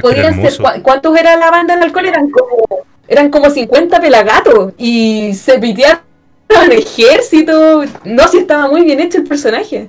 podían 0.00 0.40
ser, 0.40 0.82
¿Cuántos 0.82 1.16
era 1.18 1.36
la 1.36 1.50
banda 1.50 1.74
en 1.74 1.82
alcohol? 1.82 2.06
Eran 2.06 2.30
como 2.30 2.86
eran 3.08 3.30
como 3.30 3.48
50 3.48 4.00
pelagatos 4.00 4.74
y 4.76 5.32
se 5.34 5.58
pitearon 5.58 6.00
al 6.54 6.72
ejército. 6.72 7.84
No, 8.04 8.28
si 8.28 8.38
estaba 8.38 8.68
muy 8.68 8.82
bien 8.82 9.00
hecho 9.00 9.18
el 9.18 9.24
personaje. 9.24 9.88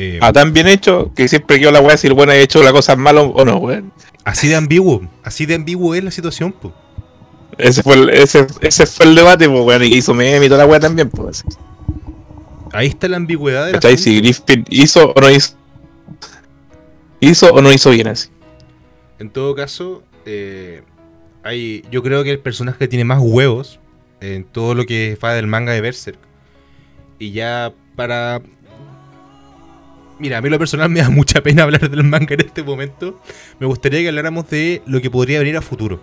Eh, 0.00 0.20
ah, 0.22 0.32
tan 0.32 0.52
bien 0.52 0.68
hecho 0.68 1.10
que 1.12 1.26
siempre 1.26 1.58
quedó 1.58 1.72
la 1.72 1.80
weá 1.80 1.96
si 1.96 2.06
el 2.06 2.12
bueno 2.12 2.30
ha 2.30 2.36
hecho 2.36 2.62
la 2.62 2.70
cosa 2.70 2.94
mal 2.94 3.18
o 3.18 3.44
no, 3.44 3.56
weón. 3.56 3.92
Así 4.22 4.46
de 4.46 4.54
ambiguo, 4.54 5.02
así 5.24 5.44
de 5.44 5.56
ambiguo 5.56 5.92
es 5.96 6.04
la 6.04 6.12
situación, 6.12 6.52
pues. 6.52 6.72
Ese 7.58 7.82
fue 7.82 7.94
el, 7.94 8.10
ese, 8.10 8.46
ese 8.60 8.86
fue 8.86 9.06
el 9.06 9.16
debate, 9.16 9.48
pues, 9.48 9.60
weón, 9.60 9.82
y 9.82 9.86
hizo 9.86 10.14
meme 10.14 10.46
y 10.46 10.48
toda 10.48 10.64
la 10.64 10.70
weá 10.70 10.78
también, 10.78 11.10
pues. 11.10 11.42
Ahí 12.72 12.86
está 12.86 13.08
la 13.08 13.16
ambigüedad 13.16 13.66
de 13.66 13.72
la 13.72 13.96
Si 13.96 14.20
Griffith 14.20 14.68
hizo 14.70 15.10
o 15.10 15.20
no 15.20 15.30
hizo. 15.30 15.56
Hizo 17.18 17.52
o 17.52 17.60
no 17.60 17.72
hizo 17.72 17.90
bien 17.90 18.06
así. 18.06 18.28
En 19.18 19.30
todo 19.30 19.56
caso, 19.56 20.04
eh, 20.26 20.82
hay, 21.42 21.82
yo 21.90 22.04
creo 22.04 22.22
que 22.22 22.30
el 22.30 22.38
personaje 22.38 22.86
tiene 22.86 23.04
más 23.04 23.18
huevos 23.20 23.80
en 24.20 24.44
todo 24.44 24.76
lo 24.76 24.86
que 24.86 25.18
va 25.24 25.34
del 25.34 25.48
manga 25.48 25.72
de 25.72 25.80
Berserk. 25.80 26.20
Y 27.18 27.32
ya 27.32 27.72
para... 27.96 28.42
Mira, 30.18 30.38
a 30.38 30.40
mí 30.40 30.48
lo 30.48 30.58
personal 30.58 30.90
me 30.90 31.00
da 31.00 31.10
mucha 31.10 31.42
pena 31.42 31.62
hablar 31.64 31.88
del 31.88 32.04
manga 32.04 32.34
en 32.34 32.40
este 32.40 32.62
momento. 32.62 33.20
Me 33.60 33.66
gustaría 33.66 34.00
que 34.00 34.08
habláramos 34.08 34.48
de 34.50 34.82
lo 34.86 35.00
que 35.00 35.10
podría 35.10 35.38
venir 35.38 35.56
a 35.56 35.62
futuro. 35.62 36.02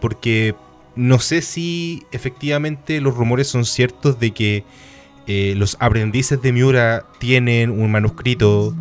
Porque 0.00 0.54
no 0.94 1.18
sé 1.18 1.42
si 1.42 2.02
efectivamente 2.12 3.00
los 3.00 3.14
rumores 3.14 3.48
son 3.48 3.64
ciertos 3.64 4.18
de 4.18 4.32
que 4.32 4.64
eh, 5.26 5.54
los 5.56 5.76
aprendices 5.80 6.42
de 6.42 6.52
Miura 6.52 7.06
tienen 7.18 7.70
un 7.70 7.90
manuscrito, 7.90 8.74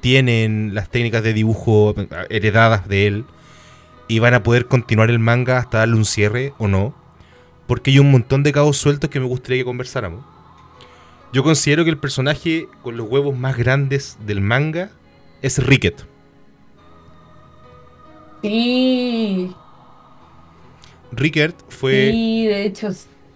tienen 0.00 0.74
las 0.74 0.90
técnicas 0.90 1.22
de 1.22 1.32
dibujo 1.32 1.94
heredadas 2.28 2.86
de 2.86 3.06
él 3.06 3.24
y 4.06 4.20
van 4.20 4.34
a 4.34 4.42
poder 4.42 4.66
continuar 4.66 5.10
el 5.10 5.18
manga 5.18 5.58
hasta 5.58 5.78
darle 5.78 5.96
un 5.96 6.04
cierre 6.04 6.52
o 6.58 6.68
no. 6.68 6.94
Porque 7.66 7.90
hay 7.90 7.98
un 7.98 8.10
montón 8.10 8.42
de 8.42 8.52
cabos 8.52 8.76
sueltos 8.78 9.10
que 9.10 9.20
me 9.20 9.26
gustaría 9.26 9.58
que 9.58 9.64
conversáramos. 9.64 10.24
Yo 11.32 11.42
considero 11.42 11.84
que 11.84 11.90
el 11.90 11.98
personaje 11.98 12.68
con 12.82 12.96
los 12.96 13.08
huevos 13.08 13.36
más 13.36 13.56
grandes 13.56 14.16
del 14.26 14.40
manga 14.40 14.90
es 15.42 15.64
Ricket. 15.64 16.04
Sí. 18.42 19.52
Ricket 21.12 21.54
fue. 21.68 22.10
Sí, 22.12 22.46
de 22.46 22.64
hecho, 22.64 22.88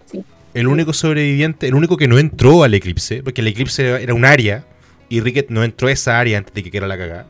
sí. 0.05 0.23
El 0.53 0.67
único 0.67 0.93
sobreviviente, 0.93 1.67
el 1.67 1.75
único 1.75 1.97
que 1.97 2.07
no 2.07 2.17
entró 2.17 2.63
al 2.63 2.73
eclipse, 2.73 3.21
porque 3.23 3.41
el 3.41 3.47
eclipse 3.47 4.01
era 4.01 4.13
un 4.13 4.25
área 4.25 4.65
y 5.09 5.19
Ricket 5.21 5.49
no 5.49 5.63
entró 5.63 5.87
a 5.87 5.91
esa 5.91 6.19
área 6.19 6.37
antes 6.37 6.53
de 6.53 6.63
que 6.63 6.71
quedara 6.71 6.87
la 6.87 6.97
cagada. 6.97 7.27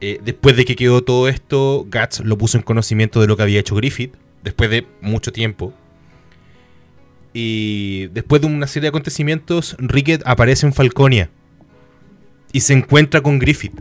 Eh, 0.00 0.18
después 0.24 0.56
de 0.56 0.64
que 0.64 0.74
quedó 0.74 1.02
todo 1.04 1.28
esto, 1.28 1.86
Guts 1.88 2.20
lo 2.24 2.36
puso 2.36 2.58
en 2.58 2.64
conocimiento 2.64 3.20
de 3.20 3.28
lo 3.28 3.36
que 3.36 3.44
había 3.44 3.60
hecho 3.60 3.76
Griffith, 3.76 4.14
después 4.42 4.68
de 4.68 4.86
mucho 5.00 5.32
tiempo. 5.32 5.72
Y 7.32 8.08
después 8.08 8.42
de 8.42 8.48
una 8.48 8.66
serie 8.66 8.82
de 8.82 8.88
acontecimientos, 8.88 9.76
Ricket 9.78 10.22
aparece 10.26 10.66
en 10.66 10.72
Falconia 10.72 11.30
y 12.52 12.60
se 12.60 12.74
encuentra 12.74 13.22
con 13.22 13.38
Griffith. 13.38 13.80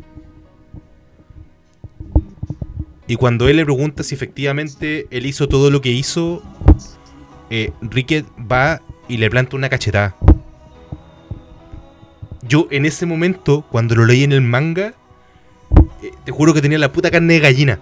Y 3.08 3.16
cuando 3.18 3.50
él 3.50 3.58
le 3.58 3.66
pregunta 3.66 4.04
si 4.04 4.16
efectivamente 4.16 5.08
él 5.12 5.26
hizo 5.26 5.50
todo 5.50 5.70
lo 5.70 5.82
que 5.82 5.90
hizo, 5.90 6.42
eh, 7.50 7.72
Ricket 7.82 8.26
va 8.40 8.82
y 9.10 9.18
le 9.18 9.30
planta 9.30 9.58
una 9.58 9.68
cachetada. 9.68 10.16
Yo 12.48 12.68
en 12.72 12.86
ese 12.86 13.06
momento, 13.06 13.66
cuando 13.70 13.96
lo 13.96 14.06
leí 14.06 14.24
en 14.24 14.32
el 14.32 14.42
manga, 14.42 14.94
eh, 16.02 16.12
te 16.24 16.32
juro 16.32 16.54
que 16.54 16.62
tenía 16.62 16.78
la 16.78 16.92
puta 16.92 17.12
carne 17.12 17.34
de 17.34 17.40
gallina. 17.42 17.80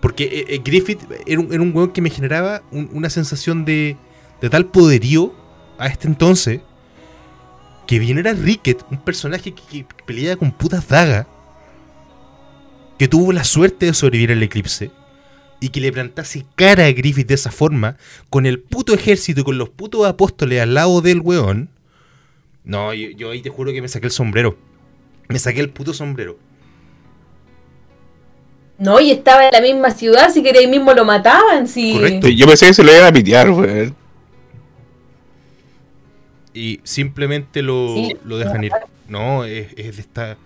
Porque 0.00 0.24
eh, 0.24 0.44
eh, 0.48 0.60
Griffith 0.64 1.00
era 1.26 1.40
un, 1.40 1.52
era 1.52 1.62
weón 1.62 1.90
que 1.90 2.00
me 2.00 2.10
generaba 2.10 2.62
una 2.70 3.10
sensación 3.10 3.64
de, 3.64 3.96
de 4.40 4.50
tal 4.50 4.66
poderío 4.66 5.34
a 5.78 5.86
este 5.86 6.06
entonces. 6.06 6.60
Que 7.86 7.98
bien 7.98 8.18
era 8.18 8.32
Ricket, 8.32 8.84
un 8.90 8.98
personaje 8.98 9.52
que, 9.52 9.84
peleaba 10.06 10.38
con 10.38 10.52
putas 10.52 10.86
dagas. 10.88 11.26
Que 12.98 13.08
tuvo 13.08 13.32
la 13.32 13.44
suerte 13.44 13.86
de 13.86 13.94
sobrevivir 13.94 14.32
al 14.32 14.42
eclipse. 14.42 14.90
Y 15.60 15.70
que 15.70 15.80
le 15.80 15.92
plantase 15.92 16.46
cara 16.54 16.86
a 16.86 16.92
Griffith 16.92 17.26
de 17.26 17.34
esa 17.34 17.50
forma. 17.50 17.96
Con 18.28 18.46
el 18.46 18.60
puto 18.60 18.94
ejército 18.94 19.40
y 19.40 19.44
con 19.44 19.58
los 19.58 19.70
putos 19.70 20.06
apóstoles 20.06 20.60
al 20.60 20.74
lado 20.74 21.00
del 21.00 21.20
weón. 21.20 21.68
No, 22.64 22.94
yo, 22.94 23.10
yo 23.10 23.30
ahí 23.30 23.42
te 23.42 23.50
juro 23.50 23.72
que 23.72 23.82
me 23.82 23.88
saqué 23.88 24.06
el 24.06 24.12
sombrero. 24.12 24.56
Me 25.28 25.38
saqué 25.38 25.60
el 25.60 25.70
puto 25.70 25.92
sombrero. 25.92 26.38
No, 28.78 28.98
y 28.98 29.10
estaba 29.10 29.44
en 29.44 29.50
la 29.52 29.60
misma 29.60 29.90
ciudad, 29.90 30.32
si 30.32 30.42
queréis 30.42 30.68
mismo 30.68 30.94
lo 30.94 31.04
mataban, 31.04 31.68
sí. 31.68 31.92
Correcto, 31.92 32.28
yo 32.28 32.46
pensé 32.46 32.66
que 32.66 32.74
se 32.74 32.82
lo 32.82 32.90
iban 32.90 33.04
a 33.06 33.12
pitear, 33.12 33.50
weón. 33.50 33.99
Y 36.52 36.80
simplemente 36.82 37.62
lo, 37.62 37.94
dejan 38.24 38.64
ir. 38.64 38.72
No, 39.08 39.44
es, 39.44 39.74
de 39.76 39.88
esta... 39.90 40.36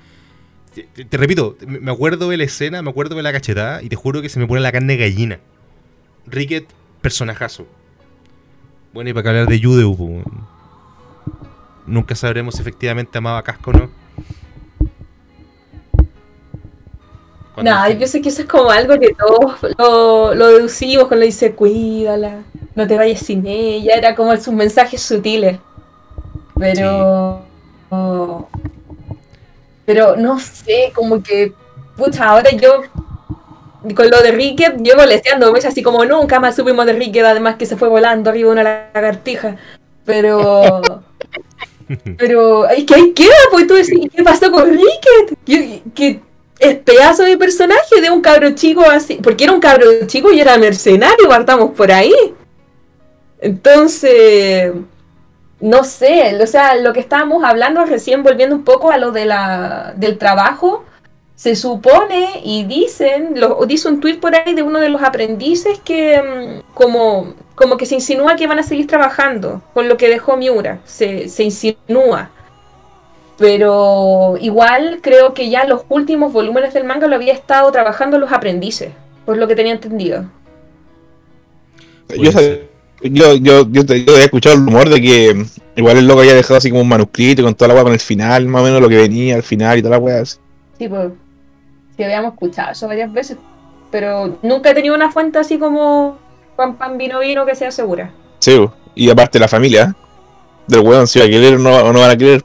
Te, 0.74 1.16
repito, 1.16 1.56
me 1.66 1.92
acuerdo 1.92 2.28
de 2.28 2.36
la 2.36 2.44
escena, 2.44 2.82
me 2.82 2.90
acuerdo 2.90 3.14
de 3.14 3.22
la 3.22 3.32
cachetada 3.32 3.80
y 3.82 3.88
te 3.88 3.96
juro 3.96 4.22
que 4.22 4.28
se 4.28 4.40
me 4.40 4.46
pone 4.46 4.60
la 4.60 4.72
carne 4.72 4.96
gallina. 4.96 5.38
Ricket, 6.26 6.66
personajazo. 7.00 7.66
Bueno, 8.92 9.10
y 9.10 9.12
para 9.12 9.30
hablar 9.30 9.46
de 9.46 9.60
Yudeu, 9.60 10.22
nunca 11.86 12.14
sabremos 12.14 12.54
si 12.54 12.60
efectivamente 12.60 13.16
amaba 13.18 13.42
Casco 13.42 13.70
o 13.70 13.74
no. 13.74 13.90
No, 17.62 17.90
yo 17.90 18.06
sé 18.08 18.20
que 18.20 18.30
eso 18.30 18.42
es 18.42 18.48
como 18.48 18.70
algo 18.70 18.98
que 18.98 19.14
todos 19.14 19.56
lo, 19.78 20.34
lo 20.34 20.48
deducimos 20.48 21.06
cuando 21.06 21.24
dice 21.24 21.52
cuídala, 21.52 22.42
no 22.74 22.86
te 22.86 22.96
vayas 22.96 23.20
sin 23.20 23.46
ella, 23.46 23.94
era 23.94 24.14
como 24.16 24.36
sus 24.36 24.52
mensajes 24.52 25.00
sutiles. 25.00 25.58
Pero. 26.58 27.42
pero 29.84 30.16
no 30.16 30.38
sé, 30.38 30.92
como 30.94 31.22
que. 31.22 31.52
Pucha, 31.96 32.24
ahora 32.24 32.50
yo. 32.50 32.82
Con 33.94 34.10
lo 34.10 34.22
de 34.22 34.32
Ricket, 34.32 34.80
leseando 34.80 35.52
meses 35.52 35.72
así 35.72 35.82
como 35.82 36.06
nunca 36.06 36.40
más 36.40 36.56
supimos 36.56 36.86
de 36.86 36.94
Ricket, 36.94 37.22
además 37.22 37.56
que 37.56 37.66
se 37.66 37.76
fue 37.76 37.88
volando 37.88 38.30
arriba 38.30 38.48
de 38.48 38.60
una 38.60 38.90
lagartija. 38.94 39.56
Pero. 40.04 40.80
pero. 42.18 42.66
¿Qué 42.86 43.12
queda? 43.14 43.34
Pues 43.50 43.66
tú 43.66 43.74
decís, 43.74 44.08
¿qué 44.14 44.22
pasó 44.22 44.50
con 44.50 44.70
Ricket? 44.70 45.82
¿Qué, 45.94 46.20
es 46.58 46.76
pedazo 46.76 47.24
de 47.24 47.36
personaje 47.36 48.00
de 48.00 48.10
un 48.10 48.20
cabro 48.20 48.54
chico 48.54 48.82
así, 48.82 49.18
porque 49.22 49.44
era 49.44 49.52
un 49.52 49.60
cabro 49.60 49.86
chico 50.06 50.32
y 50.32 50.40
era 50.40 50.56
mercenario, 50.56 51.28
partamos 51.28 51.72
por 51.72 51.92
ahí. 51.92 52.14
Entonces, 53.40 54.72
no 55.64 55.82
sé, 55.82 56.38
o 56.42 56.46
sea, 56.46 56.76
lo 56.76 56.92
que 56.92 57.00
estábamos 57.00 57.42
hablando 57.42 57.86
recién, 57.86 58.22
volviendo 58.22 58.54
un 58.54 58.64
poco 58.64 58.90
a 58.90 58.98
lo 58.98 59.12
de 59.12 59.24
la, 59.24 59.94
del 59.96 60.18
trabajo, 60.18 60.84
se 61.36 61.56
supone 61.56 62.42
y 62.44 62.64
dicen, 62.64 63.40
lo, 63.40 63.64
dice 63.64 63.88
un 63.88 63.98
tuit 63.98 64.20
por 64.20 64.36
ahí 64.36 64.52
de 64.52 64.62
uno 64.62 64.78
de 64.78 64.90
los 64.90 65.02
aprendices 65.02 65.80
que 65.82 66.20
mm, 66.20 66.74
como, 66.74 67.32
como 67.54 67.78
que 67.78 67.86
se 67.86 67.94
insinúa 67.94 68.36
que 68.36 68.46
van 68.46 68.58
a 68.58 68.62
seguir 68.62 68.86
trabajando 68.86 69.62
con 69.72 69.88
lo 69.88 69.96
que 69.96 70.10
dejó 70.10 70.36
Miura, 70.36 70.80
se, 70.84 71.30
se 71.30 71.44
insinúa. 71.44 72.28
Pero 73.38 74.36
igual 74.42 74.98
creo 75.00 75.32
que 75.32 75.48
ya 75.48 75.64
los 75.64 75.84
últimos 75.88 76.30
volúmenes 76.34 76.74
del 76.74 76.84
manga 76.84 77.06
lo 77.06 77.16
había 77.16 77.32
estado 77.32 77.72
trabajando 77.72 78.18
los 78.18 78.32
aprendices, 78.32 78.90
por 79.24 79.38
lo 79.38 79.48
que 79.48 79.56
tenía 79.56 79.72
entendido. 79.72 80.26
Yo, 82.10 82.30
yo, 83.04 83.34
yo, 83.36 83.66
yo, 83.70 83.82
había 83.82 84.24
escuchado 84.24 84.56
el 84.56 84.64
rumor 84.64 84.88
de 84.88 85.00
que 85.00 85.46
igual 85.76 85.98
el 85.98 86.06
loco 86.06 86.20
había 86.20 86.34
dejado 86.34 86.56
así 86.56 86.70
como 86.70 86.82
un 86.82 86.88
manuscrito 86.88 87.42
con 87.42 87.54
toda 87.54 87.68
la 87.68 87.74
weá 87.74 87.84
con 87.84 87.92
el 87.92 88.00
final, 88.00 88.46
más 88.46 88.62
o 88.62 88.64
menos 88.64 88.80
lo 88.80 88.88
que 88.88 88.96
venía 88.96 89.36
al 89.36 89.42
final 89.42 89.78
y 89.78 89.82
toda 89.82 89.96
la 89.96 90.02
weá 90.02 90.20
así. 90.22 90.38
Sí, 90.78 90.88
pues. 90.88 91.10
Sí, 91.96 92.02
habíamos 92.02 92.32
escuchado 92.32 92.72
eso 92.72 92.88
varias 92.88 93.12
veces, 93.12 93.36
pero 93.90 94.38
nunca 94.42 94.70
he 94.70 94.74
tenido 94.74 94.94
una 94.94 95.12
fuente 95.12 95.38
así 95.38 95.58
como 95.58 96.18
pan 96.56 96.76
pan 96.76 96.98
vino 96.98 97.20
vino 97.20 97.46
que 97.46 97.54
sea 97.54 97.70
segura. 97.70 98.10
Sí, 98.40 98.58
bo. 98.58 98.74
y 98.94 99.08
aparte 99.10 99.38
la 99.38 99.48
familia 99.48 99.94
del 100.66 100.80
weón, 100.80 101.06
si 101.06 101.18
va 101.20 101.26
a 101.26 101.28
querer 101.28 101.54
o 101.54 101.58
no, 101.58 101.76
o 101.76 101.92
no 101.92 102.00
van 102.00 102.10
a 102.10 102.16
querer. 102.16 102.42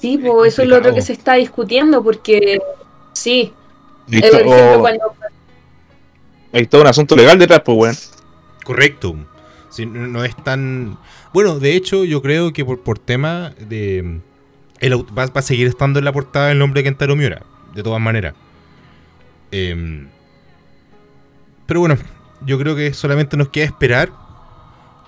Sí, 0.00 0.14
Es 0.22 0.30
pues 0.30 0.52
eso 0.52 0.62
es 0.62 0.68
lo 0.68 0.76
otro 0.78 0.94
que 0.94 1.02
se 1.02 1.12
está 1.12 1.34
discutiendo, 1.34 2.02
porque 2.02 2.60
sí, 3.12 3.52
eh, 4.10 4.30
o- 4.76 4.80
cuando 4.80 5.12
Hay 6.52 6.66
todo 6.66 6.82
un 6.82 6.86
asunto 6.86 7.14
legal 7.16 7.38
detrás, 7.38 7.62
pues 7.64 7.76
weón. 7.78 7.96
Correcto. 8.64 9.16
Sí, 9.70 9.84
no 9.86 10.24
es 10.24 10.34
tan. 10.44 10.98
Bueno, 11.34 11.58
de 11.58 11.74
hecho, 11.76 12.04
yo 12.04 12.22
creo 12.22 12.52
que 12.52 12.64
por, 12.64 12.80
por 12.80 12.98
tema 12.98 13.52
de. 13.60 14.20
El, 14.80 14.94
va, 14.94 15.26
va 15.26 15.40
a 15.40 15.42
seguir 15.42 15.66
estando 15.66 15.98
en 15.98 16.04
la 16.04 16.12
portada 16.12 16.50
el 16.52 16.58
nombre 16.58 16.80
de 16.80 16.84
Kentaro 16.84 17.16
Miura, 17.16 17.42
de 17.74 17.82
todas 17.82 18.00
maneras. 18.00 18.34
Em, 19.50 20.08
pero 21.66 21.80
bueno, 21.80 21.96
yo 22.46 22.58
creo 22.58 22.76
que 22.76 22.94
solamente 22.94 23.36
nos 23.36 23.48
queda 23.48 23.64
esperar 23.66 24.10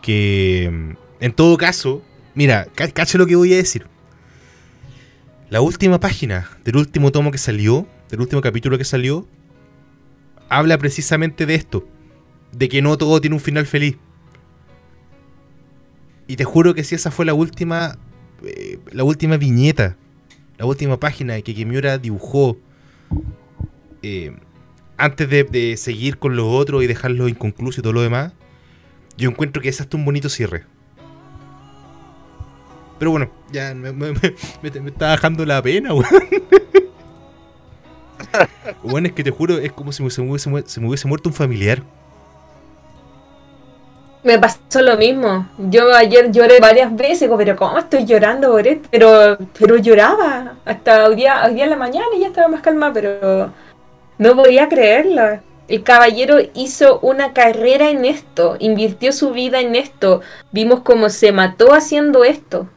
que. 0.03 0.97
En 1.21 1.33
todo 1.33 1.57
caso, 1.57 2.03
mira, 2.35 2.67
ca- 2.75 2.91
cacha 2.91 3.19
lo 3.19 3.27
que 3.27 3.37
voy 3.37 3.53
a 3.55 3.57
decir. 3.57 3.87
La 5.51 5.61
última 5.61 5.99
página 6.01 6.49
del 6.65 6.77
último 6.77 7.11
tomo 7.13 7.31
que 7.31 7.39
salió, 7.39 7.87
del 8.11 8.21
último 8.21 8.41
capítulo 8.41 8.79
que 8.79 8.85
salió, 8.85 9.27
habla 10.51 10.77
precisamente 10.77 11.47
de 11.47 11.55
esto 11.55 11.87
de 12.53 12.69
que 12.69 12.83
no 12.83 12.99
todo 12.99 13.21
tiene 13.21 13.37
un 13.37 13.41
final 13.41 13.65
feliz. 13.67 13.97
Y 16.27 16.37
te 16.37 16.45
juro 16.45 16.75
que 16.75 16.85
si 16.85 16.95
esa 16.95 17.11
fue 17.11 17.25
la 17.25 17.33
última, 17.35 17.97
eh, 18.45 18.79
la 18.93 19.05
última 19.05 19.37
viñeta, 19.37 19.97
la 20.59 20.67
última 20.67 20.99
página 21.01 21.41
que 21.41 21.55
Kimiura 21.55 21.99
dibujó 21.99 22.59
eh, 24.03 24.37
antes 24.97 25.29
de, 25.31 25.77
seguir 25.77 26.19
con 26.19 26.37
los 26.37 26.47
otros 26.47 26.83
y 26.83 26.87
dejarlo 26.87 27.29
inconcluso 27.29 27.81
y 27.81 27.83
todo 27.83 27.93
lo 27.95 28.03
demás, 28.03 28.33
yo 29.17 29.31
encuentro 29.31 29.63
que 29.63 29.69
es 29.69 29.81
hasta 29.81 29.97
un 29.97 30.05
bonito 30.05 30.29
cierre. 30.29 30.65
Pero 32.99 33.13
bueno, 33.13 33.31
ya 33.51 33.75
me- 33.75 33.93
me 33.93 34.13
está 34.91 35.09
bajando 35.09 35.47
la 35.47 35.63
pena, 35.63 35.95
weón. 35.95 36.05
Bueno, 38.83 39.09
es 39.09 39.15
que 39.15 39.25
te 39.25 39.31
juro, 39.31 39.59
es 39.59 39.73
como 39.73 39.93
si 39.93 40.09
se 40.11 40.23
me 40.23 40.29
hubiese, 40.29 41.09
muerto 41.09 41.29
un 41.29 41.35
familiar. 41.35 41.83
me 44.23 44.39
pasó 44.39 44.83
lo 44.83 44.97
mismo. 44.97 45.49
Yo 45.59 45.95
ayer 45.95 46.31
lloré 46.31 46.61
varias 46.61 46.95
veces, 46.95 47.31
pero 47.37 47.57
¿cómo 47.57 47.79
estoy 47.79 48.05
llorando 48.05 48.51
por 48.53 48.67
esto? 48.67 48.89
Pero, 48.91 49.39
pero 49.59 49.77
lloraba. 49.77 50.55
Hasta 50.65 51.07
hoy 51.07 51.17
día, 51.17 51.45
hoy 51.47 51.55
día 51.55 51.65
en 51.65 51.71
la 51.71 51.77
mañana 51.77 52.07
y 52.17 52.21
ya 52.21 52.29
estaba 52.29 52.49
más 52.49 52.63
calma, 52.63 52.93
pero 52.93 53.53
no 54.19 54.37
podía 54.37 54.69
creerlo. 54.69 55.41
El 55.69 55.85
caballero 55.85 56.39
hizo 56.55 56.99
una 57.01 57.33
carrera 57.33 57.91
en 57.91 58.05
esto, 58.05 58.57
invirtió 58.59 59.13
su 59.13 59.31
vida 59.31 59.61
en 59.61 59.77
esto. 59.77 60.21
Vimos 60.51 60.81
cómo 60.81 61.09
se 61.11 61.31
mató 61.31 61.73
haciendo 61.73 62.25
esto. 62.25 62.69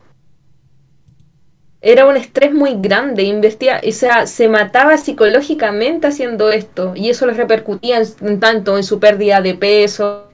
Era 1.86 2.08
un 2.08 2.18
estrés 2.18 2.54
muy 2.54 2.76
grande, 2.80 3.24
invertía, 3.24 3.82
o 3.88 3.92
sea, 3.92 4.26
se 4.26 4.48
mataba 4.48 4.98
psicológicamente 4.98 6.08
haciendo 6.08 6.50
esto 6.50 6.94
y 6.96 7.10
eso 7.10 7.28
le 7.28 7.34
repercutía 7.34 8.02
en- 8.22 8.40
tanto 8.40 8.78
en 8.78 8.84
su 8.84 9.00
pérdida 9.00 9.42
de 9.42 9.54
peso, 9.56 10.30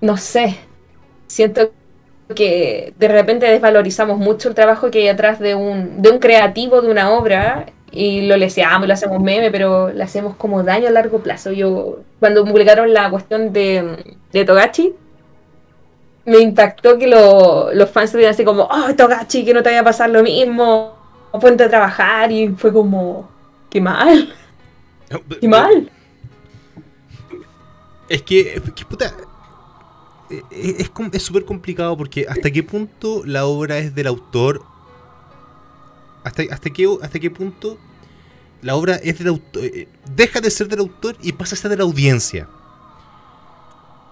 no 0.00 0.16
sé, 0.16 0.56
siento 1.26 1.72
que 2.34 2.94
de 2.98 3.08
repente 3.08 3.46
desvalorizamos 3.46 4.18
mucho 4.18 4.48
el 4.48 4.54
trabajo 4.54 4.90
que 4.90 5.00
hay 5.00 5.08
atrás 5.08 5.38
de 5.40 5.54
un, 5.54 6.00
de 6.02 6.10
un 6.10 6.18
creativo, 6.18 6.80
de 6.80 6.90
una 6.90 7.10
obra, 7.12 7.66
y 7.92 8.22
lo 8.28 8.36
leseamos, 8.36 8.86
lo 8.86 8.94
hacemos 8.94 9.20
meme, 9.20 9.50
pero 9.50 9.90
le 9.92 10.04
hacemos 10.04 10.36
como 10.36 10.62
daño 10.62 10.88
a 10.88 10.92
largo 10.92 11.18
plazo. 11.20 11.50
Yo, 11.52 12.00
cuando 12.20 12.44
publicaron 12.44 12.94
la 12.94 13.10
cuestión 13.10 13.52
de, 13.52 14.16
de 14.32 14.44
Togachi, 14.44 14.94
me 16.30 16.38
impactó 16.38 16.96
que 16.98 17.06
lo- 17.06 17.72
los 17.74 17.90
fans 17.90 18.06
estuvieran 18.06 18.34
así 18.34 18.44
como, 18.44 18.62
oh, 18.62 18.94
Togachi, 18.96 19.44
que 19.44 19.52
no 19.52 19.62
te 19.62 19.70
vaya 19.70 19.80
a 19.80 19.84
pasar 19.84 20.10
lo 20.10 20.22
mismo, 20.22 20.94
ponte 21.40 21.64
a 21.64 21.68
trabajar, 21.68 22.30
y 22.32 22.48
fue 22.50 22.72
como, 22.72 23.28
qué 23.68 23.80
mal, 23.80 24.32
qué 25.40 25.48
mal. 25.48 25.90
Es 28.08 28.22
que, 28.22 28.60
que, 28.74 28.84
puta, 28.84 29.12
es 30.50 30.90
com- 30.90 31.10
es 31.12 31.22
súper 31.22 31.44
complicado 31.44 31.96
porque 31.96 32.26
hasta 32.28 32.50
qué 32.50 32.62
punto 32.62 33.22
la 33.24 33.46
obra 33.46 33.78
es 33.78 33.94
del 33.94 34.06
autor, 34.06 34.62
hasta, 36.24 36.42
hasta, 36.50 36.70
qué, 36.70 36.88
hasta 37.02 37.18
qué 37.18 37.30
punto 37.30 37.78
la 38.62 38.74
obra 38.76 38.96
es 38.96 39.18
del 39.18 39.28
autor, 39.28 39.64
eh, 39.64 39.88
deja 40.14 40.40
de 40.40 40.50
ser 40.50 40.68
del 40.68 40.80
autor 40.80 41.16
y 41.22 41.32
pasa 41.32 41.54
a 41.54 41.58
ser 41.58 41.70
de 41.70 41.76
la 41.78 41.84
audiencia. 41.84 42.46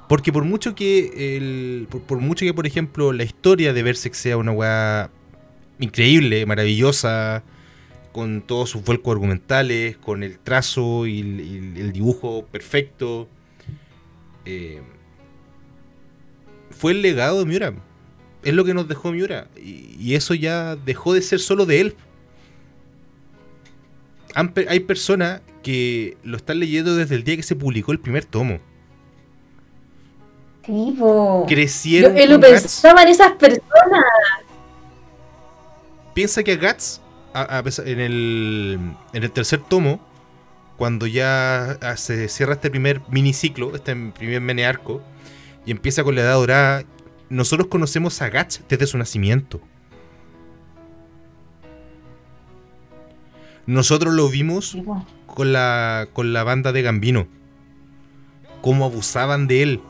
Porque 0.08 0.32
por 0.32 0.44
mucho 0.44 0.74
que, 0.74 1.36
el, 1.36 1.86
por, 1.86 2.18
mucho 2.18 2.46
que, 2.46 2.54
por 2.54 2.66
ejemplo, 2.66 3.12
la 3.12 3.24
historia 3.24 3.74
de 3.74 3.82
Berserk 3.82 4.14
sea 4.14 4.38
una 4.38 4.52
weá 4.52 5.10
increíble, 5.78 6.46
maravillosa, 6.46 7.42
con 8.12 8.40
todos 8.40 8.70
sus 8.70 8.82
vuelcos 8.82 9.12
argumentales, 9.12 9.98
con 9.98 10.22
el 10.22 10.38
trazo 10.38 11.06
y 11.06 11.20
el, 11.20 11.92
dibujo 11.92 12.46
perfecto, 12.46 13.28
eh, 14.46 14.80
fue 16.70 16.92
el 16.92 17.02
legado 17.02 17.40
de 17.40 17.44
Miura. 17.44 17.74
Es 18.42 18.54
lo 18.54 18.64
que 18.64 18.72
nos 18.72 18.88
dejó 18.88 19.12
Miura. 19.12 19.48
Y, 19.56 20.14
eso 20.14 20.32
ya 20.32 20.74
dejó 20.76 21.12
de 21.12 21.20
ser 21.20 21.38
solo 21.38 21.66
de 21.66 21.80
él. 21.82 21.96
Hay 24.34 24.80
personas 24.80 25.42
que 25.62 26.16
lo 26.22 26.36
están 26.36 26.60
leyendo 26.60 26.96
desde 26.96 27.14
el 27.14 27.24
día 27.24 27.36
que 27.36 27.42
se 27.42 27.56
publicó 27.56 27.92
el 27.92 27.98
primer 27.98 28.24
tomo. 28.24 28.60
Yo 30.68 31.44
Crecieron. 31.48 32.16
eh, 32.18 32.26
lo 32.26 32.38
pensaba 32.38 33.02
en 33.02 33.08
esas 33.08 33.32
personas. 33.32 34.04
Piensa 36.14 36.42
que 36.44 36.52
a 36.52 36.56
Guts, 36.56 37.00
a- 37.32 37.58
a 37.58 37.62
pesar- 37.62 37.88
en, 37.88 38.00
el, 38.00 38.78
en 39.12 39.22
el 39.24 39.30
tercer 39.30 39.60
tomo, 39.60 40.00
cuando 40.76 41.06
ya 41.06 41.78
ah, 41.80 41.96
se 41.96 42.28
cierra 42.28 42.52
este 42.54 42.70
primer 42.70 43.00
miniciclo, 43.08 43.74
este 43.74 43.94
primer 43.96 44.40
menearco, 44.40 45.00
y 45.64 45.70
empieza 45.70 46.04
con 46.04 46.14
la 46.14 46.20
edad 46.20 46.34
dorada, 46.34 46.84
nosotros 47.30 47.68
conocemos 47.68 48.20
a 48.22 48.30
Guts 48.30 48.62
desde 48.68 48.86
su 48.86 48.98
nacimiento. 48.98 49.60
Nosotros 53.66 54.14
lo 54.14 54.28
vimos 54.28 54.76
con 55.26 55.52
la, 55.52 56.08
con 56.12 56.32
la 56.32 56.42
banda 56.44 56.72
de 56.72 56.82
Gambino. 56.82 57.26
Cómo 58.62 58.86
abusaban 58.86 59.46
de 59.46 59.62
él. 59.62 59.80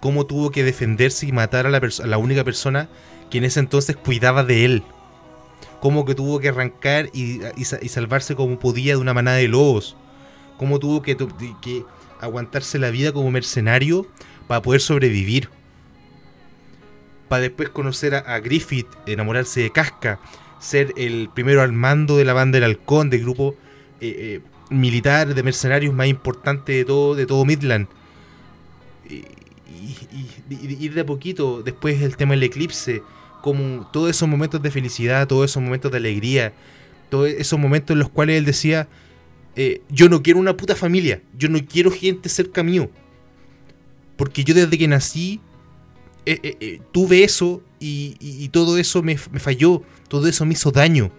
Cómo 0.00 0.26
tuvo 0.26 0.50
que 0.50 0.64
defenderse 0.64 1.26
y 1.26 1.32
matar 1.32 1.66
a 1.66 1.70
la, 1.70 1.78
a 1.78 2.06
la 2.06 2.18
única 2.18 2.42
persona 2.42 2.88
que 3.30 3.38
en 3.38 3.44
ese 3.44 3.60
entonces 3.60 3.96
cuidaba 3.96 4.42
de 4.44 4.64
él. 4.64 4.82
Cómo 5.80 6.04
que 6.04 6.14
tuvo 6.14 6.40
que 6.40 6.48
arrancar 6.48 7.10
y, 7.12 7.40
y 7.56 7.64
sa- 7.64 7.78
y 7.80 7.88
salvarse 7.88 8.34
como 8.34 8.58
podía 8.58 8.94
de 8.94 9.00
una 9.00 9.14
manada 9.14 9.36
de 9.38 9.48
lobos. 9.48 9.96
Cómo 10.58 10.78
tuvo 10.78 11.00
que, 11.02 11.16
aguantarse 12.20 12.78
la 12.78 12.90
vida 12.90 13.12
como 13.12 13.30
mercenario 13.30 14.06
para 14.46 14.60
poder 14.60 14.80
sobrevivir. 14.82 15.48
Para 17.28 17.42
después 17.42 17.68
conocer 17.70 18.14
a, 18.14 18.38
Griffith, 18.40 18.88
enamorarse 19.06 19.60
de 19.60 19.70
Casca, 19.70 20.20
ser 20.58 20.92
el 20.96 21.30
primero 21.32 21.62
al 21.62 21.72
mando 21.72 22.16
de 22.16 22.24
la 22.24 22.32
banda 22.34 22.56
del 22.56 22.64
halcón, 22.64 23.08
del 23.08 23.22
grupo 23.22 23.54
eh, 24.00 24.40
eh, 24.40 24.40
militar 24.68 25.34
de 25.34 25.42
mercenarios 25.42 25.94
más 25.94 26.08
importante 26.08 26.72
de 26.72 26.84
todo, 26.84 27.14
de 27.14 27.24
todo 27.26 27.44
Midland. 27.44 27.86
Y- 29.70 30.84
ir 30.84 30.94
de 30.94 31.02
a 31.02 31.06
poquito, 31.06 31.62
después 31.62 32.00
el 32.02 32.16
tema 32.16 32.34
del 32.34 32.42
eclipse, 32.42 33.02
como 33.42 33.88
todos 33.92 34.10
esos 34.10 34.28
momentos 34.28 34.62
de 34.62 34.70
felicidad, 34.70 35.26
todos 35.26 35.50
esos 35.50 35.62
momentos 35.62 35.90
de 35.90 35.98
alegría, 35.98 36.52
todos 37.08 37.28
esos 37.28 37.58
momentos 37.58 37.94
en 37.94 38.00
los 38.00 38.08
cuales 38.08 38.38
él 38.38 38.44
decía, 38.44 38.88
eh, 39.56 39.82
yo 39.88 40.08
no 40.08 40.22
quiero 40.22 40.38
una 40.40 40.56
puta 40.56 40.76
familia, 40.76 41.22
yo 41.36 41.48
no 41.48 41.58
quiero 41.66 41.90
gente 41.90 42.28
cerca 42.28 42.62
mío. 42.62 42.90
Porque 44.16 44.44
yo 44.44 44.54
desde 44.54 44.76
que 44.76 44.86
nací 44.86 45.40
eh, 46.26 46.56
eh, 46.60 46.80
tuve 46.92 47.24
eso 47.24 47.62
y, 47.78 48.48
todo 48.50 48.76
eso 48.76 49.02
me 49.02 49.16
falló, 49.16 49.82
todo 50.08 50.28
eso 50.28 50.44
me 50.44 50.52
hizo 50.52 50.70
daño. 50.70 51.10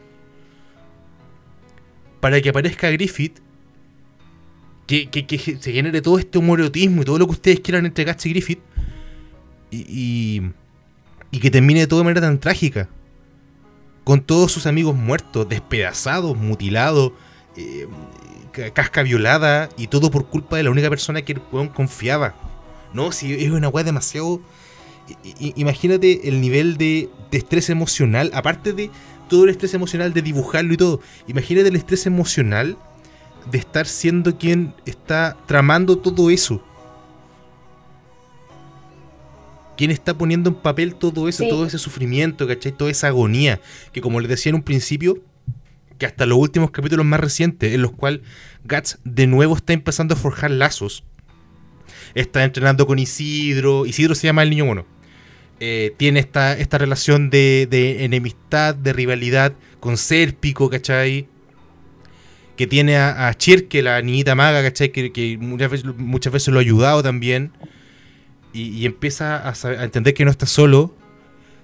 Para 2.20 2.40
que 2.40 2.50
aparezca 2.50 2.92
Griffith, 2.92 3.40
que, 5.00 5.26
que- 5.26 5.26
que 5.26 5.58
se 5.60 5.72
genere 5.72 6.02
todo 6.02 6.20
este 6.20 6.38
homoerotismo 6.38 7.02
y 7.02 7.06
todo 7.06 7.18
lo 7.20 7.26
que 7.28 7.32
ustedes 7.32 7.60
quieran 7.62 7.86
entre 7.86 8.04
Guts 8.06 8.26
y 8.26 8.30
Griffith, 8.32 8.60
y, 9.72 10.42
y, 11.32 11.40
que 11.40 11.50
termine 11.50 11.80
de 11.82 11.88
toda 11.88 12.04
manera 12.04 12.22
tan 12.22 12.40
trágica. 12.40 12.90
Con 14.04 14.22
todos 14.22 14.52
sus 14.52 14.66
amigos 14.66 14.96
muertos, 14.96 15.48
despedazados, 15.48 16.36
mutilados, 16.36 17.14
eh, 17.56 17.88
ca- 18.52 18.72
casca 18.72 19.04
violada, 19.04 19.70
y 19.78 19.88
todo 19.88 20.12
por 20.12 20.26
culpa 20.28 20.58
de 20.58 20.64
la 20.64 20.72
única 20.72 20.90
persona 20.90 21.22
que 21.22 21.34
el 21.34 21.42
weón 21.52 21.70
confiaba. 21.70 22.36
No, 22.94 23.12
si 23.14 23.34
es 23.34 23.52
una 23.52 23.70
weá 23.70 23.84
demasiado. 23.86 24.42
Imagínate 25.40 26.28
el 26.28 26.42
nivel 26.42 26.78
de 26.78 27.10
estrés 27.32 27.70
emocional, 27.70 28.30
aparte 28.34 28.74
de 28.74 28.90
todo 29.30 29.46
el 29.46 29.50
estrés 29.52 29.74
emocional 29.74 30.14
de 30.14 30.22
dibujarlo 30.22 30.74
y 30.74 30.78
todo. 30.78 31.00
Imagínate 31.28 31.70
el 31.70 31.76
estrés 31.76 32.06
emocional 32.06 32.78
de 33.50 33.58
estar 33.58 33.88
siendo 33.88 34.38
quien 34.38 34.74
está 34.86 35.38
tramando 35.48 35.98
todo 35.98 36.30
eso. 36.30 36.62
Quien 39.78 39.90
está 39.92 40.16
poniendo 40.18 40.50
en 40.50 40.56
papel 40.56 40.96
todo 40.96 41.28
eso, 41.28 41.44
Sí. 41.44 41.50
todo 41.50 41.66
ese 41.66 41.80
sufrimiento, 41.80 42.48
¿cachai? 42.48 42.72
Toda 42.72 42.92
esa 42.92 43.08
agonía. 43.08 43.60
Que 43.92 44.02
como 44.02 44.20
les 44.20 44.30
decía 44.30 44.52
en 44.52 44.56
un 44.58 44.64
principio, 44.64 45.20
que 45.98 46.06
hasta 46.06 46.26
los 46.26 46.38
últimos 46.38 46.72
capítulos 46.72 47.06
más 47.06 47.20
recientes, 47.20 47.74
en 47.74 47.82
los 47.82 47.92
cuales 47.92 48.22
Guts 48.64 49.00
de 49.04 49.28
nuevo 49.28 49.56
está 49.56 49.74
empezando 49.74 50.14
a 50.14 50.18
forjar 50.18 50.52
lazos. 50.52 51.04
Está 52.14 52.44
entrenando 52.44 52.86
con 52.86 53.00
Isidro. 53.00 53.86
Isidro 53.86 54.14
se 54.16 54.28
llama 54.28 54.44
el 54.44 54.50
niño 54.50 54.66
mono. 54.66 54.86
Eh, 55.60 55.94
tiene 55.98 56.20
esta, 56.20 56.58
esta 56.58 56.78
relación 56.78 57.30
de, 57.30 57.68
de 57.70 58.04
enemistad, 58.04 58.76
de 58.76 58.94
rivalidad 58.94 59.54
con 59.80 59.96
Sérpico, 59.98 60.70
¿cachai? 60.70 61.28
Que 62.62 62.68
tiene 62.68 62.96
a, 62.96 63.28
a 63.28 63.34
Chirke, 63.34 63.82
la 63.82 64.00
niñita 64.04 64.36
maga, 64.36 64.62
¿cachai? 64.62 64.92
Que, 64.92 65.12
que 65.12 65.36
muchas, 65.40 65.72
veces, 65.72 65.98
muchas 65.98 66.32
veces 66.32 66.50
lo 66.54 66.60
ha 66.60 66.62
ayudado 66.62 67.02
también. 67.02 67.52
Y, 68.54 68.68
y 68.78 68.86
empieza 68.86 69.38
a, 69.50 69.56
saber- 69.56 69.80
a 69.80 69.84
entender 69.84 70.14
que 70.14 70.26
no 70.26 70.30
está 70.30 70.46
solo. 70.46 70.94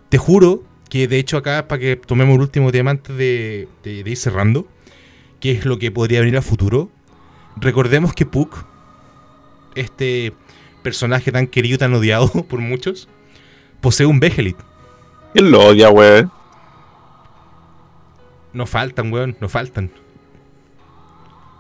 Te 0.09 0.17
juro 0.17 0.63
que, 0.89 1.07
de 1.07 1.19
hecho, 1.19 1.37
acá, 1.37 1.67
para 1.67 1.77
que 1.79 1.97
tomemos 1.97 2.33
el 2.33 2.41
último 2.41 2.71
tema 2.71 2.89
antes 2.89 3.15
de, 3.15 3.67
de- 3.83 4.03
de 4.03 4.09
ir 4.09 4.17
cerrando, 4.17 4.67
que 5.39 5.51
es 5.51 5.65
lo 5.65 5.77
que 5.77 5.91
podría 5.91 6.21
venir 6.21 6.35
a 6.35 6.41
futuro. 6.41 6.89
Recordemos 7.57 8.15
que 8.15 8.25
Puck, 8.25 8.65
este 9.75 10.33
personaje 10.81 11.31
tan 11.31 11.45
querido 11.45 11.77
tan 11.77 11.93
odiado 11.93 12.27
por 12.49 12.59
muchos, 12.59 13.07
posee 13.81 14.07
un 14.07 14.19
Behelit. 14.19 14.57
¿Quién 15.33 15.51
lo 15.51 15.63
odia, 15.63 15.91
weón? 15.91 16.31
No 18.51 18.65
faltan, 18.65 19.13
weón, 19.13 19.37
no 19.39 19.47
faltan. 19.47 19.91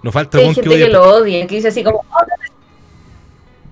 No 0.07 0.11
falta 0.13 0.37
Hay 0.37 0.47
que 0.49 0.53
gente 0.61 0.69
que 0.77 0.87
lo 0.87 1.03
odia, 1.03 1.45
que 1.47 1.55
dice 1.55 1.67
así 1.67 1.83
como, 1.83 1.97
"Oh, 1.97 2.25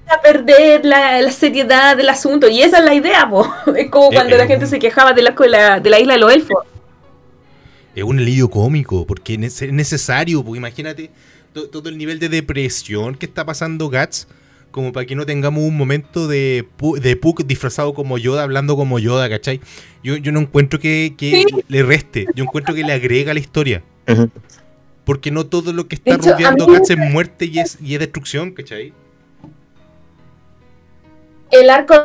no 0.07 0.13
a 0.13 0.21
perder 0.21 0.86
la, 0.86 1.21
la 1.21 1.31
seriedad 1.31 1.95
del 1.95 2.09
asunto. 2.09 2.49
Y 2.49 2.61
esa 2.61 2.79
es 2.79 2.83
la 2.83 2.93
idea, 2.93 3.27
po. 3.29 3.47
Es 3.75 3.89
como 3.89 4.11
Eh, 4.11 4.15
cuando 4.15 4.36
eh, 4.36 4.38
la 4.38 4.47
gente 4.47 4.67
se 4.67 4.77
quejaba 4.79 5.13
de 5.13 5.21
la, 5.21 5.31
de 5.31 5.47
la, 5.47 5.79
de 5.79 5.89
la 5.89 5.99
isla 5.99 6.13
de 6.13 6.19
los 6.19 6.33
elfos. 6.33 6.57
Es 7.95 8.03
un 8.03 8.19
alivio 8.19 8.49
cómico, 8.49 9.07
porque 9.07 9.36
es 9.41 9.61
es 9.61 9.71
necesario, 9.71 10.43
porque 10.43 10.57
imagínate 10.57 11.09
to- 11.53 11.69
todo 11.69 11.88
el 11.88 11.97
nivel 11.97 12.19
de 12.19 12.27
depresión 12.27 13.15
que 13.15 13.25
está 13.25 13.45
pasando 13.45 13.89
Guts, 13.89 14.27
como 14.71 14.91
para 14.91 15.05
que 15.05 15.15
no 15.15 15.25
tengamos 15.25 15.63
un 15.63 15.77
momento 15.77 16.27
de, 16.27 16.67
de 17.01 17.15
Puck 17.15 17.45
disfrazado 17.45 17.93
como 17.93 18.17
Yoda, 18.17 18.43
hablando 18.43 18.75
como 18.75 18.99
Yoda, 18.99 19.29
¿cachai? 19.29 19.61
Yo, 20.03 20.17
yo 20.17 20.33
no 20.33 20.41
encuentro 20.41 20.81
que, 20.81 21.13
que 21.17 21.45
Sí. 21.47 21.63
le 21.69 21.81
reste, 21.81 22.25
yo 22.36 22.43
encuentro 22.43 22.75
que 22.75 22.83
le 22.83 22.91
agrega 22.91 23.31
a 23.31 23.33
la 23.33 23.39
historia. 23.39 23.81
Porque 25.06 25.32
no 25.32 25.45
todo 25.45 25.72
lo 25.72 25.88
que 25.88 25.95
está 25.95 26.16
hecho, 26.16 26.32
rodeando 26.32 26.66
Guts 26.66 26.89
es 26.89 26.97
muerte 26.97 27.45
y 27.45 27.60
es, 27.60 27.78
y 27.82 27.93
es 27.93 27.99
destrucción, 27.99 28.51
¿cachai? 28.51 28.91
El 31.51 31.70
arco 31.70 31.95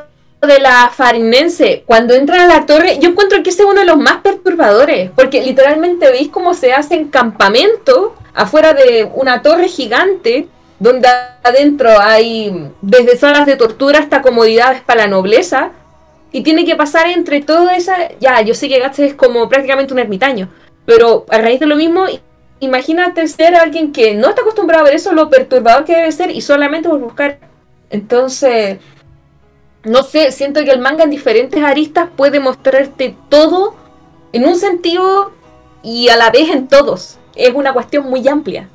de 0.46 0.58
la 0.58 0.90
farinense, 0.94 1.82
cuando 1.86 2.14
entran 2.14 2.40
a 2.40 2.46
la 2.46 2.66
torre, 2.66 2.98
yo 2.98 3.10
encuentro 3.10 3.42
que 3.42 3.50
ese 3.50 3.62
es 3.62 3.68
uno 3.68 3.80
de 3.80 3.86
los 3.86 3.98
más 3.98 4.18
perturbadores, 4.18 5.10
porque 5.14 5.42
literalmente 5.42 6.10
veis 6.10 6.28
cómo 6.28 6.54
se 6.54 6.72
hacen 6.72 7.08
campamentos 7.08 8.12
afuera 8.34 8.72
de 8.72 9.10
una 9.14 9.42
torre 9.42 9.68
gigante, 9.68 10.48
donde 10.78 11.08
adentro 11.42 11.90
hay 12.00 12.70
desde 12.80 13.18
salas 13.18 13.44
de 13.44 13.56
tortura 13.56 13.98
hasta 13.98 14.22
comodidades 14.22 14.80
para 14.82 15.02
la 15.02 15.08
nobleza, 15.08 15.72
y 16.32 16.42
tiene 16.42 16.64
que 16.64 16.76
pasar 16.76 17.08
entre 17.08 17.42
toda 17.42 17.76
esa... 17.76 17.96
Ya, 18.18 18.40
yo 18.40 18.54
sé 18.54 18.68
que 18.68 18.80
Guts 18.80 18.98
es 19.00 19.14
como 19.14 19.48
prácticamente 19.48 19.92
un 19.92 19.98
ermitaño, 19.98 20.48
pero 20.86 21.26
a 21.28 21.38
raíz 21.38 21.60
de 21.60 21.66
lo 21.66 21.76
mismo, 21.76 22.06
imagínate 22.60 23.26
ser 23.26 23.54
alguien 23.56 23.92
que 23.92 24.14
no 24.14 24.28
está 24.28 24.42
acostumbrado 24.42 24.82
a 24.82 24.86
ver 24.86 24.94
eso, 24.94 25.12
lo 25.12 25.28
perturbador 25.30 25.84
que 25.84 25.96
debe 25.96 26.12
ser, 26.12 26.30
y 26.30 26.40
solamente 26.40 26.88
por 26.88 27.00
buscar. 27.00 27.38
Entonces, 27.90 28.78
no 29.84 30.02
sé, 30.02 30.30
siento 30.30 30.62
que 30.62 30.70
el 30.70 30.80
manga 30.80 31.04
en 31.04 31.10
diferentes 31.10 31.62
aristas 31.62 32.08
puede 32.16 32.38
mostrarte 32.38 33.16
todo 33.28 33.74
en 34.32 34.46
un 34.46 34.56
sentido 34.56 35.32
y 35.82 36.08
a 36.08 36.16
la 36.16 36.30
vez 36.30 36.50
en 36.50 36.68
todos. 36.68 37.18
Es 37.34 37.54
una 37.54 37.72
cuestión 37.72 38.08
muy 38.08 38.26
amplia. 38.28 38.68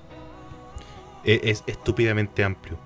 Es, 1.24 1.40
es 1.44 1.64
estúpidamente 1.68 2.44
amplio. 2.44 2.78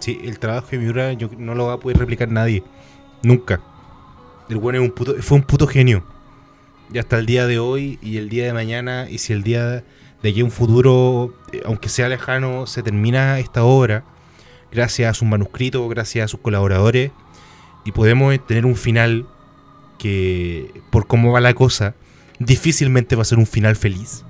Sí, 0.00 0.20
el 0.24 0.38
trabajo 0.38 0.68
de 0.70 0.78
Miura 0.78 1.12
yo, 1.12 1.28
no 1.38 1.54
lo 1.54 1.66
va 1.66 1.74
a 1.74 1.80
poder 1.80 1.98
replicar 1.98 2.28
nadie. 2.28 2.62
Nunca. 3.22 3.60
El 4.48 4.58
bueno 4.58 4.78
es 4.78 4.84
un 4.84 4.90
puto, 4.90 5.14
fue 5.20 5.38
un 5.38 5.44
puto 5.44 5.66
genio. 5.66 6.04
Y 6.92 6.98
hasta 6.98 7.18
el 7.18 7.26
día 7.26 7.46
de 7.46 7.58
hoy 7.58 7.98
y 8.02 8.18
el 8.18 8.28
día 8.28 8.44
de 8.44 8.52
mañana, 8.52 9.06
y 9.08 9.18
si 9.18 9.32
el 9.32 9.42
día 9.42 9.82
de 10.32 10.40
a 10.40 10.44
un 10.44 10.50
futuro, 10.50 11.34
eh, 11.52 11.60
aunque 11.66 11.90
sea 11.90 12.08
lejano, 12.08 12.66
se 12.66 12.82
termina 12.82 13.38
esta 13.38 13.62
obra, 13.62 14.04
gracias 14.72 15.10
a 15.10 15.14
sus 15.14 15.28
manuscritos, 15.28 15.86
gracias 15.90 16.24
a 16.24 16.28
sus 16.28 16.40
colaboradores, 16.40 17.12
y 17.84 17.92
podemos 17.92 18.34
tener 18.46 18.64
un 18.64 18.74
final 18.74 19.26
que, 19.98 20.80
por 20.90 21.06
cómo 21.06 21.30
va 21.30 21.42
la 21.42 21.52
cosa, 21.52 21.94
difícilmente 22.38 23.16
va 23.16 23.22
a 23.22 23.26
ser 23.26 23.38
un 23.38 23.46
final 23.46 23.76
feliz. 23.76 24.24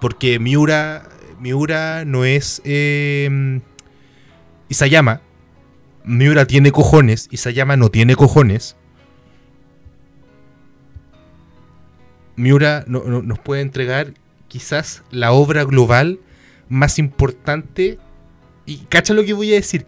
Porque 0.00 0.38
Miura, 0.38 1.08
Miura 1.40 2.04
no 2.04 2.24
es 2.24 2.62
eh, 2.64 3.60
Isayama. 4.68 5.20
Miura 6.04 6.46
tiene 6.46 6.70
cojones, 6.70 7.28
Isayama 7.32 7.76
no 7.76 7.88
tiene 7.88 8.14
cojones. 8.14 8.76
Miura 12.36 12.84
no- 12.86 13.04
no- 13.04 13.22
nos 13.22 13.38
puede 13.38 13.62
entregar 13.62 14.12
quizás 14.48 15.02
la 15.10 15.32
obra 15.32 15.64
global 15.64 16.18
más 16.68 16.98
importante, 16.98 17.98
y 18.66 18.78
cacha 18.88 19.12
lo 19.14 19.24
que 19.24 19.32
voy 19.34 19.52
a 19.52 19.56
decir, 19.56 19.86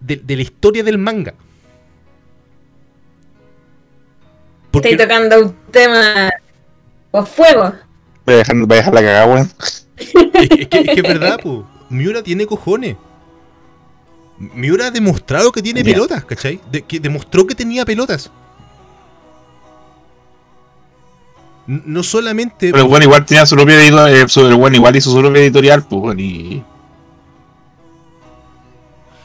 de, 0.00 0.16
de 0.16 0.36
la 0.36 0.42
historia 0.42 0.82
del 0.82 0.98
manga. 0.98 1.34
Estoy 4.66 4.70
Porque, 4.70 4.96
tocando 4.96 5.40
un 5.46 5.54
tema 5.70 6.30
con 7.10 7.26
fuego. 7.26 7.74
Voy 8.24 8.34
a 8.34 8.38
dejar, 8.38 8.56
voy 8.56 8.72
a 8.72 8.76
dejar 8.76 8.94
la 8.94 9.00
cagada, 9.00 9.26
weón. 9.26 9.50
Es 9.96 10.12
que, 10.12 10.62
es 10.62 10.68
que- 10.68 10.78
es 10.78 10.84
que 10.86 10.92
es 10.94 11.02
verdad, 11.02 11.40
po. 11.40 11.68
Miura 11.90 12.22
tiene 12.22 12.46
cojones. 12.46 12.96
Miura 14.38 14.86
ha 14.86 14.90
demostrado 14.90 15.50
que 15.52 15.60
tiene 15.60 15.84
pelotas, 15.84 16.24
¿cachai? 16.24 16.60
De- 16.70 16.82
que 16.82 17.00
demostró 17.00 17.46
que 17.46 17.54
tenía 17.54 17.84
pelotas. 17.84 18.30
No 21.66 22.02
solamente. 22.02 22.70
Pero 22.72 22.84
el 22.84 22.90
weón 22.90 23.02
igual 23.04 23.24
tenía 23.24 23.46
su 23.46 23.54
propia 23.54 23.76
editorial, 23.80 24.14
eh, 24.14 24.28
su- 24.28 24.42
weón 24.56 24.74
igual 24.74 24.96
hizo 24.96 25.10
su 25.10 25.18
propia 25.18 25.42
editorial, 25.42 25.84
pues, 25.88 26.18
y... 26.18 26.62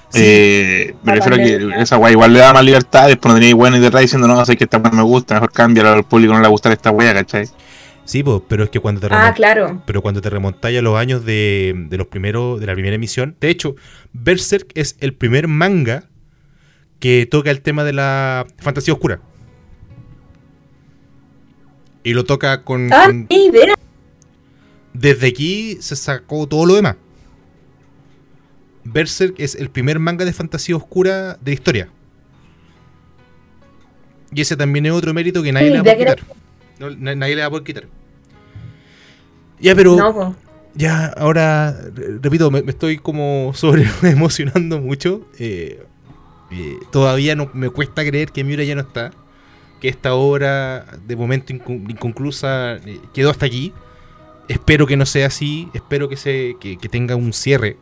Sí, 0.10 0.22
Eh, 0.24 0.96
me 1.04 1.12
La 1.12 1.16
refiero 1.26 1.36
a 1.36 1.74
que 1.76 1.82
esa 1.82 1.98
weá 1.98 2.12
igual 2.12 2.32
le 2.34 2.40
da 2.40 2.54
más 2.54 2.64
libertad, 2.64 3.08
después 3.08 3.34
no 3.34 3.40
tenía 3.40 3.56
weón 3.56 3.82
detrás 3.82 4.02
diciendo 4.02 4.28
no, 4.28 4.46
sé 4.46 4.56
que 4.56 4.64
esta 4.64 4.78
weá 4.78 4.92
me 4.92 5.02
gusta, 5.02 5.34
mejor 5.34 5.52
cámbiala 5.52 5.94
al 5.94 6.04
público 6.06 6.32
no 6.32 6.40
le 6.40 6.44
va 6.44 6.48
a 6.48 6.52
gustar 6.52 6.72
esta 6.72 6.92
weá, 6.92 7.14
¿cachai? 7.14 7.48
sí, 8.06 8.22
po, 8.24 8.44
pero 8.48 8.64
es 8.66 8.70
que 8.70 8.80
cuando 8.80 9.02
te 9.02 9.08
Ah, 9.08 9.32
remon- 9.32 9.36
claro. 9.36 9.82
Pero 9.86 10.02
cuando 10.02 10.22
te 10.22 10.30
remontáis 10.30 10.78
a 10.78 10.82
los 10.84 10.96
años 10.98 11.26
de, 11.26 11.74
de 11.90 11.98
los 11.98 12.06
primeros, 12.08 12.60
de 12.60 12.68
la 12.68 12.74
primera 12.74 12.96
emisión. 12.96 13.36
De 13.42 13.50
hecho, 13.50 13.76
Berserk 14.14 14.68
es 14.76 14.96
el 15.00 15.14
primer 15.16 15.48
manga 15.48 16.04
que 17.00 17.28
toca 17.30 17.50
el 17.52 17.62
tema 17.62 17.84
de 17.84 17.94
la 17.94 18.46
fantasía 18.60 18.94
oscura. 18.94 19.20
Y 22.06 22.14
lo 22.14 22.24
toca 22.24 22.64
con- 22.64 22.94
Ah, 22.94 23.08
con, 23.08 23.28
qué 23.28 23.36
idea. 23.48 23.74
Desde 24.94 25.28
aquí 25.28 25.78
se 25.82 25.96
sacó 25.98 26.48
todo 26.48 26.66
lo 26.66 26.76
demás. 26.76 26.96
Berserk 28.86 29.36
es 29.40 29.56
el 29.56 29.70
primer 29.70 30.00
manga 30.00 30.24
de 30.24 30.32
fantasía 30.32 30.76
oscura 30.78 31.34
de 31.42 31.52
la 31.52 31.54
historia. 31.54 31.90
Y 34.32 34.42
ese 34.42 34.56
también 34.56 34.86
es 34.86 34.92
otro 34.92 35.14
mérito 35.14 35.42
que 35.42 35.52
nadie 35.52 35.68
Sí, 35.68 35.74
le 35.74 35.82
va 35.82 35.92
a 35.92 35.98
quitar. 35.98 36.20
No, 36.80 36.90
nadie 37.16 37.36
le 37.36 37.42
va 37.42 37.48
a 37.48 37.50
poder 37.50 37.64
quitar. 37.64 37.88
Ya, 39.60 39.74
pero 39.76 39.96
No, 39.96 40.36
ya 40.76 41.08
ahora, 41.08 41.72
re- 41.96 42.20
repito, 42.22 42.52
me, 42.52 42.62
me 42.62 42.72
estoy 42.72 42.98
como 42.98 43.52
sobre 43.56 43.86
emocionando 44.04 44.80
mucho. 44.80 45.28
Eh, 45.40 45.84
eh, 46.52 46.78
todavía 46.92 47.36
no 47.36 47.50
me 47.54 47.70
cuesta 47.70 48.04
creer 48.06 48.32
que 48.32 48.44
Miura 48.44 48.64
ya 48.64 48.76
no 48.76 48.82
está. 48.82 49.12
Que 49.80 49.90
esta 49.90 50.14
obra, 50.14 50.86
de 51.06 51.16
momento 51.16 51.54
inconclusa, 51.54 52.76
eh, 52.78 53.00
quedó 53.14 53.30
hasta 53.30 53.46
aquí. 53.46 53.74
Espero 54.48 54.88
que 54.88 54.98
no 54.98 55.06
sea 55.06 55.28
así. 55.28 55.70
Espero 55.74 56.10
que, 56.10 56.18
se, 56.18 56.56
que, 56.60 56.78
tenga 56.90 57.16
un 57.16 57.34
cierre. 57.34 57.78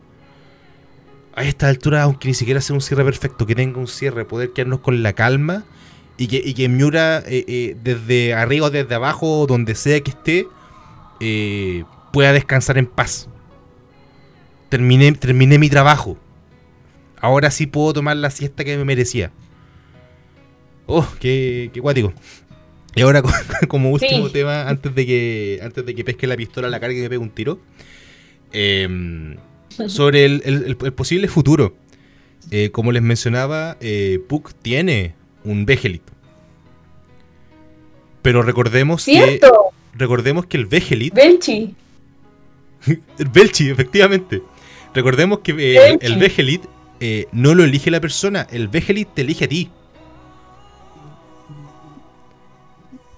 A 1.36 1.44
esta 1.44 1.68
altura, 1.68 2.04
aunque 2.04 2.28
ni 2.28 2.34
siquiera 2.34 2.62
sea 2.62 2.76
un 2.76 2.82
cierre 2.82 3.04
perfecto, 3.04 3.46
que 3.46 3.56
tenga 3.56 3.80
un 3.80 3.88
cierre, 3.88 4.26
poder 4.26 4.52
quedarnos 4.54 4.80
con 4.80 5.04
la 5.04 5.14
calma. 5.14 5.64
Y 6.18 6.28
que, 6.28 6.41
y 6.44 6.54
que 6.54 6.70
Miura, 6.70 7.24
eh, 7.26 7.44
eh, 7.48 7.78
desde 7.84 8.34
arriba 8.34 8.68
o 8.68 8.70
desde 8.70 8.94
abajo, 8.94 9.46
donde 9.48 9.74
sea 9.76 10.00
que 10.02 10.12
esté, 10.12 10.48
pueda 12.12 12.34
descansar 12.34 12.78
en 12.78 12.86
paz. 12.86 13.30
Terminé, 14.70 15.12
terminé 15.14 15.58
mi 15.58 15.70
trabajo. 15.70 16.18
Ahora 17.24 17.52
sí 17.52 17.68
puedo 17.68 17.94
tomar 17.94 18.18
la 18.18 18.30
siesta 18.30 18.66
que 18.66 18.76
me 18.76 18.84
merecía. 18.84 19.32
Oh, 20.86 21.08
qué, 21.20 21.70
qué 21.74 21.82
cuático. 21.82 22.14
Y 22.96 23.02
ahora, 23.02 23.22
como 23.68 23.90
último 23.92 24.28
Sí. 24.28 24.34
tema, 24.34 24.68
antes 24.70 24.94
de 24.94 25.06
que 25.06 25.60
antes 25.64 25.86
de 25.86 25.96
que 25.96 26.04
pesque 26.04 26.28
la 26.28 26.36
pistola 26.38 26.70
la 26.70 26.80
cara 26.80 26.94
y 26.94 26.98
me 26.98 27.10
pegue 27.10 27.18
un 27.18 27.30
tiro, 27.32 27.60
eh, 28.52 29.36
sobre 29.88 30.26
el, 30.26 30.42
el- 30.46 30.64
el- 30.66 30.78
el 30.84 30.94
posible 30.94 31.28
futuro. 31.28 31.76
Eh, 32.52 32.70
como 32.72 32.92
les 32.92 33.02
mencionaba, 33.02 33.78
eh, 33.82 34.20
Puck 34.28 34.54
tiene 34.62 35.16
un 35.46 35.66
Vegelit. 35.66 36.04
Pero 38.22 38.42
recordemos 38.42 39.04
que 39.06 39.12
¿Cierto? 39.14 39.52
recordemos 39.96 40.46
que 40.46 40.58
el 40.58 40.66
Vegelit 40.66 41.14
Belchi. 41.14 41.76
El 43.18 43.28
Belchi, 43.34 43.70
efectivamente. 43.70 44.42
Recordemos 44.94 45.40
que 45.40 45.54
eh, 45.58 45.98
el 46.02 46.18
Vegelit 46.18 46.64
eh, 47.00 47.28
no 47.32 47.56
lo 47.56 47.64
elige 47.64 47.90
la 47.92 48.00
persona, 48.00 48.48
el 48.52 48.68
Vegelit 48.68 49.10
te 49.14 49.22
elige 49.24 49.46
a 49.46 49.48
ti. 49.48 49.70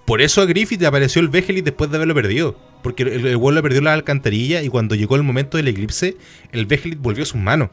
Por 0.06 0.22
eso 0.22 0.42
a 0.42 0.46
Griffith 0.46 0.80
le 0.82 0.88
apareció 0.88 1.22
el 1.22 1.30
Vegelit 1.30 1.66
después 1.66 1.90
de 1.90 1.98
haberlo 1.98 2.14
perdido. 2.14 2.56
Porque 2.84 3.04
el, 3.04 3.26
el 3.26 3.34
lo 3.34 3.62
perdió 3.64 3.82
la 3.82 3.94
alcantarilla 3.94 4.62
y 4.62 4.70
cuando 4.70 4.94
llegó 4.96 5.16
el 5.16 5.24
momento 5.24 5.58
del 5.58 5.68
eclipse, 5.68 6.18
el 6.52 6.66
Vegelit 6.68 7.00
volvió 7.00 7.24
a 7.24 7.26
sus 7.26 7.42
manos. 7.42 7.70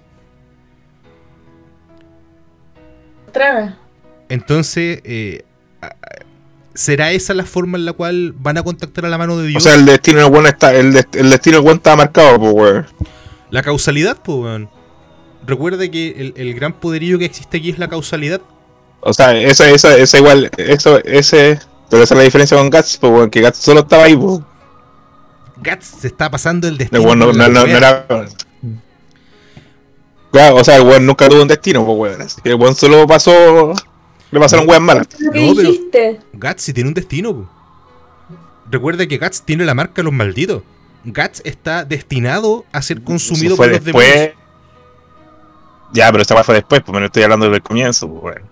Otra 3.28 3.54
vez. 3.54 3.72
Entonces, 4.28 5.00
eh, 5.04 5.44
¿será 6.74 7.12
esa 7.12 7.34
la 7.34 7.44
forma 7.44 7.76
en 7.76 7.84
la 7.84 7.92
cual 7.92 8.32
van 8.36 8.56
a 8.58 8.62
contactar 8.62 9.04
a 9.04 9.08
la 9.10 9.18
mano 9.18 9.36
de 9.36 9.44
O 9.44 9.46
Dios? 9.48 9.62
sea, 9.62 9.74
el 9.74 9.84
destino 9.84 10.20
del 10.20 10.30
weón 10.32 10.46
está, 10.46 10.74
el, 10.74 10.92
dest- 10.94 11.16
el 11.18 11.30
destino 11.30 11.58
del 11.58 11.66
weón 11.66 11.76
estaba 11.78 11.96
marcado, 11.96 12.38
pues 12.38 12.52
weón. 12.54 12.86
la 13.50 13.62
causalidad, 13.62 14.22
pues, 14.22 14.38
weón. 14.38 14.70
Recuerda 15.46 15.86
que 15.90 16.08
el, 16.18 16.34
el 16.36 16.54
gran 16.54 16.72
poderío 16.72 17.18
que 17.18 17.24
existe 17.26 17.58
aquí 17.58 17.70
es 17.70 17.78
la 17.78 17.88
causalidad. 17.88 18.40
O 19.00 19.12
sea, 19.12 19.36
esa, 19.36 19.68
esa, 19.68 19.96
esa 19.96 20.18
igual, 20.18 20.50
eso, 20.56 21.02
ese, 21.04 21.58
pero 21.92 22.04
esa 22.04 22.14
es 22.14 22.18
la 22.18 22.24
diferencia 22.24 22.56
con 22.56 22.70
Guts, 22.70 22.96
pues 22.96 23.12
weón, 23.12 23.28
que 23.28 23.42
Guts 23.42 23.58
solo 23.58 23.80
estaba 23.80 24.04
ahí, 24.04 24.16
pues. 24.16 24.40
Guts 25.58 25.84
se 26.00 26.06
está 26.06 26.30
pasando 26.30 26.66
el 26.66 26.78
destino. 26.78 27.02
weón 27.02 27.18
no, 27.18 27.30
no, 27.34 27.66
era. 27.66 28.06
Claro, 30.30 30.56
o 30.56 30.64
sea, 30.64 30.76
el 30.76 30.84
weón 30.84 31.04
nunca 31.04 31.28
tuvo 31.28 31.42
un 31.42 31.48
destino, 31.48 31.84
pues 31.84 31.98
weón. 31.98 32.22
Así 32.22 32.40
que 32.40 32.48
el 32.48 32.54
weón 32.54 32.74
solo 32.74 33.06
pasó. 33.06 33.74
Le 34.30 34.40
pasaron 34.40 34.66
weas 34.66 34.80
malas. 34.80 35.06
No, 35.20 35.54
pero-. 35.54 36.16
Guts 36.32 36.62
sí 36.62 36.72
tiene 36.72 36.88
un 36.88 36.94
destino. 36.94 37.34
po. 37.34 37.50
Recuerda 38.70 39.06
que 39.06 39.18
Guts 39.18 39.42
tiene 39.42 39.66
la 39.66 39.74
marca 39.74 39.96
de 39.96 40.04
los 40.04 40.14
malditos. 40.14 40.62
Guts 41.04 41.42
está 41.44 41.84
destinado 41.84 42.64
a 42.72 42.80
ser 42.80 43.02
consumido 43.02 43.54
por 43.54 43.68
los 43.68 43.84
después. 43.84 44.08
demonios. 44.08 44.36
Ya, 45.92 46.10
pero 46.10 46.22
esa 46.22 46.34
wea 46.34 46.42
fue 46.42 46.54
después, 46.54 46.80
pues 46.80 46.94
me 46.94 47.00
lo 47.00 47.06
estoy 47.06 47.24
hablando 47.24 47.44
desde 47.44 47.56
el 47.56 47.62
comienzo, 47.62 48.08
pues 48.08 48.22
weón. 48.22 48.48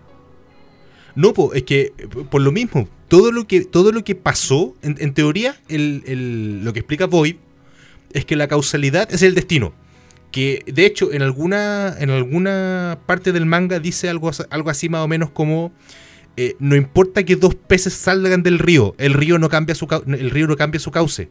No, 1.14 1.32
po, 1.32 1.54
es 1.54 1.62
que 1.62 1.94
por 2.28 2.42
lo 2.42 2.52
mismo, 2.52 2.86
todo 3.10 3.30
lo 3.32 3.46
que, 3.46 3.64
todo 3.66 3.92
lo 3.92 4.02
que 4.04 4.14
pasó, 4.14 4.74
en, 4.82 4.96
en 5.00 5.12
teoría, 5.12 5.56
el- 5.68 6.02
el- 6.06 6.64
lo 6.64 6.72
que 6.72 6.78
explica 6.78 7.04
Void 7.06 7.36
es 8.14 8.24
que 8.24 8.36
la 8.36 8.48
causalidad 8.48 9.12
es 9.12 9.20
el 9.22 9.34
destino. 9.34 9.74
Que 10.32 10.62
de 10.66 10.86
hecho, 10.86 11.12
en 11.12 11.22
alguna, 11.22 11.94
en 11.98 12.08
alguna 12.10 13.00
parte 13.06 13.32
del 13.32 13.46
manga 13.46 13.80
dice 13.80 14.08
algo, 14.08 14.30
algo 14.50 14.70
así 14.70 14.88
más 14.88 15.02
o 15.04 15.08
menos 15.08 15.28
como. 15.30 15.72
eh, 16.36 16.54
no 16.60 16.76
importa 16.76 17.24
que 17.24 17.34
dos 17.36 17.54
peces 17.56 17.92
salgan 17.92 18.42
del 18.44 18.58
río, 18.60 18.94
el 18.98 19.12
río 19.14 19.38
no 19.38 19.48
cambia 19.48 19.74
su, 19.74 19.86
el 20.06 20.30
río 20.30 20.46
no 20.46 20.56
cambia 20.56 20.78
su 20.80 20.90
cauce. 20.92 21.28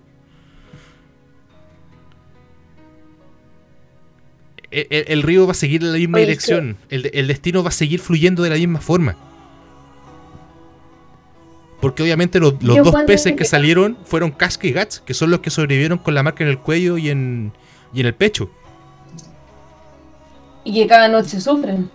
E- 4.72 4.88
El, 4.90 5.06
el 5.08 5.24
río 5.24 5.46
va 5.48 5.52
a 5.54 5.56
seguir 5.56 5.82
en 5.82 5.92
la 5.94 5.98
misma 5.98 6.18
Oye, 6.18 6.28
dirección. 6.28 6.78
El, 6.90 7.10
el 7.14 7.28
destino 7.28 7.64
va 7.64 7.70
a 7.70 7.72
seguir 7.72 8.00
fluyendo 8.00 8.44
de 8.44 8.50
la 8.50 8.56
misma 8.58 8.82
forma. 8.82 9.16
Porque 11.82 12.04
obviamente 12.04 12.40
los, 12.40 12.62
los 12.62 12.84
dos 12.84 13.04
peces 13.08 13.34
que 13.36 13.46
salieron 13.46 13.98
fueron 14.04 14.32
Casca 14.32 14.68
y 14.68 14.74
Guts, 14.74 15.00
que 15.00 15.14
son 15.14 15.32
los 15.32 15.40
que 15.40 15.50
sobrevivieron 15.50 15.98
con 15.98 16.14
la 16.14 16.24
marca 16.24 16.44
en 16.44 16.50
el 16.50 16.60
cuello 16.60 16.98
y 16.98 17.10
en, 17.10 17.54
y 17.94 18.02
en 18.02 18.06
el 18.06 18.14
pecho. 18.14 18.50
Y 20.66 20.74
que 20.74 20.88
cada 20.88 21.08
noche 21.08 21.40
sufren. 21.40 21.90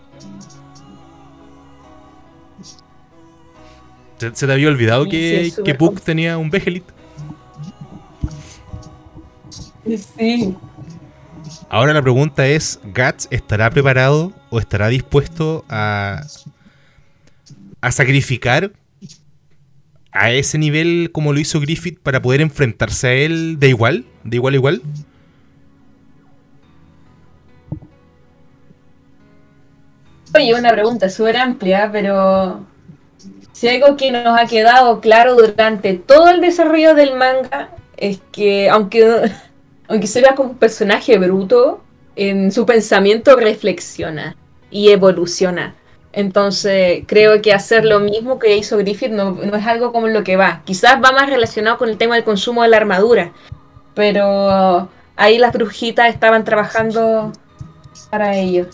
¿Se, 4.18 4.34
se 4.34 4.46
te 4.46 4.52
había 4.52 4.68
olvidado 4.68 5.04
que, 5.06 5.52
sí, 5.54 5.62
que 5.62 5.74
Puck 5.74 6.00
tenía 6.00 6.38
un 6.38 6.48
Vegelit? 6.48 6.84
Sí. 10.16 10.56
Ahora 11.68 11.92
la 11.92 12.00
pregunta 12.00 12.46
es, 12.46 12.80
¿Guts 12.84 13.28
estará 13.30 13.68
preparado 13.68 14.32
o 14.48 14.58
estará 14.60 14.88
dispuesto 14.88 15.64
a, 15.68 16.22
a 17.80 17.92
sacrificar 17.92 18.72
a 20.14 20.30
ese 20.30 20.56
nivel 20.58 21.10
como 21.12 21.32
lo 21.32 21.40
hizo 21.40 21.60
Griffith 21.60 21.98
para 22.00 22.22
poder 22.22 22.40
enfrentarse 22.40 23.08
a 23.08 23.12
él 23.12 23.58
de 23.58 23.68
igual, 23.68 24.06
de 24.22 24.36
igual 24.36 24.54
a 24.54 24.56
igual? 24.56 24.82
Oye, 30.36 30.54
una 30.54 30.72
pregunta 30.72 31.10
súper 31.10 31.36
amplia, 31.36 31.90
pero 31.92 32.64
si 33.52 33.68
algo 33.68 33.96
que 33.96 34.10
nos 34.10 34.38
ha 34.38 34.46
quedado 34.46 35.00
claro 35.00 35.34
durante 35.34 35.94
todo 35.94 36.28
el 36.28 36.40
desarrollo 36.40 36.94
del 36.94 37.16
manga 37.16 37.70
es 37.96 38.20
que 38.30 38.70
aunque, 38.70 39.30
aunque 39.88 40.06
se 40.06 40.22
como 40.34 40.50
un 40.50 40.58
personaje 40.58 41.18
bruto, 41.18 41.82
en 42.16 42.52
su 42.52 42.64
pensamiento 42.64 43.34
reflexiona 43.34 44.36
y 44.70 44.90
evoluciona. 44.90 45.74
Entonces 46.16 47.02
creo 47.06 47.42
que 47.42 47.52
hacer 47.52 47.84
lo 47.84 47.98
mismo 48.00 48.38
que 48.38 48.56
hizo 48.56 48.76
Griffith 48.78 49.10
no, 49.10 49.32
no 49.32 49.56
es 49.56 49.66
algo 49.66 49.92
como 49.92 50.06
lo 50.08 50.22
que 50.22 50.36
va. 50.36 50.62
Quizás 50.64 51.02
va 51.02 51.10
más 51.12 51.28
relacionado 51.28 51.76
con 51.76 51.88
el 51.88 51.98
tema 51.98 52.14
del 52.14 52.22
consumo 52.24 52.62
de 52.62 52.68
la 52.68 52.76
armadura, 52.76 53.32
pero 53.94 54.88
ahí 55.16 55.38
las 55.38 55.52
brujitas 55.52 56.08
estaban 56.08 56.44
trabajando 56.44 57.32
para 58.10 58.36
ello. 58.36 58.66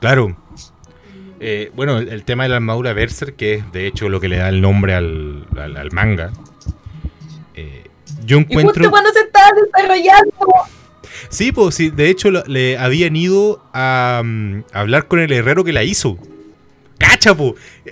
Claro. 0.00 0.36
Eh, 1.40 1.70
bueno, 1.74 1.98
el, 1.98 2.08
el 2.08 2.24
tema 2.24 2.44
de 2.44 2.48
la 2.50 2.56
armadura 2.56 2.92
Berserk, 2.92 3.36
que 3.36 3.54
es 3.54 3.72
de 3.72 3.86
hecho 3.86 4.08
lo 4.08 4.20
que 4.20 4.28
le 4.28 4.38
da 4.38 4.48
el 4.48 4.60
nombre 4.60 4.94
al, 4.94 5.46
al- 5.58 5.76
al 5.76 5.92
manga. 5.92 6.30
eh, 7.54 7.84
yo 8.24 8.38
Y 8.38 8.44
justo 8.44 8.58
encuentro... 8.60 8.90
cuando 8.90 9.10
se 9.12 9.20
estaba 9.20 9.48
desarrollando. 9.64 10.32
Sí, 11.28 11.52
pues 11.52 11.74
sí, 11.74 11.90
de 11.90 12.08
hecho 12.10 12.30
lo- 12.30 12.44
le 12.46 12.78
habían 12.78 13.16
ido 13.16 13.62
a, 13.72 14.22
mm, 14.24 14.64
a 14.72 14.80
hablar 14.80 15.06
con 15.08 15.20
el 15.20 15.32
herrero 15.32 15.64
que 15.64 15.72
la 15.72 15.84
hizo. 15.84 16.18
¡Cacha, 16.98 17.34
po! 17.36 17.54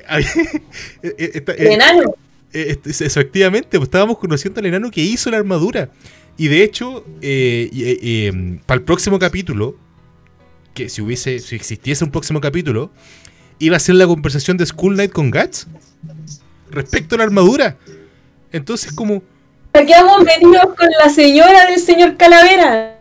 Eh, 1.02 1.12
eh, 1.18 1.42
El 1.58 1.66
eh, 1.66 1.72
enano. 1.74 2.14
eh, 2.52 2.78
efectivamente, 2.84 3.78
pues 3.78 3.82
estábamos 3.88 4.18
conociendo 4.18 4.60
al 4.60 4.66
enano 4.66 4.90
que 4.90 5.00
hizo 5.02 5.30
la 5.30 5.36
armadura. 5.38 5.90
Y 6.36 6.48
de 6.48 6.62
hecho, 6.64 7.04
para 8.66 8.78
el 8.78 8.82
próximo 8.84 9.18
capítulo, 9.18 9.76
que 10.74 10.88
si 10.88 11.00
hubiese, 11.02 11.38
si 11.38 11.54
existiese 11.54 12.02
un 12.04 12.10
próximo 12.10 12.40
capítulo, 12.40 12.90
iba 13.60 13.76
a 13.76 13.80
ser 13.80 13.94
la 13.94 14.06
conversación 14.06 14.56
de 14.56 14.66
School 14.66 14.94
Knight 14.94 15.12
con 15.12 15.30
Guts 15.30 15.68
respecto 16.70 17.14
a 17.14 17.18
la 17.18 17.24
armadura. 17.24 17.76
Entonces, 18.50 18.92
como, 18.92 19.22
Aquí 19.74 19.92
vamos 19.92 20.24
metidos 20.24 20.74
con 20.76 20.88
la 21.04 21.08
señora 21.10 21.66
del 21.66 21.78
señor 21.80 22.16
Calavera. 22.16 22.93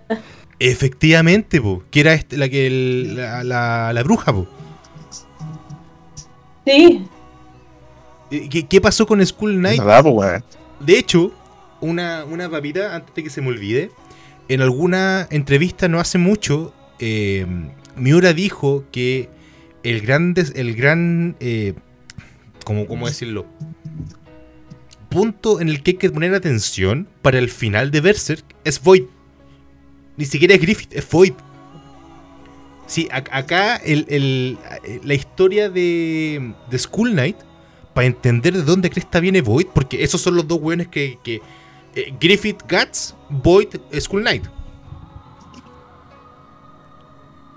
Efectivamente, 0.59 1.61
po, 1.61 1.83
que 1.91 1.99
era 2.01 2.13
este- 2.13 2.37
la 2.37 2.47
que 2.49 2.67
el- 2.67 3.15
la, 3.15 3.43
la- 3.43 3.93
la 3.93 4.03
bruja, 4.03 4.31
po. 4.33 4.47
Sí. 6.65 7.05
Eh, 8.31 8.47
¿Qué, 8.49 8.67
qué 8.67 8.81
pasó 8.81 9.05
con 9.05 9.25
School 9.25 9.57
weón. 10.11 10.43
De 10.79 10.97
hecho, 10.97 11.31
una, 11.81 12.23
una 12.25 12.49
papita, 12.49 12.95
antes 12.95 13.13
de 13.15 13.23
que 13.23 13.29
se 13.29 13.41
me 13.41 13.49
olvide, 13.49 13.91
en 14.47 14.61
alguna 14.61 15.27
entrevista 15.29 15.87
no 15.87 15.99
hace 15.99 16.17
mucho, 16.17 16.73
eh, 16.99 17.45
Miura 17.95 18.33
dijo 18.33 18.85
que 18.91 19.29
el 19.83 20.01
gran, 20.01 20.33
des- 20.33 20.53
el 20.55 20.75
gran 20.75 21.35
eh, 21.39 21.73
¿cómo, 22.65 22.87
¿cómo 22.87 23.07
decirlo? 23.07 23.45
Punto 25.09 25.61
en 25.61 25.69
el 25.69 25.83
que 25.83 25.91
hay 25.91 25.97
que 25.97 26.09
poner 26.09 26.33
atención 26.33 27.07
para 27.21 27.37
el 27.37 27.49
final 27.49 27.91
de 27.91 28.01
Berserk 28.01 28.43
es 28.63 28.81
Void. 28.81 29.03
Ni 30.17 30.25
siquiera 30.25 30.53
es 30.55 30.61
Griffith, 30.61 30.93
es 30.93 31.09
Void. 31.09 31.33
Sí, 32.85 33.07
ac- 33.11 33.29
acá 33.31 33.77
el- 33.77 34.05
el- 34.09 34.57
la 35.03 35.13
historia 35.13 35.69
de, 35.69 36.53
de 36.69 36.79
School 36.79 37.11
Knight 37.11 37.37
para 37.93 38.05
entender 38.07 38.53
de 38.53 38.61
dónde 38.63 38.89
cresta 38.89 39.19
viene 39.19 39.41
Void, 39.41 39.67
porque 39.73 40.03
esos 40.03 40.21
son 40.21 40.35
los 40.35 40.47
dos 40.47 40.59
weones 40.61 40.87
que. 40.87 41.17
que 41.23 41.41
eh, 41.95 42.13
Griffith 42.19 42.61
Guts, 42.69 43.15
Void, 43.29 43.67
Skull 43.99 44.21
Knight. 44.21 44.45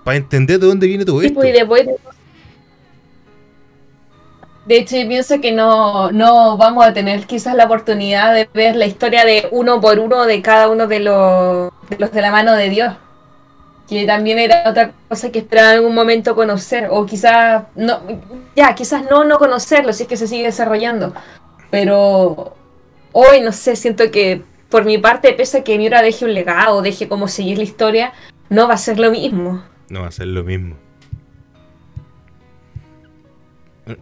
Para 0.03 0.17
entender 0.17 0.59
de 0.59 0.67
dónde 0.67 0.87
viene 0.87 1.03
todo 1.05 1.21
esto. 1.21 1.39
y 1.45 1.51
después- 1.51 2.16
De 4.67 4.77
hecho, 4.77 4.97
yo 4.97 5.07
pienso 5.07 5.39
que 5.39 5.53
no, 5.53 6.11
no 6.11 6.57
vamos 6.57 6.85
a 6.85 6.93
tener 6.93 7.25
quizás 7.25 7.55
la 7.55 7.65
oportunidad 7.65 8.33
de 8.33 8.49
ver 8.53 8.75
la 8.75 8.85
historia 8.85 9.23
de 9.23 9.47
uno 9.51 9.79
por 9.79 9.97
uno 9.99 10.25
de 10.25 10.41
cada 10.41 10.67
uno 10.67 10.87
de 10.87 10.99
los 10.99 11.71
de, 11.89 12.21
la 12.21 12.31
mano 12.31 12.53
de 12.53 12.69
Dios. 12.69 12.93
que 13.87 14.05
también 14.05 14.39
era 14.39 14.63
otra 14.69 14.91
cosa 15.07 15.31
que 15.31 15.39
esperaba 15.39 15.69
en 15.71 15.77
algún 15.77 15.95
momento 15.95 16.35
conocer, 16.35 16.89
o 16.91 17.05
quizás 17.05 17.63
no, 17.75 18.01
ya, 18.57 18.75
quizás 18.75 19.09
no 19.09 19.23
no 19.23 19.39
conocerlo 19.39 19.93
si 19.93 20.03
es 20.03 20.09
que 20.09 20.17
se 20.17 20.27
sigue 20.27 20.43
desarrollando, 20.43 21.13
pero 21.71 22.53
hoy 23.13 23.39
no 23.39 23.53
sé, 23.53 23.77
siento 23.77 24.11
que 24.11 24.43
por 24.69 24.83
mi 24.83 24.97
parte, 24.97 25.31
pese 25.33 25.59
a 25.59 25.63
que 25.63 25.77
Miura 25.77 26.01
deje 26.01 26.25
un 26.25 26.33
legado, 26.33 26.81
deje 26.81 27.07
cómo 27.07 27.27
seguir 27.27 27.57
la 27.57 27.63
historia, 27.63 28.13
no 28.49 28.67
va 28.67 28.73
a 28.73 28.77
ser 28.77 28.99
lo 28.99 29.11
mismo. 29.11 29.63
No 29.89 30.01
va 30.01 30.07
a 30.07 30.11
ser 30.11 30.27
lo 30.27 30.43
mismo. 30.43 30.75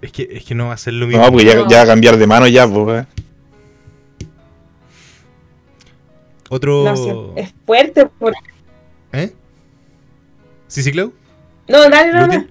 Es 0.02 0.12
que, 0.12 0.28
es 0.32 0.44
que 0.46 0.56
no 0.56 0.68
va 0.68 0.74
a 0.74 0.78
ser 0.78 0.94
lo 0.94 1.06
mismo. 1.08 1.22
No, 1.24 1.32
porque 1.32 1.46
ya, 1.46 1.56
No. 1.56 1.68
ya 1.70 1.78
va 1.78 1.84
a 1.84 1.88
cambiar 1.88 2.18
de 2.18 2.28
mano 2.28 2.48
ya, 2.48 2.68
pues. 2.68 3.04
eh. 3.04 3.08
Otro. 6.50 6.84
No, 6.86 6.96
sí, 6.96 7.12
es 7.42 7.54
fuerte. 7.66 8.08
porque- 8.20 8.38
¿Eh? 9.14 9.34
¿Sí, 10.68 10.84
sí, 10.84 10.92
Clau? 10.92 11.14
No, 11.68 11.90
dale, 11.90 12.12
no, 12.12 12.28
no. 12.28 12.46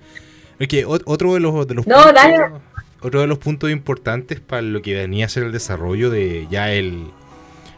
Es 0.59 0.68
que 0.68 0.87
ot- 0.87 1.03
otro 1.07 1.35
de 1.35 1.41
los, 1.41 1.66
de 1.66 1.74
los 1.74 1.87
No, 1.87 1.97
puntos, 1.97 2.14
dale. 2.14 2.39
otro 3.01 3.20
de 3.20 3.26
los 3.26 3.39
puntos 3.39 3.70
importantes 3.70 4.41
para 4.41 4.62
lo 4.62 4.82
que 4.82 4.95
venía 4.95 5.26
a 5.26 5.28
ser 5.28 5.45
el 5.45 5.53
desarrollo 5.53 6.11
de 6.11 6.47
ya 6.51 6.72
el 6.72 7.07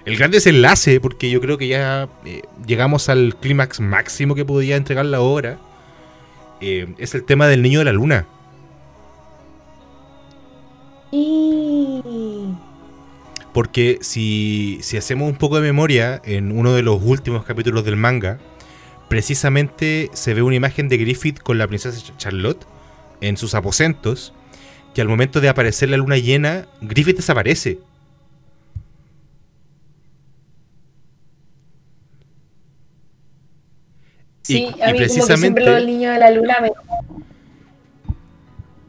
el 0.05 0.17
gran 0.17 0.31
desenlace, 0.31 1.01
porque 1.01 1.29
yo 1.31 1.41
creo 1.41 1.59
que 1.59 1.67
ya 1.67 2.09
eh, 2.25 2.43
llegamos 2.65 3.09
al 3.09 3.35
clímax 3.41 3.81
máximo 3.81 4.37
que 4.37 4.45
podía 4.45 4.77
entregar 4.77 5.05
la 5.05 5.21
obra, 5.21 5.59
eh, 6.61 6.95
es 6.99 7.15
el 7.17 7.25
tema 7.25 7.49
del 7.49 7.61
niño 7.61 7.81
de 7.81 7.87
la 7.87 7.93
luna. 7.93 8.25
Y... 11.13 12.03
Porque 13.53 13.99
si, 14.03 14.79
si 14.83 14.97
hacemos 14.97 15.29
un 15.31 15.37
poco 15.37 15.57
de 15.57 15.63
memoria, 15.63 16.21
en 16.25 16.53
uno 16.57 16.75
de 16.75 16.83
los 16.83 17.01
últimos 17.03 17.45
capítulos 17.45 17.85
del 17.85 17.97
manga, 17.97 18.39
precisamente 19.09 20.11
se 20.13 20.35
ve 20.35 20.43
una 20.43 20.57
imagen 20.57 20.89
de 20.89 20.99
Griffith 20.99 21.39
con 21.39 21.57
la 21.59 21.67
princesa 21.67 21.99
Ch- 21.99 22.17
Charlotte 22.19 22.67
en 23.23 23.37
sus 23.39 23.55
aposentos, 23.55 24.35
que 24.95 25.01
al 25.01 25.09
momento 25.09 25.41
de 25.41 25.49
aparecer 25.49 25.89
la 25.89 25.97
luna 25.97 26.19
llena, 26.19 26.67
Griffith 26.83 27.17
desaparece. 27.17 27.79
Sí, 34.43 34.59
Y- 34.59 34.65
a 34.65 34.69
y 34.69 34.71
mí 34.71 34.77
como 34.79 34.93
que 34.93 34.99
precisamente- 34.99 35.41
siempre 35.41 35.65
lo 35.65 35.73
del 35.75 35.87
niño 35.87 36.11
de 36.13 36.19
la 36.19 36.31
luna 36.31 36.57
me... 36.61 36.71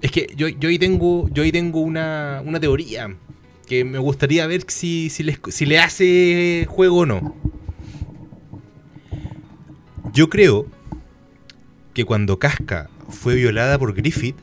Es 0.02 0.12
que 0.12 0.28
yo, 0.36 0.48
yo 0.48 0.70
ahí 0.70 0.78
tengo, 0.78 1.28
yo 1.30 1.44
ahí 1.44 1.52
tengo 1.52 1.80
una, 1.80 2.42
una 2.46 2.60
teoría 2.60 3.16
que 3.66 3.84
me 3.84 3.98
gustaría 3.98 4.46
ver 4.48 4.64
si, 4.68 5.10
si, 5.10 5.24
les- 5.24 5.40
si 5.50 5.66
le 5.66 5.80
hace 5.80 6.66
juego 6.70 7.00
o 7.00 7.06
no. 7.06 7.36
Yo 10.14 10.30
creo 10.30 10.66
que 11.94 12.06
cuando 12.06 12.40
Casca 12.40 12.90
fue 13.10 13.36
violada 13.36 13.78
por 13.78 13.94
Griffith, 13.94 14.38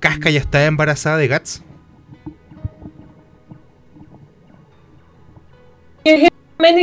Casca 0.00 0.30
ya 0.30 0.40
estaba 0.40 0.64
embarazada 0.64 1.16
de 1.18 1.28
Guts. 1.28 1.62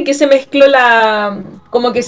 Que 0.06 0.14
se 0.14 0.28
mezcló 0.28 0.68
la... 0.68 1.44
como 1.70 1.94
que 1.94 2.04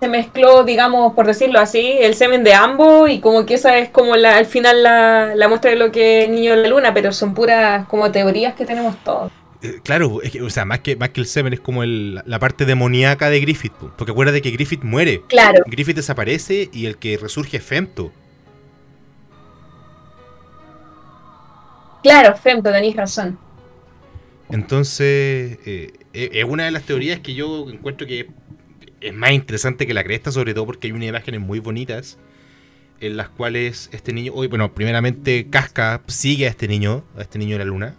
mezcló, 0.00 0.62
digamos, 0.64 1.14
por 1.14 1.26
decirlo 1.26 1.58
así, 1.58 1.96
el 2.00 2.14
semen 2.14 2.44
de 2.44 2.52
ambos 2.54 3.08
y 3.10 3.20
como 3.20 3.46
que 3.46 3.54
esa 3.54 3.78
es 3.78 3.88
como 3.88 4.14
la, 4.16 4.36
al 4.36 4.46
final 4.46 4.82
la, 4.82 5.34
la 5.34 5.48
muestra 5.48 5.70
de 5.70 5.76
lo 5.76 5.90
que 5.90 6.24
es 6.24 6.28
Niño 6.28 6.54
de 6.54 6.62
la 6.62 6.68
Luna, 6.68 6.92
pero 6.94 7.12
son 7.12 7.34
puras 7.34 7.86
como 7.88 8.10
teorías 8.12 8.54
que 8.54 8.66
tenemos 8.66 8.96
todos. 9.02 9.32
Eh, 9.62 9.80
claro, 9.82 10.20
es 10.22 10.32
que, 10.32 10.42
o 10.42 10.50
sea, 10.50 10.66
más 10.66 10.80
que, 10.80 10.96
más 10.96 11.08
que 11.10 11.20
el 11.22 11.26
semen 11.26 11.54
es 11.54 11.60
como 11.60 11.82
el- 11.82 12.22
la 12.26 12.38
parte 12.38 12.66
demoníaca 12.66 13.30
de 13.30 13.40
Griffith. 13.40 13.72
po. 13.72 13.90
Porque 13.96 14.12
acuérdate 14.12 14.42
que 14.42 14.50
Griffith 14.50 14.82
muere. 14.82 15.22
Claro, 15.28 15.62
Griffith 15.66 15.96
desaparece 15.96 16.68
y 16.72 16.84
el 16.86 16.98
que 16.98 17.16
resurge 17.16 17.56
es 17.56 17.64
Femto. 17.64 18.12
claro, 22.02 22.36
Femto, 22.36 22.70
tenéis 22.70 22.96
razón. 22.96 23.38
Entonces, 24.48 25.58
eh, 25.66 25.92
eh, 26.12 26.30
es 26.34 26.44
una 26.44 26.64
de 26.66 26.70
las 26.70 26.84
teorías 26.84 27.18
que 27.20 27.34
yo 27.34 27.68
encuentro 27.68 28.06
que 28.06 28.28
es 29.08 29.14
más 29.14 29.32
interesante 29.32 29.86
que 29.86 29.94
la 29.94 30.04
cresta, 30.04 30.32
sobre 30.32 30.54
todo 30.54 30.66
porque 30.66 30.88
hay 30.88 30.92
unas 30.92 31.08
imágenes 31.08 31.40
muy 31.40 31.58
bonitas 31.60 32.18
en 33.00 33.16
las 33.16 33.28
cuales 33.28 33.90
este 33.92 34.12
niño, 34.12 34.32
hoy, 34.34 34.46
bueno, 34.46 34.72
primeramente 34.72 35.48
Casca 35.50 36.00
sigue 36.06 36.46
a 36.46 36.50
este 36.50 36.66
niño, 36.66 37.04
a 37.16 37.22
este 37.22 37.38
niño 37.38 37.52
de 37.52 37.58
la 37.58 37.64
luna, 37.66 37.94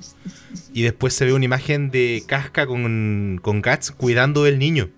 y 0.74 0.82
después 0.82 1.14
se 1.14 1.26
ve 1.26 1.34
una 1.34 1.46
imagen 1.46 1.92
de 1.92 2.24
Casca 2.26 2.66
con, 2.66 3.40
con 3.44 3.62
Guts 3.62 3.92
cuidando 3.92 4.44
del 4.44 4.58
niño. 4.58 4.90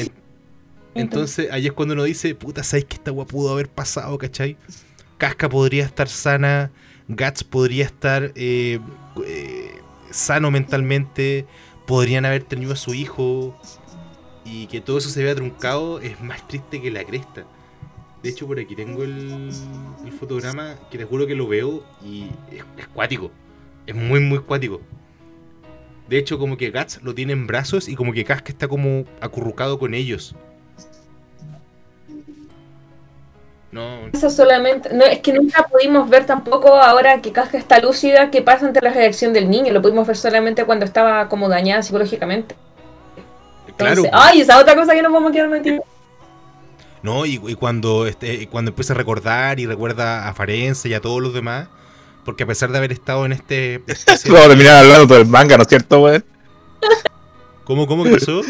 En- 0.00 0.12
entonces, 0.94 1.50
ahí 1.50 1.66
es 1.66 1.72
cuando 1.72 1.92
uno 1.94 2.04
dice, 2.04 2.34
puta, 2.34 2.62
¿sabes 2.62 2.84
que 2.86 2.94
esta 2.94 3.10
agua 3.10 3.26
pudo 3.26 3.52
haber 3.52 3.68
pasado, 3.68 4.16
cachai? 4.16 4.56
Casca 5.18 5.48
podría 5.48 5.84
estar 5.84 6.08
sana, 6.08 6.70
Guts 7.08 7.44
podría 7.44 7.84
estar 7.84 8.32
eh, 8.34 8.78
eh, 9.26 9.70
sano 10.10 10.50
mentalmente, 10.50 11.46
podrían 11.86 12.24
haber 12.24 12.44
tenido 12.44 12.72
a 12.72 12.76
su 12.76 12.94
hijo, 12.94 13.60
y 14.44 14.66
que 14.66 14.80
todo 14.80 14.98
eso 14.98 15.08
se 15.08 15.22
vea 15.22 15.34
truncado 15.34 16.00
es 16.00 16.20
más 16.20 16.46
triste 16.46 16.80
que 16.80 16.90
la 16.90 17.04
cresta. 17.04 17.44
De 18.22 18.30
hecho, 18.30 18.46
por 18.46 18.58
aquí 18.58 18.74
tengo 18.74 19.02
el, 19.02 19.50
fotograma 20.18 20.76
que 20.90 20.98
te 20.98 21.04
juro 21.04 21.26
que 21.26 21.34
lo 21.34 21.46
veo 21.46 21.84
y 22.02 22.30
es, 22.50 22.64
es 22.78 22.86
cuático. 22.88 23.30
Es 23.86 23.94
muy, 23.94 24.20
muy 24.20 24.38
cuático. 24.38 24.80
De 26.08 26.18
hecho, 26.18 26.38
como 26.38 26.56
que 26.56 26.70
Guts 26.70 27.02
lo 27.02 27.14
tiene 27.14 27.32
en 27.32 27.46
brazos 27.46 27.88
y 27.88 27.94
como 27.94 28.12
que 28.12 28.24
Casca 28.24 28.52
está 28.52 28.68
como 28.68 29.04
acurrucado 29.20 29.78
con 29.78 29.94
ellos. 29.94 30.34
No, 33.72 34.06
Eso 34.12 34.30
solamente, 34.30 34.94
no, 34.94 35.04
es 35.04 35.18
que 35.18 35.32
nunca 35.32 35.66
pudimos 35.66 36.08
ver 36.08 36.26
tampoco 36.26 36.76
ahora 36.76 37.20
que 37.20 37.32
Casca 37.32 37.58
está 37.58 37.80
lúcida 37.80 38.30
qué 38.30 38.40
pasa 38.40 38.66
ante 38.66 38.80
la 38.80 38.92
reacción 38.92 39.32
del 39.32 39.50
niño, 39.50 39.72
lo 39.72 39.82
pudimos 39.82 40.06
ver 40.06 40.16
solamente 40.16 40.64
cuando 40.64 40.84
estaba 40.84 41.28
como 41.28 41.48
dañada 41.48 41.82
psicológicamente. 41.82 42.54
Claro. 43.76 44.04
Ay, 44.12 44.40
esa 44.40 44.58
otra 44.58 44.74
cosa 44.74 44.92
que 44.94 45.02
nos 45.02 45.12
vamos 45.12 45.30
a 45.30 45.32
quedar 45.32 45.48
metidos. 45.48 45.80
No, 47.02 47.26
y, 47.26 47.40
y 47.46 47.54
cuando 47.54 48.06
este, 48.06 48.48
cuando 48.48 48.70
empieza 48.70 48.94
a 48.94 48.96
recordar 48.96 49.60
y 49.60 49.66
recuerda 49.66 50.26
a 50.26 50.32
Farense 50.32 50.88
y 50.88 50.94
a 50.94 51.00
todos 51.00 51.20
los 51.20 51.34
demás, 51.34 51.68
porque 52.24 52.44
a 52.44 52.46
pesar 52.46 52.72
de 52.72 52.78
haber 52.78 52.92
estado 52.92 53.26
en 53.26 53.32
este... 53.32 53.82
Vamos 54.26 54.46
a 54.46 54.48
terminar 54.48 54.76
hablando 54.76 55.06
todo 55.06 55.18
el 55.18 55.26
manga, 55.26 55.56
¿no 55.56 55.62
es 55.64 55.68
cierto, 55.68 56.00
weón? 56.00 56.24
¿Cómo, 57.64 57.86
cómo 57.86 58.04
que 58.04 58.12
pasó? 58.12 58.40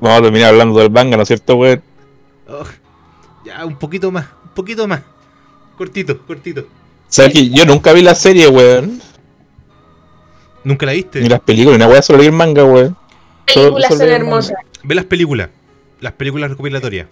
Vamos 0.00 0.18
a 0.18 0.22
terminar 0.22 0.50
hablando 0.50 0.78
del 0.78 0.90
manga, 0.90 1.16
¿no 1.16 1.22
es 1.22 1.28
cierto, 1.28 1.56
weón? 1.56 1.82
Oh, 2.48 2.64
ya, 3.44 3.64
un 3.64 3.76
poquito 3.76 4.12
más, 4.12 4.26
un 4.44 4.50
poquito 4.50 4.86
más. 4.86 5.00
Cortito, 5.76 6.24
cortito. 6.24 6.66
¿Sabes 7.08 7.32
que 7.32 7.50
yo 7.50 7.64
nunca 7.64 7.92
vi 7.92 8.02
la 8.02 8.14
serie, 8.14 8.48
weón? 8.48 9.00
¿Nunca 10.62 10.86
la 10.86 10.92
viste? 10.92 11.20
Ni 11.20 11.28
las 11.28 11.40
películas, 11.40 11.78
ni 11.78 11.84
una 11.84 11.92
weá, 11.92 12.02
solo 12.02 12.18
leí 12.18 12.28
el 12.28 12.32
manga, 12.32 12.64
weón. 12.64 12.96
Películas 13.46 13.96
son 13.96 14.08
hermosas. 14.08 14.56
Ve 14.82 14.94
las 14.94 15.04
películas. 15.04 15.50
Las 16.00 16.12
películas 16.12 16.50
recopilatorias. 16.50 17.06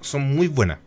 Son 0.00 0.22
muy 0.22 0.48
buenas. 0.48 0.78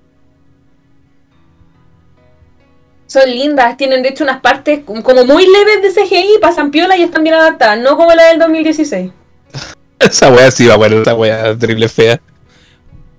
Son 3.07 3.30
lindas, 3.30 3.78
tienen 3.78 4.03
de 4.03 4.09
hecho 4.09 4.25
unas 4.25 4.41
partes 4.41 4.82
como 4.84 5.01
muy 5.23 5.45
leves 5.47 5.82
de 5.82 6.01
CGI, 6.01 6.39
pasan 6.41 6.71
piola 6.71 6.97
y 6.97 7.03
están 7.03 7.23
bien 7.23 7.36
adaptadas, 7.36 7.80
no 7.80 7.95
como 7.95 8.13
la 8.13 8.25
del 8.25 8.39
2016. 8.39 9.11
Esa 9.99 10.32
weá 10.32 10.51
sí 10.51 10.67
va 10.67 10.75
a 10.75 10.78
poner 10.78 11.01
esa 11.01 11.15
weá 11.15 11.57
terrible 11.57 11.88
fea. 11.89 12.19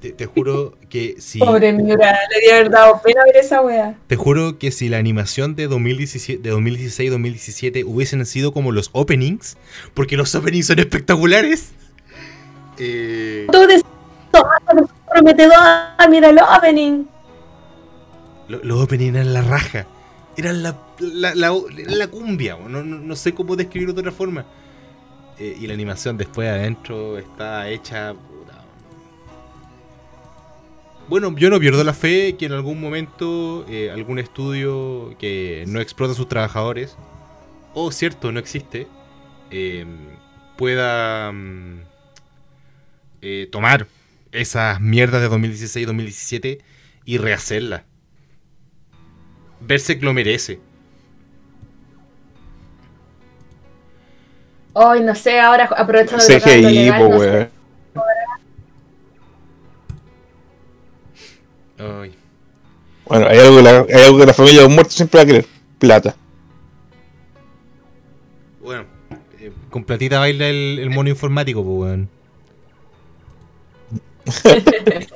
Te, 0.00 0.12
te 0.12 0.26
juro 0.26 0.76
que 0.88 1.16
si... 1.18 1.40
Pobre 1.40 1.72
Miura, 1.72 2.16
le 2.46 2.52
haber 2.52 2.70
dado 2.70 3.00
pena 3.02 3.24
ver 3.24 3.36
esa 3.36 3.60
wea. 3.62 3.96
Te 4.06 4.14
juro 4.14 4.56
que 4.58 4.70
si 4.70 4.88
la 4.88 4.98
animación 4.98 5.56
de 5.56 5.66
2017, 5.66 6.40
de 6.40 6.54
2016-2017 6.54 7.84
hubiesen 7.84 8.24
sido 8.24 8.52
como 8.52 8.70
los 8.70 8.90
openings, 8.92 9.56
porque 9.94 10.16
los 10.16 10.34
openings 10.36 10.66
son 10.68 10.78
espectaculares. 10.78 11.72
Eh, 12.78 13.48
Tú 13.50 13.58
decís, 13.66 13.82
"Tomás, 14.30 14.60
es 14.76 14.88
prometedor, 15.10 15.58
mira 16.08 16.30
el 16.30 16.38
opening. 16.38 17.04
lo- 18.46 18.62
los 18.62 18.80
openings 18.80 19.14
eran 19.16 19.34
la 19.34 19.42
raja. 19.42 19.86
Eran 20.36 20.62
la, 20.62 20.76
la, 21.00 21.34
la- 21.34 22.06
cumbia. 22.06 22.56
No, 22.56 22.84
no, 22.84 22.98
no 23.00 23.16
sé 23.16 23.34
cómo 23.34 23.56
describirlo 23.56 23.92
de 23.94 24.00
otra 24.00 24.12
forma. 24.12 24.46
Eh, 25.40 25.56
y 25.60 25.66
la 25.66 25.74
animación 25.74 26.16
después 26.16 26.48
adentro 26.48 27.18
está 27.18 27.68
hecha. 27.68 28.14
Bueno, 31.08 31.34
yo 31.36 31.48
no 31.48 31.58
pierdo 31.58 31.82
la 31.84 31.94
fe 31.94 32.36
que 32.36 32.44
en 32.44 32.52
algún 32.52 32.80
momento 32.80 33.64
eh, 33.66 33.90
algún 33.90 34.18
estudio 34.18 35.16
que 35.18 35.64
no 35.66 35.80
explota 35.80 36.12
a 36.12 36.16
sus 36.16 36.28
trabajadores, 36.28 36.98
o 37.72 37.90
cierto, 37.90 38.30
no 38.30 38.38
existe, 38.38 38.86
eh, 39.50 39.86
pueda 40.58 41.32
mm, 41.32 41.80
eh, 43.22 43.48
tomar 43.50 43.86
esas 44.32 44.82
mierdas 44.82 45.22
de 45.22 45.30
2016-2017 45.30 46.58
y 47.06 47.16
rehacerlas. 47.16 47.84
Verse 49.60 49.98
que 49.98 50.04
lo 50.04 50.12
merece. 50.12 50.60
Ay, 54.74 55.00
no 55.00 55.14
sé, 55.14 55.40
ahora 55.40 55.70
aprovechando 55.74 56.22
el 56.22 56.40
CGI, 56.40 56.60
legal, 56.60 57.10
no 57.10 57.18
sé. 57.18 57.57
Ay. 61.78 62.14
Bueno, 63.06 63.26
hay 63.28 63.38
algo, 63.38 63.56
que 63.56 63.62
la, 63.62 63.70
hay 63.80 64.04
algo 64.04 64.18
que 64.18 64.26
la 64.26 64.34
familia 64.34 64.60
de 64.60 64.66
un 64.66 64.74
muerto 64.74 64.92
siempre 64.92 65.18
va 65.18 65.22
a 65.22 65.26
querer. 65.26 65.46
Plata. 65.78 66.14
Bueno, 68.60 68.84
eh, 69.38 69.52
con 69.70 69.84
platita 69.84 70.18
baila 70.18 70.48
el, 70.48 70.78
el 70.80 70.90
mono 70.90 71.08
informático, 71.08 71.64
pues, 71.64 71.78
weón. 71.78 72.08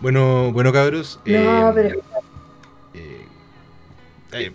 bueno, 0.00 0.52
bueno, 0.52 0.72
cabros. 0.72 1.20
No, 1.24 1.70
eh, 1.70 1.72
pero 1.74 2.00
eh, 2.94 3.20
eh, 4.32 4.52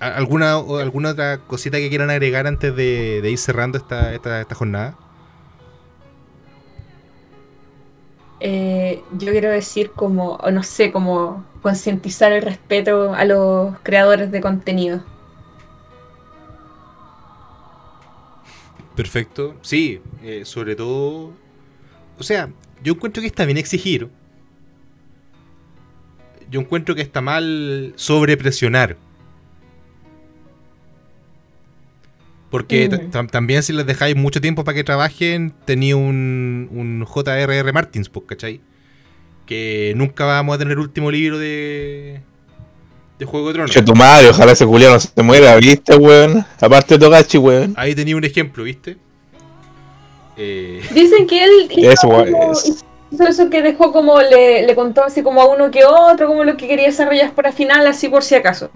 ¿a- 0.00 0.16
¿alguna, 0.16 0.54
¿Alguna 0.54 1.10
otra 1.10 1.38
cosita 1.38 1.78
que 1.78 1.88
quieran 1.90 2.10
agregar 2.10 2.46
antes 2.46 2.74
de, 2.74 3.20
de 3.22 3.30
ir 3.30 3.38
cerrando 3.38 3.76
esta, 3.78 4.14
esta, 4.14 4.40
esta 4.40 4.54
jornada? 4.54 4.96
Eh, 8.40 9.02
yo 9.12 9.32
quiero 9.32 9.50
decir 9.50 9.90
como, 9.90 10.38
no 10.50 10.62
sé, 10.62 10.92
como 10.92 11.44
concientizar 11.62 12.32
el 12.32 12.42
respeto 12.42 13.14
a 13.14 13.24
los 13.24 13.78
creadores 13.82 14.30
de 14.32 14.40
contenido. 14.40 15.04
Perfecto. 18.96 19.54
Sí, 19.62 20.00
eh, 20.22 20.42
sobre 20.44 20.76
todo. 20.76 21.32
O 22.18 22.22
sea, 22.22 22.50
yo 22.82 22.94
encuentro 22.94 23.20
que 23.20 23.26
está 23.26 23.44
bien 23.44 23.58
exigir. 23.58 24.08
Yo 26.50 26.60
encuentro 26.60 26.94
que 26.94 27.02
está 27.02 27.20
mal 27.20 27.92
sobrepresionar. 27.96 28.96
Porque 32.50 32.88
ta- 32.88 32.96
Mm. 32.96 33.10
tam- 33.10 33.30
también 33.30 33.62
si 33.62 33.72
les 33.72 33.86
dejáis 33.86 34.16
mucho 34.16 34.40
tiempo 34.40 34.64
para 34.64 34.74
que 34.74 34.82
trabajen, 34.84 35.52
tenía 35.64 35.94
un, 35.96 36.68
un 36.72 37.04
J.R.R. 37.04 37.72
Martins, 37.72 38.08
pues, 38.08 38.26
¿cachai? 38.26 38.60
Que 39.46 39.92
nunca 39.96 40.24
vamos 40.24 40.56
a 40.56 40.58
tener 40.58 40.78
último 40.78 41.10
libro 41.12 41.38
de, 41.38 42.20
de 43.20 43.24
Juego 43.26 43.48
de 43.48 43.54
Tronos. 43.54 43.70
Che, 43.70 43.82
tu 43.82 43.94
madre, 43.94 44.28
ojalá 44.30 44.52
ese 44.52 44.66
culiao 44.66 44.94
no 44.94 45.00
se 45.00 45.22
muera, 45.22 45.54
¿viste, 45.56 45.94
weón? 45.96 46.44
Aparte 46.60 46.94
de 46.94 46.98
Togachi, 47.00 47.38
weón. 47.38 47.74
Ahí 47.76 47.94
tenía 47.94 48.16
un 48.16 48.24
ejemplo, 48.24 48.64
¿viste? 48.64 48.96
Eh, 50.36 50.80
Dicen 50.94 51.26
que 51.26 51.44
él 51.44 51.50
hizo, 51.70 51.90
Eso, 51.90 52.08
como- 52.08 52.52
es- 52.52 52.84
hizo 53.12 53.26
eso 53.26 53.50
que 53.50 53.62
dejó 53.62 53.92
como 53.92 54.20
le, 54.20 54.66
le 54.66 54.74
contó 54.74 55.04
así 55.04 55.22
como 55.22 55.42
a 55.42 55.46
uno 55.48 55.70
que 55.70 55.84
otro, 55.84 56.26
como 56.26 56.44
lo 56.44 56.56
que 56.56 56.66
quería 56.66 56.86
desarrollar 56.86 57.32
para 57.34 57.52
final, 57.52 57.86
así 57.86 58.08
por 58.08 58.22
si 58.22 58.34
acaso. 58.34 58.70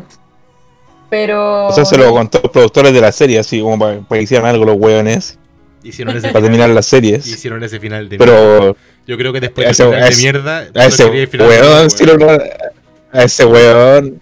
Pero. 1.17 1.71
Eso 1.71 1.85
se 1.85 1.97
lo 1.97 2.11
contó 2.13 2.41
los 2.43 2.51
productores 2.51 2.93
de 2.93 3.01
la 3.01 3.13
serie, 3.13 3.39
así 3.39 3.61
como 3.61 3.79
para, 3.79 4.01
para 4.01 4.19
que 4.19 4.25
hicieran 4.25 4.47
algo 4.49 4.65
los 4.65 4.77
weones, 4.77 5.39
hicieron, 5.85 6.17
ese, 6.17 6.29
para 6.31 6.43
terminar 6.43 6.69
las 6.71 6.87
series. 6.87 7.25
hicieron 7.27 7.63
ese 7.63 7.79
final 7.79 8.09
de 8.09 8.19
mierda. 8.19 8.35
Pero 8.35 8.77
Yo 9.07 9.17
creo 9.17 9.33
que 9.33 9.41
después 9.41 9.69
ese- 9.69 9.85
final 9.85 10.03
ese- 10.09 10.17
de 10.17 10.23
mierda. 10.23 10.59
a 10.75 10.87
ese 10.87 11.05
de 11.09 11.29
weón, 11.39 11.91
sí 11.91 12.05
lo- 12.05 12.31
a 13.13 13.23
ese 13.23 13.45
weón, 13.45 14.21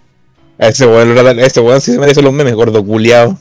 a 0.59 0.67
ese 0.67 0.85
weón, 0.85 1.17
a 1.27 1.31
ese 1.45 1.59
weón 1.61 1.81
sí 1.81 1.91
se 1.93 1.99
merece 1.99 2.21
los 2.21 2.31
memes, 2.31 2.53
gordo 2.53 2.83
culiao. 2.85 3.37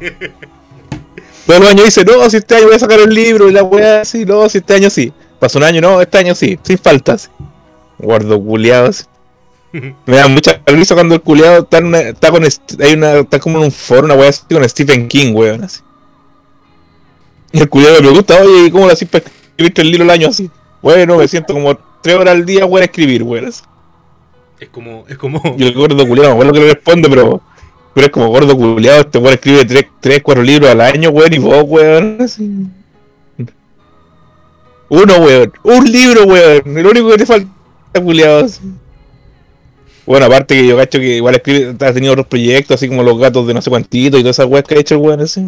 Todos 1.46 1.60
los 1.60 1.68
años 1.70 1.84
dice, 1.84 2.04
no, 2.04 2.30
si 2.30 2.38
este 2.38 2.54
año 2.56 2.66
voy 2.66 2.76
a 2.76 2.78
sacar 2.78 2.98
el 3.00 3.10
libro 3.14 3.50
y 3.50 3.52
la 3.52 3.62
weá 3.62 4.00
así, 4.00 4.24
no, 4.24 4.48
si 4.48 4.58
este 4.58 4.74
año 4.74 4.88
sí. 4.88 5.12
Pasó 5.38 5.58
un 5.58 5.64
año, 5.64 5.82
no, 5.82 6.00
este 6.00 6.16
año 6.16 6.34
sí, 6.34 6.58
sin 6.62 6.78
faltas. 6.78 7.30
Gordo 7.98 8.40
culiao. 8.42 8.86
así. 8.86 9.04
Me 10.06 10.16
da 10.16 10.28
mucha 10.28 10.60
risa 10.66 10.94
cuando 10.94 11.16
el 11.16 11.20
culiao 11.20 11.62
está, 11.62 11.78
en 11.78 11.86
una, 11.86 12.00
está 12.00 12.30
con 12.30 12.44
hay 12.44 12.94
una, 12.94 13.18
está 13.18 13.40
como 13.40 13.58
en 13.58 13.64
un 13.64 13.72
foro, 13.72 14.04
una 14.04 14.14
weá 14.14 14.28
así 14.28 14.42
con 14.48 14.68
Stephen 14.68 15.08
King, 15.08 15.34
weón. 15.34 15.64
Así. 15.64 15.80
Y 17.52 17.60
el 17.60 17.68
culiao 17.68 17.94
me 17.94 17.98
pregunta, 17.98 18.40
oye, 18.40 18.66
¿y 18.66 18.70
cómo 18.70 18.86
lo 18.86 18.92
haces 18.92 19.08
para 19.08 19.24
escribirte 19.24 19.82
el 19.82 19.90
libro 19.90 20.04
el 20.04 20.10
año 20.10 20.28
así? 20.28 20.50
Bueno, 20.80 21.16
me 21.16 21.26
siento 21.26 21.54
como 21.54 21.76
tres 22.02 22.16
horas 22.16 22.34
al 22.34 22.46
día, 22.46 22.66
weón, 22.66 22.82
a 22.82 22.84
escribir, 22.84 23.22
weón. 23.24 23.46
así. 23.46 23.62
Es 24.60 24.68
como. 24.68 25.04
Es 25.08 25.18
como. 25.18 25.42
Y 25.58 25.66
el 25.66 25.74
gordo 25.74 26.06
culiao, 26.06 26.28
no 26.28 26.30
me 26.30 26.34
acuerdo 26.34 26.52
que 26.52 26.60
le 26.60 26.74
responde, 26.74 27.08
pero, 27.08 27.40
pero 27.94 28.06
es 28.06 28.12
como 28.12 28.28
gordo 28.28 28.56
culiao, 28.56 29.00
este 29.00 29.18
weón 29.18 29.34
escribe 29.34 29.64
tres, 29.64 29.86
tres, 30.00 30.22
cuatro 30.22 30.44
libros 30.44 30.70
al 30.70 30.80
año, 30.82 31.10
weón, 31.10 31.32
y 31.32 31.38
vos, 31.38 31.64
weón. 31.66 32.18
así. 32.20 32.48
Uno, 34.88 35.16
weón, 35.16 35.52
un 35.64 35.84
libro, 35.90 36.24
weón, 36.26 36.78
el 36.78 36.86
único 36.86 37.10
que 37.10 37.16
te 37.16 37.26
falta, 37.26 37.50
culiao. 38.00 38.44
así. 38.44 38.60
Bueno, 40.06 40.26
aparte 40.26 40.54
que 40.54 40.66
yo 40.66 40.76
cacho 40.76 40.98
que 40.98 41.16
igual 41.16 41.34
escribe, 41.36 41.74
ha 41.80 41.92
tenido 41.94 42.12
otros 42.12 42.26
proyectos, 42.26 42.74
así 42.76 42.88
como 42.88 43.02
los 43.02 43.18
gatos 43.18 43.46
de 43.46 43.54
no 43.54 43.62
sé 43.62 43.70
cuantito 43.70 44.18
y 44.18 44.20
todas 44.20 44.36
esas 44.38 44.46
weas 44.50 44.64
que 44.64 44.74
ha 44.74 44.80
hecho 44.80 44.96
el 44.96 45.00
weón, 45.00 45.20
así. 45.20 45.40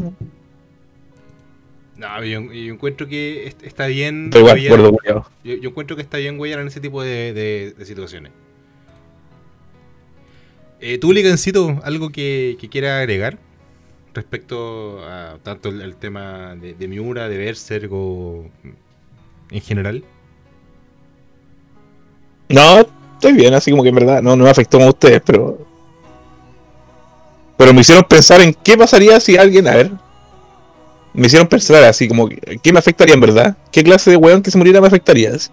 No, 1.97 2.25
yo, 2.25 2.41
yo 2.53 2.73
encuentro 2.75 3.07
que 3.07 3.47
est- 3.47 3.63
está 3.63 3.87
bien. 3.87 4.29
Pero 4.31 4.57
igual, 4.57 4.95
yo, 5.45 5.55
yo 5.57 5.69
encuentro 5.71 5.97
que 5.97 6.03
está 6.03 6.19
bien 6.19 6.39
huellar 6.39 6.61
en 6.61 6.69
ese 6.69 6.81
tipo 6.81 7.03
de, 7.03 7.33
de- 7.35 7.75
de 7.77 7.85
situaciones. 7.85 8.33
Eh, 10.81 10.99
¿Tú, 10.99 11.13
Ligancito, 11.13 11.81
algo 11.85 12.11
que, 12.11 12.57
que 12.61 12.69
quiera 12.69 12.99
agregar 13.01 13.39
respecto 14.15 15.01
a 15.07 15.39
tanto 15.43 15.69
el, 15.71 15.81
el 15.83 15.97
tema 15.97 16.55
de, 16.55 16.75
de 16.75 16.89
Miura, 16.89 17.29
de 17.29 17.39
Berserk 17.39 17.91
o 17.93 18.47
en 19.51 19.61
general? 19.63 20.05
No, 22.49 22.87
estoy 23.17 23.33
bien, 23.33 23.55
así 23.55 23.71
como 23.71 23.83
que 23.83 23.89
en 23.89 23.95
verdad 23.95 24.23
no, 24.23 24.37
no 24.37 24.45
me 24.45 24.51
afectó 24.51 24.81
a 24.81 24.89
ustedes, 24.89 25.23
pero. 25.25 25.59
Pero 27.57 27.73
me 27.73 27.81
hicieron 27.81 28.05
pensar 28.05 28.41
en 28.43 28.53
qué 28.53 28.77
pasaría 28.77 29.19
si 29.19 29.37
alguien, 29.37 29.67
a 29.67 29.75
ver. 29.75 29.91
Me 31.15 31.27
hicieron 31.27 31.49
pensar 31.49 31.83
así 31.85 32.07
como, 32.07 32.29
¿qué 32.29 32.73
me 32.73 32.79
afectaría 32.79 33.15
en 33.15 33.21
verdad? 33.21 33.57
¿Qué 33.73 33.83
clase 33.83 34.11
de 34.11 34.17
weón 34.17 34.43
que 34.43 34.51
se 34.51 34.59
muriera 34.59 34.81
me 34.81 34.87
afectaría? 34.87 35.31
Así. 35.35 35.49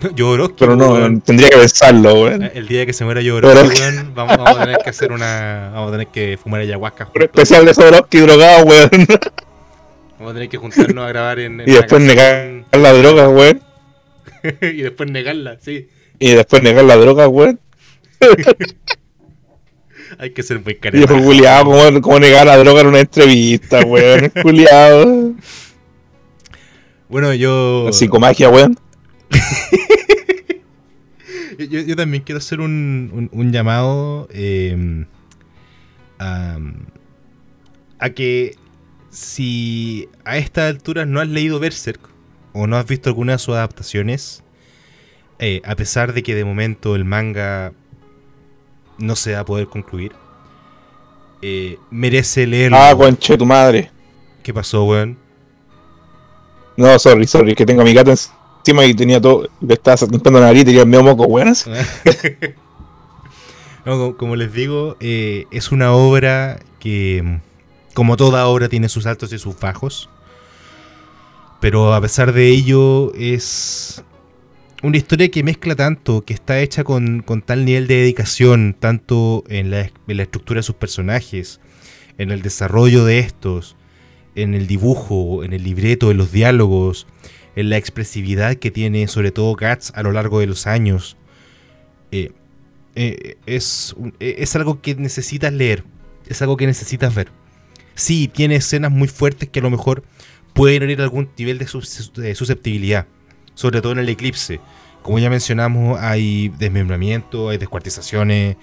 Pero 0.00 0.76
no, 0.76 0.92
weón. 0.92 1.20
tendría 1.20 1.48
que 1.50 1.56
pensarlo, 1.56 2.22
weón. 2.22 2.48
El 2.54 2.68
día 2.68 2.86
que 2.86 2.92
se 2.92 3.04
muera 3.04 3.20
Jodorowsky, 3.20 3.80
weón, 3.80 4.14
vamos, 4.14 4.36
vamos 4.36 4.56
a 4.56 4.64
tener 4.64 4.78
que 4.78 4.90
hacer 4.90 5.10
una. 5.10 5.70
Vamos 5.74 5.88
a 5.88 5.92
tener 5.92 6.06
que 6.06 6.38
fumar 6.40 6.60
ayahuasca 6.60 7.08
Un 7.12 7.22
especial 7.22 7.64
de 7.64 7.74
Jodorowsky 7.74 8.20
drogado, 8.20 8.64
weón. 8.64 8.90
Vamos 10.18 10.30
a 10.30 10.34
tener 10.34 10.48
que 10.48 10.56
juntarnos 10.56 11.04
a 11.04 11.08
grabar 11.08 11.40
en. 11.40 11.60
en 11.60 11.68
y 11.68 11.72
después 11.72 12.00
negar 12.00 12.64
la 12.70 12.92
droga, 12.92 13.28
weón. 13.28 13.67
y 14.62 14.82
después 14.82 15.10
negarla, 15.10 15.58
sí. 15.60 15.88
Y 16.18 16.30
después 16.32 16.62
negar 16.62 16.84
la 16.84 16.96
droga, 16.96 17.28
weón. 17.28 17.60
Hay 20.18 20.30
que 20.30 20.42
ser 20.42 20.60
muy 20.64 20.72
Y 20.72 20.76
careta. 20.76 21.00
después 21.06 21.22
culiado, 21.24 21.64
como, 21.66 22.00
como 22.00 22.18
negar 22.18 22.46
la 22.46 22.56
droga 22.56 22.80
en 22.80 22.86
una 22.88 23.00
entrevista, 23.00 23.80
weón. 23.84 24.32
Culiado. 24.42 25.32
Bueno, 27.08 27.32
yo. 27.34 27.88
Psicomagia, 27.92 28.48
weón. 28.50 28.76
Yo, 31.58 31.80
yo 31.80 31.96
también 31.96 32.22
quiero 32.22 32.38
hacer 32.38 32.60
un, 32.60 33.10
un- 33.12 33.28
un 33.32 33.50
llamado 33.52 34.28
eh, 34.30 35.04
a, 36.20 36.56
a 37.98 38.10
que 38.10 38.54
si 39.10 40.08
a 40.24 40.38
estas 40.38 40.70
alturas 40.70 41.08
no 41.08 41.20
has 41.20 41.26
leído 41.26 41.58
Berserk 41.58 41.98
o 42.52 42.66
no 42.66 42.76
has 42.76 42.86
visto 42.86 43.08
alguna 43.08 43.32
de 43.32 43.38
sus 43.38 43.54
adaptaciones, 43.54 44.42
eh, 45.38 45.62
a 45.64 45.76
pesar 45.76 46.12
de 46.12 46.22
que 46.22 46.34
de 46.34 46.44
momento 46.44 46.96
el 46.96 47.04
manga 47.04 47.72
no 48.98 49.16
se 49.16 49.34
va 49.34 49.40
a 49.40 49.44
poder 49.44 49.68
concluir, 49.68 50.12
eh, 51.42 51.78
merece 51.90 52.46
leerlo. 52.46 52.76
Ah, 52.78 52.94
conche 52.96 53.38
tu 53.38 53.46
madre. 53.46 53.90
¿Qué 54.42 54.52
pasó, 54.52 54.84
weón? 54.84 55.16
No, 56.76 56.98
sorry, 56.98 57.26
sorry, 57.26 57.54
que 57.54 57.66
tengo 57.66 57.82
a 57.82 57.84
mi 57.84 57.92
gato 57.92 58.12
encima 58.12 58.84
y 58.84 58.94
tenía 58.94 59.20
todo, 59.20 59.48
le 59.60 59.74
estaba 59.74 59.96
la 60.30 60.40
nariz 60.40 60.62
y 60.62 60.64
tenía 60.66 60.82
el 60.82 60.88
medio 60.88 61.04
moco, 61.04 61.24
weón. 61.24 61.54
No, 63.84 64.18
como, 64.18 64.36
les 64.36 64.52
digo, 64.52 64.98
eh, 65.00 65.46
es 65.50 65.72
una 65.72 65.94
obra 65.94 66.60
que, 66.78 67.40
como 67.94 68.18
toda 68.18 68.46
obra, 68.46 68.68
tiene 68.68 68.90
sus 68.90 69.06
altos 69.06 69.32
y 69.32 69.38
sus 69.38 69.58
bajos. 69.58 70.10
Pero 71.60 71.92
a 71.94 72.00
pesar 72.00 72.32
de 72.32 72.48
ello, 72.48 73.12
es 73.14 74.04
una 74.82 74.96
historia 74.96 75.28
que 75.30 75.42
mezcla 75.42 75.74
tanto, 75.74 76.24
que 76.24 76.34
está 76.34 76.60
hecha 76.60 76.84
con, 76.84 77.22
con 77.22 77.42
tal 77.42 77.64
nivel 77.64 77.86
de 77.86 77.96
dedicación, 77.96 78.76
tanto 78.78 79.42
en 79.48 79.70
la, 79.70 79.90
en 80.06 80.16
la 80.16 80.22
estructura 80.22 80.58
de 80.58 80.62
sus 80.62 80.76
personajes, 80.76 81.60
en 82.16 82.30
el 82.30 82.42
desarrollo 82.42 83.04
de 83.04 83.18
estos, 83.18 83.76
en 84.34 84.54
el 84.54 84.66
dibujo, 84.68 85.42
en 85.42 85.52
el 85.52 85.64
libreto, 85.64 86.10
en 86.10 86.18
los 86.18 86.30
diálogos, 86.30 87.06
en 87.56 87.70
la 87.70 87.76
expresividad 87.76 88.54
que 88.54 88.70
tiene 88.70 89.08
sobre 89.08 89.32
todo 89.32 89.56
Guts 89.56 89.92
a 89.96 90.02
lo 90.04 90.12
largo 90.12 90.38
de 90.38 90.46
los 90.46 90.68
años. 90.68 91.16
Eh, 92.12 92.30
eh, 92.94 93.36
es, 93.46 93.96
eh, 94.20 94.36
es 94.38 94.54
algo 94.54 94.80
que 94.80 94.94
necesitas 94.94 95.52
leer, 95.52 95.82
es 96.28 96.40
algo 96.40 96.56
que 96.56 96.66
necesitas 96.66 97.14
ver. 97.14 97.28
Sí, 97.96 98.28
tiene 98.28 98.54
escenas 98.54 98.92
muy 98.92 99.08
fuertes 99.08 99.48
que 99.48 99.58
a 99.58 99.62
lo 99.62 99.70
mejor 99.70 100.04
pueden 100.58 100.82
herir 100.82 101.00
algún 101.00 101.30
nivel 101.38 101.56
de, 101.58 101.68
sus- 101.68 102.12
de 102.14 102.34
susceptibilidad, 102.34 103.06
sobre 103.54 103.80
todo 103.80 103.92
en 103.92 104.00
el 104.00 104.08
eclipse. 104.08 104.60
Como 105.02 105.20
ya 105.20 105.30
mencionamos, 105.30 105.98
hay 106.00 106.48
desmembramiento, 106.58 107.48
hay 107.50 107.58
descuartizaciones, 107.58 108.56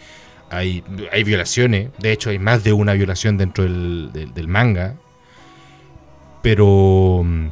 hay, 0.49 0.83
hay 1.11 1.23
violaciones. 1.23 1.89
De 1.99 2.11
hecho, 2.11 2.29
hay 2.31 2.37
más 2.37 2.63
de 2.65 2.73
una 2.73 2.91
violación 2.93 3.37
dentro 3.37 3.63
del, 3.63 4.47
manga. 4.47 4.97
Pero 6.41 7.21
mm, 7.23 7.47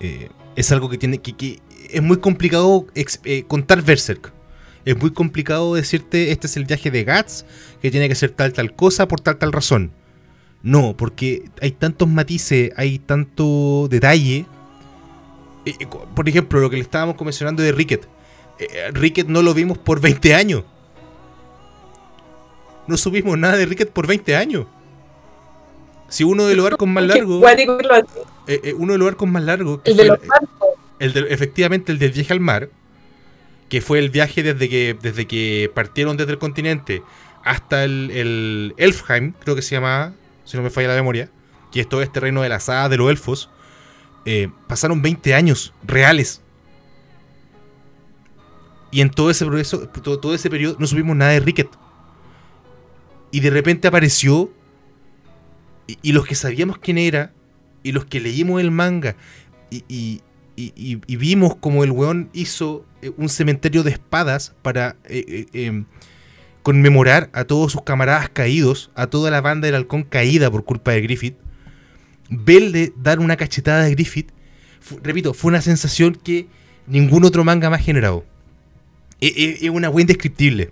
eh, 0.00 0.28
es 0.56 0.72
algo 0.72 0.90
que 0.90 0.98
tiene 0.98 1.18
que, 1.18 1.34
que 1.36 1.60
es 1.90 2.02
muy 2.02 2.18
complicado 2.18 2.86
ex- 2.94 3.20
eh, 3.24 3.44
contar 3.46 3.82
Berserk. 3.82 4.32
Es 4.84 4.98
muy 4.98 5.12
complicado 5.12 5.74
decirte 5.76 6.30
este 6.32 6.46
es 6.46 6.56
el 6.58 6.64
viaje 6.66 6.90
de 6.90 7.04
Guts, 7.04 7.46
que 7.80 7.90
tiene 7.90 8.08
que 8.08 8.14
ser 8.14 8.30
tal 8.32 8.52
tal 8.52 8.74
cosa 8.74 9.08
por 9.08 9.20
tal 9.20 9.36
tal 9.38 9.52
razón. 9.52 9.92
No, 10.64 10.96
porque 10.96 11.44
hay 11.60 11.72
tantos 11.72 12.08
matices, 12.08 12.72
hay 12.76 12.98
tanto 12.98 13.86
detalle. 13.90 14.46
Eh, 15.66 15.74
eh, 15.78 15.86
por 16.16 16.26
ejemplo, 16.26 16.58
lo 16.58 16.70
que 16.70 16.76
le 16.76 16.82
estábamos 16.82 17.20
mencionando 17.20 17.62
de 17.62 17.70
Ricket. 17.70 18.08
Eh, 18.58 18.90
Ricket 18.92 19.28
no 19.28 19.42
lo 19.42 19.52
vimos 19.52 19.76
por 19.76 20.00
20 20.00 20.34
años. 20.34 20.64
No 22.86 22.96
subimos 22.96 23.36
nada 23.36 23.58
de 23.58 23.66
Ricket 23.66 23.90
por 23.90 24.06
20 24.06 24.36
años. 24.36 24.66
Si 26.08 26.24
uno 26.24 26.46
de 26.46 26.56
los 26.56 26.66
arcos 26.66 26.88
más 26.88 27.04
largos, 27.04 27.42
uno 28.78 28.92
de 28.94 28.98
los 28.98 29.08
arcos 29.08 29.28
más 29.28 29.42
largos, 29.42 29.82
que 29.82 29.90
El 29.90 29.96
de 29.98 30.04
los 30.06 30.18
barcos. 30.26 30.68
el 30.98 31.26
efectivamente 31.28 31.92
el 31.92 31.98
del 31.98 32.12
viaje 32.12 32.32
al 32.32 32.40
mar, 32.40 32.70
que 33.68 33.82
fue 33.82 33.98
el 33.98 34.08
viaje 34.08 34.42
desde 34.42 34.70
que, 34.70 34.96
desde 35.00 35.26
que 35.26 35.70
partieron 35.74 36.16
desde 36.16 36.32
el 36.32 36.38
continente 36.38 37.02
hasta 37.42 37.84
el, 37.84 38.10
el 38.12 38.74
Elfheim, 38.78 39.32
creo 39.40 39.56
que 39.56 39.62
se 39.62 39.74
llamaba, 39.74 40.14
si 40.44 40.56
no 40.56 40.62
me 40.62 40.70
falla 40.70 40.88
la 40.88 40.94
memoria, 40.94 41.30
que 41.72 41.80
es 41.80 41.88
todo 41.88 42.02
este 42.02 42.20
reino 42.20 42.42
de 42.42 42.48
las 42.48 42.68
hadas 42.68 42.90
de 42.90 42.96
los 42.96 43.10
elfos, 43.10 43.50
eh, 44.24 44.48
pasaron 44.68 45.02
20 45.02 45.34
años 45.34 45.74
reales. 45.82 46.40
Y 48.90 49.00
en 49.00 49.10
todo 49.10 49.30
ese 49.30 49.44
progreso, 49.44 49.88
todo, 49.88 50.34
ese 50.34 50.48
periodo, 50.48 50.76
no 50.78 50.86
supimos 50.86 51.16
nada 51.16 51.32
de 51.32 51.40
Ricket. 51.40 51.68
Y 53.32 53.40
de 53.40 53.50
repente 53.50 53.88
apareció. 53.88 54.52
Y, 56.00 56.12
los 56.12 56.24
que 56.24 56.34
sabíamos 56.34 56.78
quién 56.78 56.96
era, 56.96 57.32
y 57.82 57.92
los 57.92 58.06
que 58.06 58.20
leímos 58.20 58.60
el 58.60 58.70
manga, 58.70 59.16
y, 59.70 60.22
vimos 61.08 61.56
como 61.56 61.84
el 61.84 61.90
weón 61.90 62.30
hizo 62.32 62.86
eh, 63.02 63.10
un 63.16 63.28
cementerio 63.28 63.82
de 63.82 63.90
espadas 63.90 64.54
para 64.62 64.96
eh, 65.04 65.46
em, 65.52 65.84
conmemorar 66.64 67.28
a 67.34 67.44
todos 67.44 67.70
sus 67.72 67.82
camaradas 67.82 68.30
caídos, 68.30 68.90
a 68.96 69.06
toda 69.06 69.30
la 69.30 69.40
banda 69.42 69.66
del 69.66 69.74
halcón 69.76 70.02
caída 70.02 70.50
por 70.50 70.64
culpa 70.64 70.92
de 70.92 71.02
Griffith. 71.02 71.36
Verle 72.30 72.92
dar 72.96 73.20
una 73.20 73.36
cachetada 73.36 73.84
de 73.84 73.90
Griffith, 73.90 74.30
repito, 75.02 75.34
fue 75.34 75.50
una 75.50 75.60
sensación 75.60 76.14
que 76.16 76.46
ningún 76.86 77.24
otro 77.24 77.44
manga 77.44 77.68
más 77.70 77.80
ha 77.80 77.84
generado. 77.84 78.24
E- 79.20 79.26
e- 79.36 79.66
Es 79.66 79.70
una 79.70 79.90
buena 79.90 80.04
indescriptible. 80.04 80.70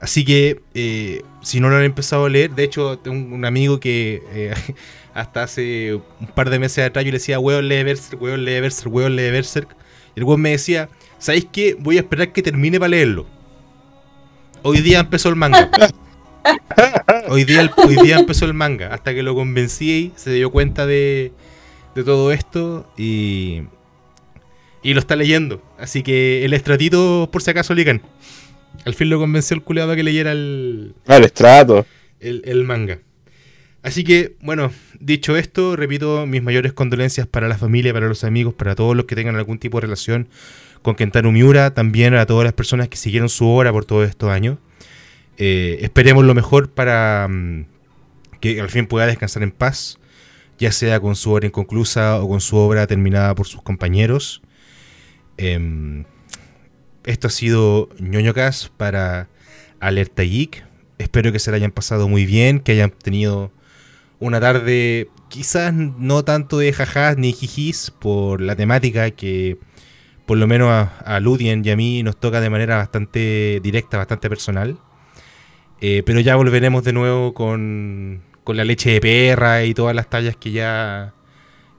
Así 0.00 0.24
que, 0.24 0.60
eh, 0.74 1.22
si 1.42 1.58
no 1.58 1.68
lo 1.68 1.76
han 1.76 1.82
empezado 1.82 2.26
a 2.26 2.28
leer, 2.28 2.52
de 2.54 2.62
hecho, 2.62 3.00
tengo 3.00 3.16
un, 3.16 3.32
un 3.32 3.44
amigo 3.44 3.80
que 3.80 4.22
eh, 4.32 4.54
hasta 5.12 5.42
hace 5.42 5.94
un 6.20 6.26
par 6.36 6.50
de 6.50 6.60
meses 6.60 6.86
atrás 6.86 7.04
yo 7.04 7.10
le 7.10 7.18
decía, 7.18 7.40
weón, 7.40 7.66
lee 7.68 7.82
Berserk, 7.82 8.22
weón, 8.22 8.44
lee 8.44 8.60
Berserk, 8.60 8.94
weón, 8.94 9.16
lee 9.16 9.32
Berserk. 9.32 9.74
Y 10.14 10.20
el 10.20 10.24
weón 10.24 10.40
me 10.40 10.50
decía, 10.50 10.88
¿sabéis 11.18 11.48
qué? 11.50 11.76
Voy 11.78 11.96
a 11.96 12.00
esperar 12.02 12.32
que 12.32 12.42
termine 12.42 12.78
para 12.78 12.90
leerlo. 12.90 13.26
Hoy 14.62 14.80
día 14.80 15.00
empezó 15.00 15.28
el 15.28 15.36
manga. 15.36 15.70
Hoy 17.28 17.44
día, 17.44 17.60
el- 17.62 17.70
hoy 17.76 17.96
día 18.02 18.18
empezó 18.18 18.44
el 18.46 18.54
manga. 18.54 18.94
Hasta 18.94 19.12
que 19.14 19.22
lo 19.22 19.34
convencí, 19.34 20.12
se 20.16 20.32
dio 20.32 20.50
cuenta 20.50 20.86
de, 20.86 21.32
de 21.94 22.04
todo 22.04 22.32
esto 22.32 22.90
y, 22.96 23.62
y 24.82 24.94
lo 24.94 25.00
está 25.00 25.14
leyendo. 25.16 25.62
Así 25.78 26.02
que 26.02 26.44
el 26.44 26.52
estratito, 26.54 27.28
por 27.30 27.42
si 27.42 27.50
acaso, 27.50 27.74
Ligan. 27.74 28.00
Al 28.86 28.94
fin 28.94 29.10
lo 29.10 29.18
convenció 29.18 29.54
el 29.56 29.62
culeado 29.62 29.88
para 29.90 29.96
que 29.96 30.02
leyera 30.04 30.32
el, 30.32 30.94
Ah, 31.06 31.16
el 31.16 31.24
estrato. 31.24 31.84
el, 32.20 32.42
el 32.46 32.64
manga. 32.64 32.98
Así 33.82 34.02
que, 34.04 34.36
bueno, 34.40 34.72
dicho 35.00 35.36
esto, 35.36 35.76
repito 35.76 36.26
mis 36.26 36.42
mayores 36.42 36.72
condolencias 36.72 37.26
para 37.26 37.48
la 37.48 37.58
familia, 37.58 37.92
para 37.92 38.08
los 38.08 38.24
amigos, 38.24 38.54
para 38.54 38.74
todos 38.74 38.96
los 38.96 39.04
que 39.06 39.14
tengan 39.16 39.36
algún 39.36 39.58
tipo 39.58 39.78
de 39.78 39.82
relación 39.82 40.28
con 40.82 40.94
Kentaro 40.94 41.32
Miura, 41.32 41.74
también 41.74 42.14
a 42.14 42.26
todas 42.26 42.44
las 42.44 42.52
personas 42.52 42.88
que 42.88 42.96
siguieron 42.96 43.28
su 43.28 43.46
obra 43.46 43.72
por 43.72 43.84
todos 43.84 44.08
estos 44.08 44.30
años. 44.30 44.58
Eh, 45.36 45.78
esperemos 45.82 46.24
lo 46.24 46.34
mejor 46.34 46.70
para 46.70 47.26
mm, 47.28 47.66
que 48.40 48.60
al 48.60 48.70
fin 48.70 48.86
pueda 48.86 49.06
descansar 49.06 49.42
en 49.42 49.52
paz, 49.52 49.98
ya 50.58 50.72
sea 50.72 51.00
con 51.00 51.16
su 51.16 51.32
obra 51.32 51.46
inconclusa 51.46 52.20
o 52.20 52.28
con 52.28 52.40
su 52.40 52.56
obra 52.56 52.86
terminada 52.86 53.34
por 53.34 53.46
sus 53.46 53.62
compañeros. 53.62 54.42
Em, 55.36 56.04
esto 57.04 57.28
ha 57.28 57.30
sido 57.30 57.88
ñoño 58.00 58.34
Cast 58.34 58.68
para 58.76 59.28
Alerta 59.80 60.22
Geek. 60.22 60.64
Espero 60.98 61.30
que 61.32 61.38
se 61.38 61.50
la 61.50 61.56
hayan 61.56 61.70
pasado 61.70 62.08
muy 62.08 62.26
bien, 62.26 62.60
que 62.60 62.72
hayan 62.72 62.90
tenido 62.90 63.52
una 64.18 64.40
tarde 64.40 65.08
quizás 65.28 65.72
no 65.72 66.24
tanto 66.24 66.58
de 66.58 66.72
jajás 66.72 67.16
ni 67.16 67.32
jijis 67.32 67.92
por 67.92 68.40
la 68.40 68.56
temática 68.56 69.10
que 69.10 69.58
por 70.28 70.36
lo 70.36 70.46
menos 70.46 70.68
a, 70.68 70.82
a 71.06 71.20
Ludien 71.20 71.62
y 71.64 71.70
a 71.70 71.76
mí 71.76 72.02
nos 72.02 72.18
toca 72.18 72.42
de 72.42 72.50
manera 72.50 72.76
bastante 72.76 73.60
directa, 73.62 73.96
bastante 73.96 74.28
personal. 74.28 74.76
Eh, 75.80 76.02
pero 76.04 76.20
ya 76.20 76.36
volveremos 76.36 76.84
de 76.84 76.92
nuevo 76.92 77.32
con, 77.32 78.20
con 78.44 78.58
la 78.58 78.64
leche 78.64 78.90
de 78.90 79.00
perra 79.00 79.64
y 79.64 79.72
todas 79.72 79.96
las 79.96 80.10
tallas 80.10 80.36
que 80.36 80.50
ya, 80.50 81.14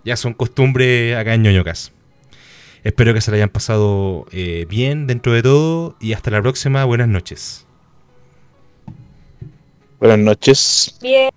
ya 0.04 0.16
son 0.16 0.34
costumbre 0.34 1.16
acá 1.16 1.36
en 1.36 1.44
ñoñocas. 1.44 1.92
Espero 2.84 3.14
que 3.14 3.22
se 3.22 3.30
la 3.30 3.38
hayan 3.38 3.50
pasado 3.50 4.26
eh, 4.32 4.66
bien 4.68 5.06
dentro 5.06 5.32
de 5.32 5.44
todo 5.44 5.96
y 6.00 6.14
hasta 6.14 6.32
la 6.32 6.42
próxima. 6.42 6.84
Buenas 6.86 7.08
noches. 7.08 7.68
Buenas 10.00 10.18
noches. 10.18 10.98
Bien. 11.04 11.30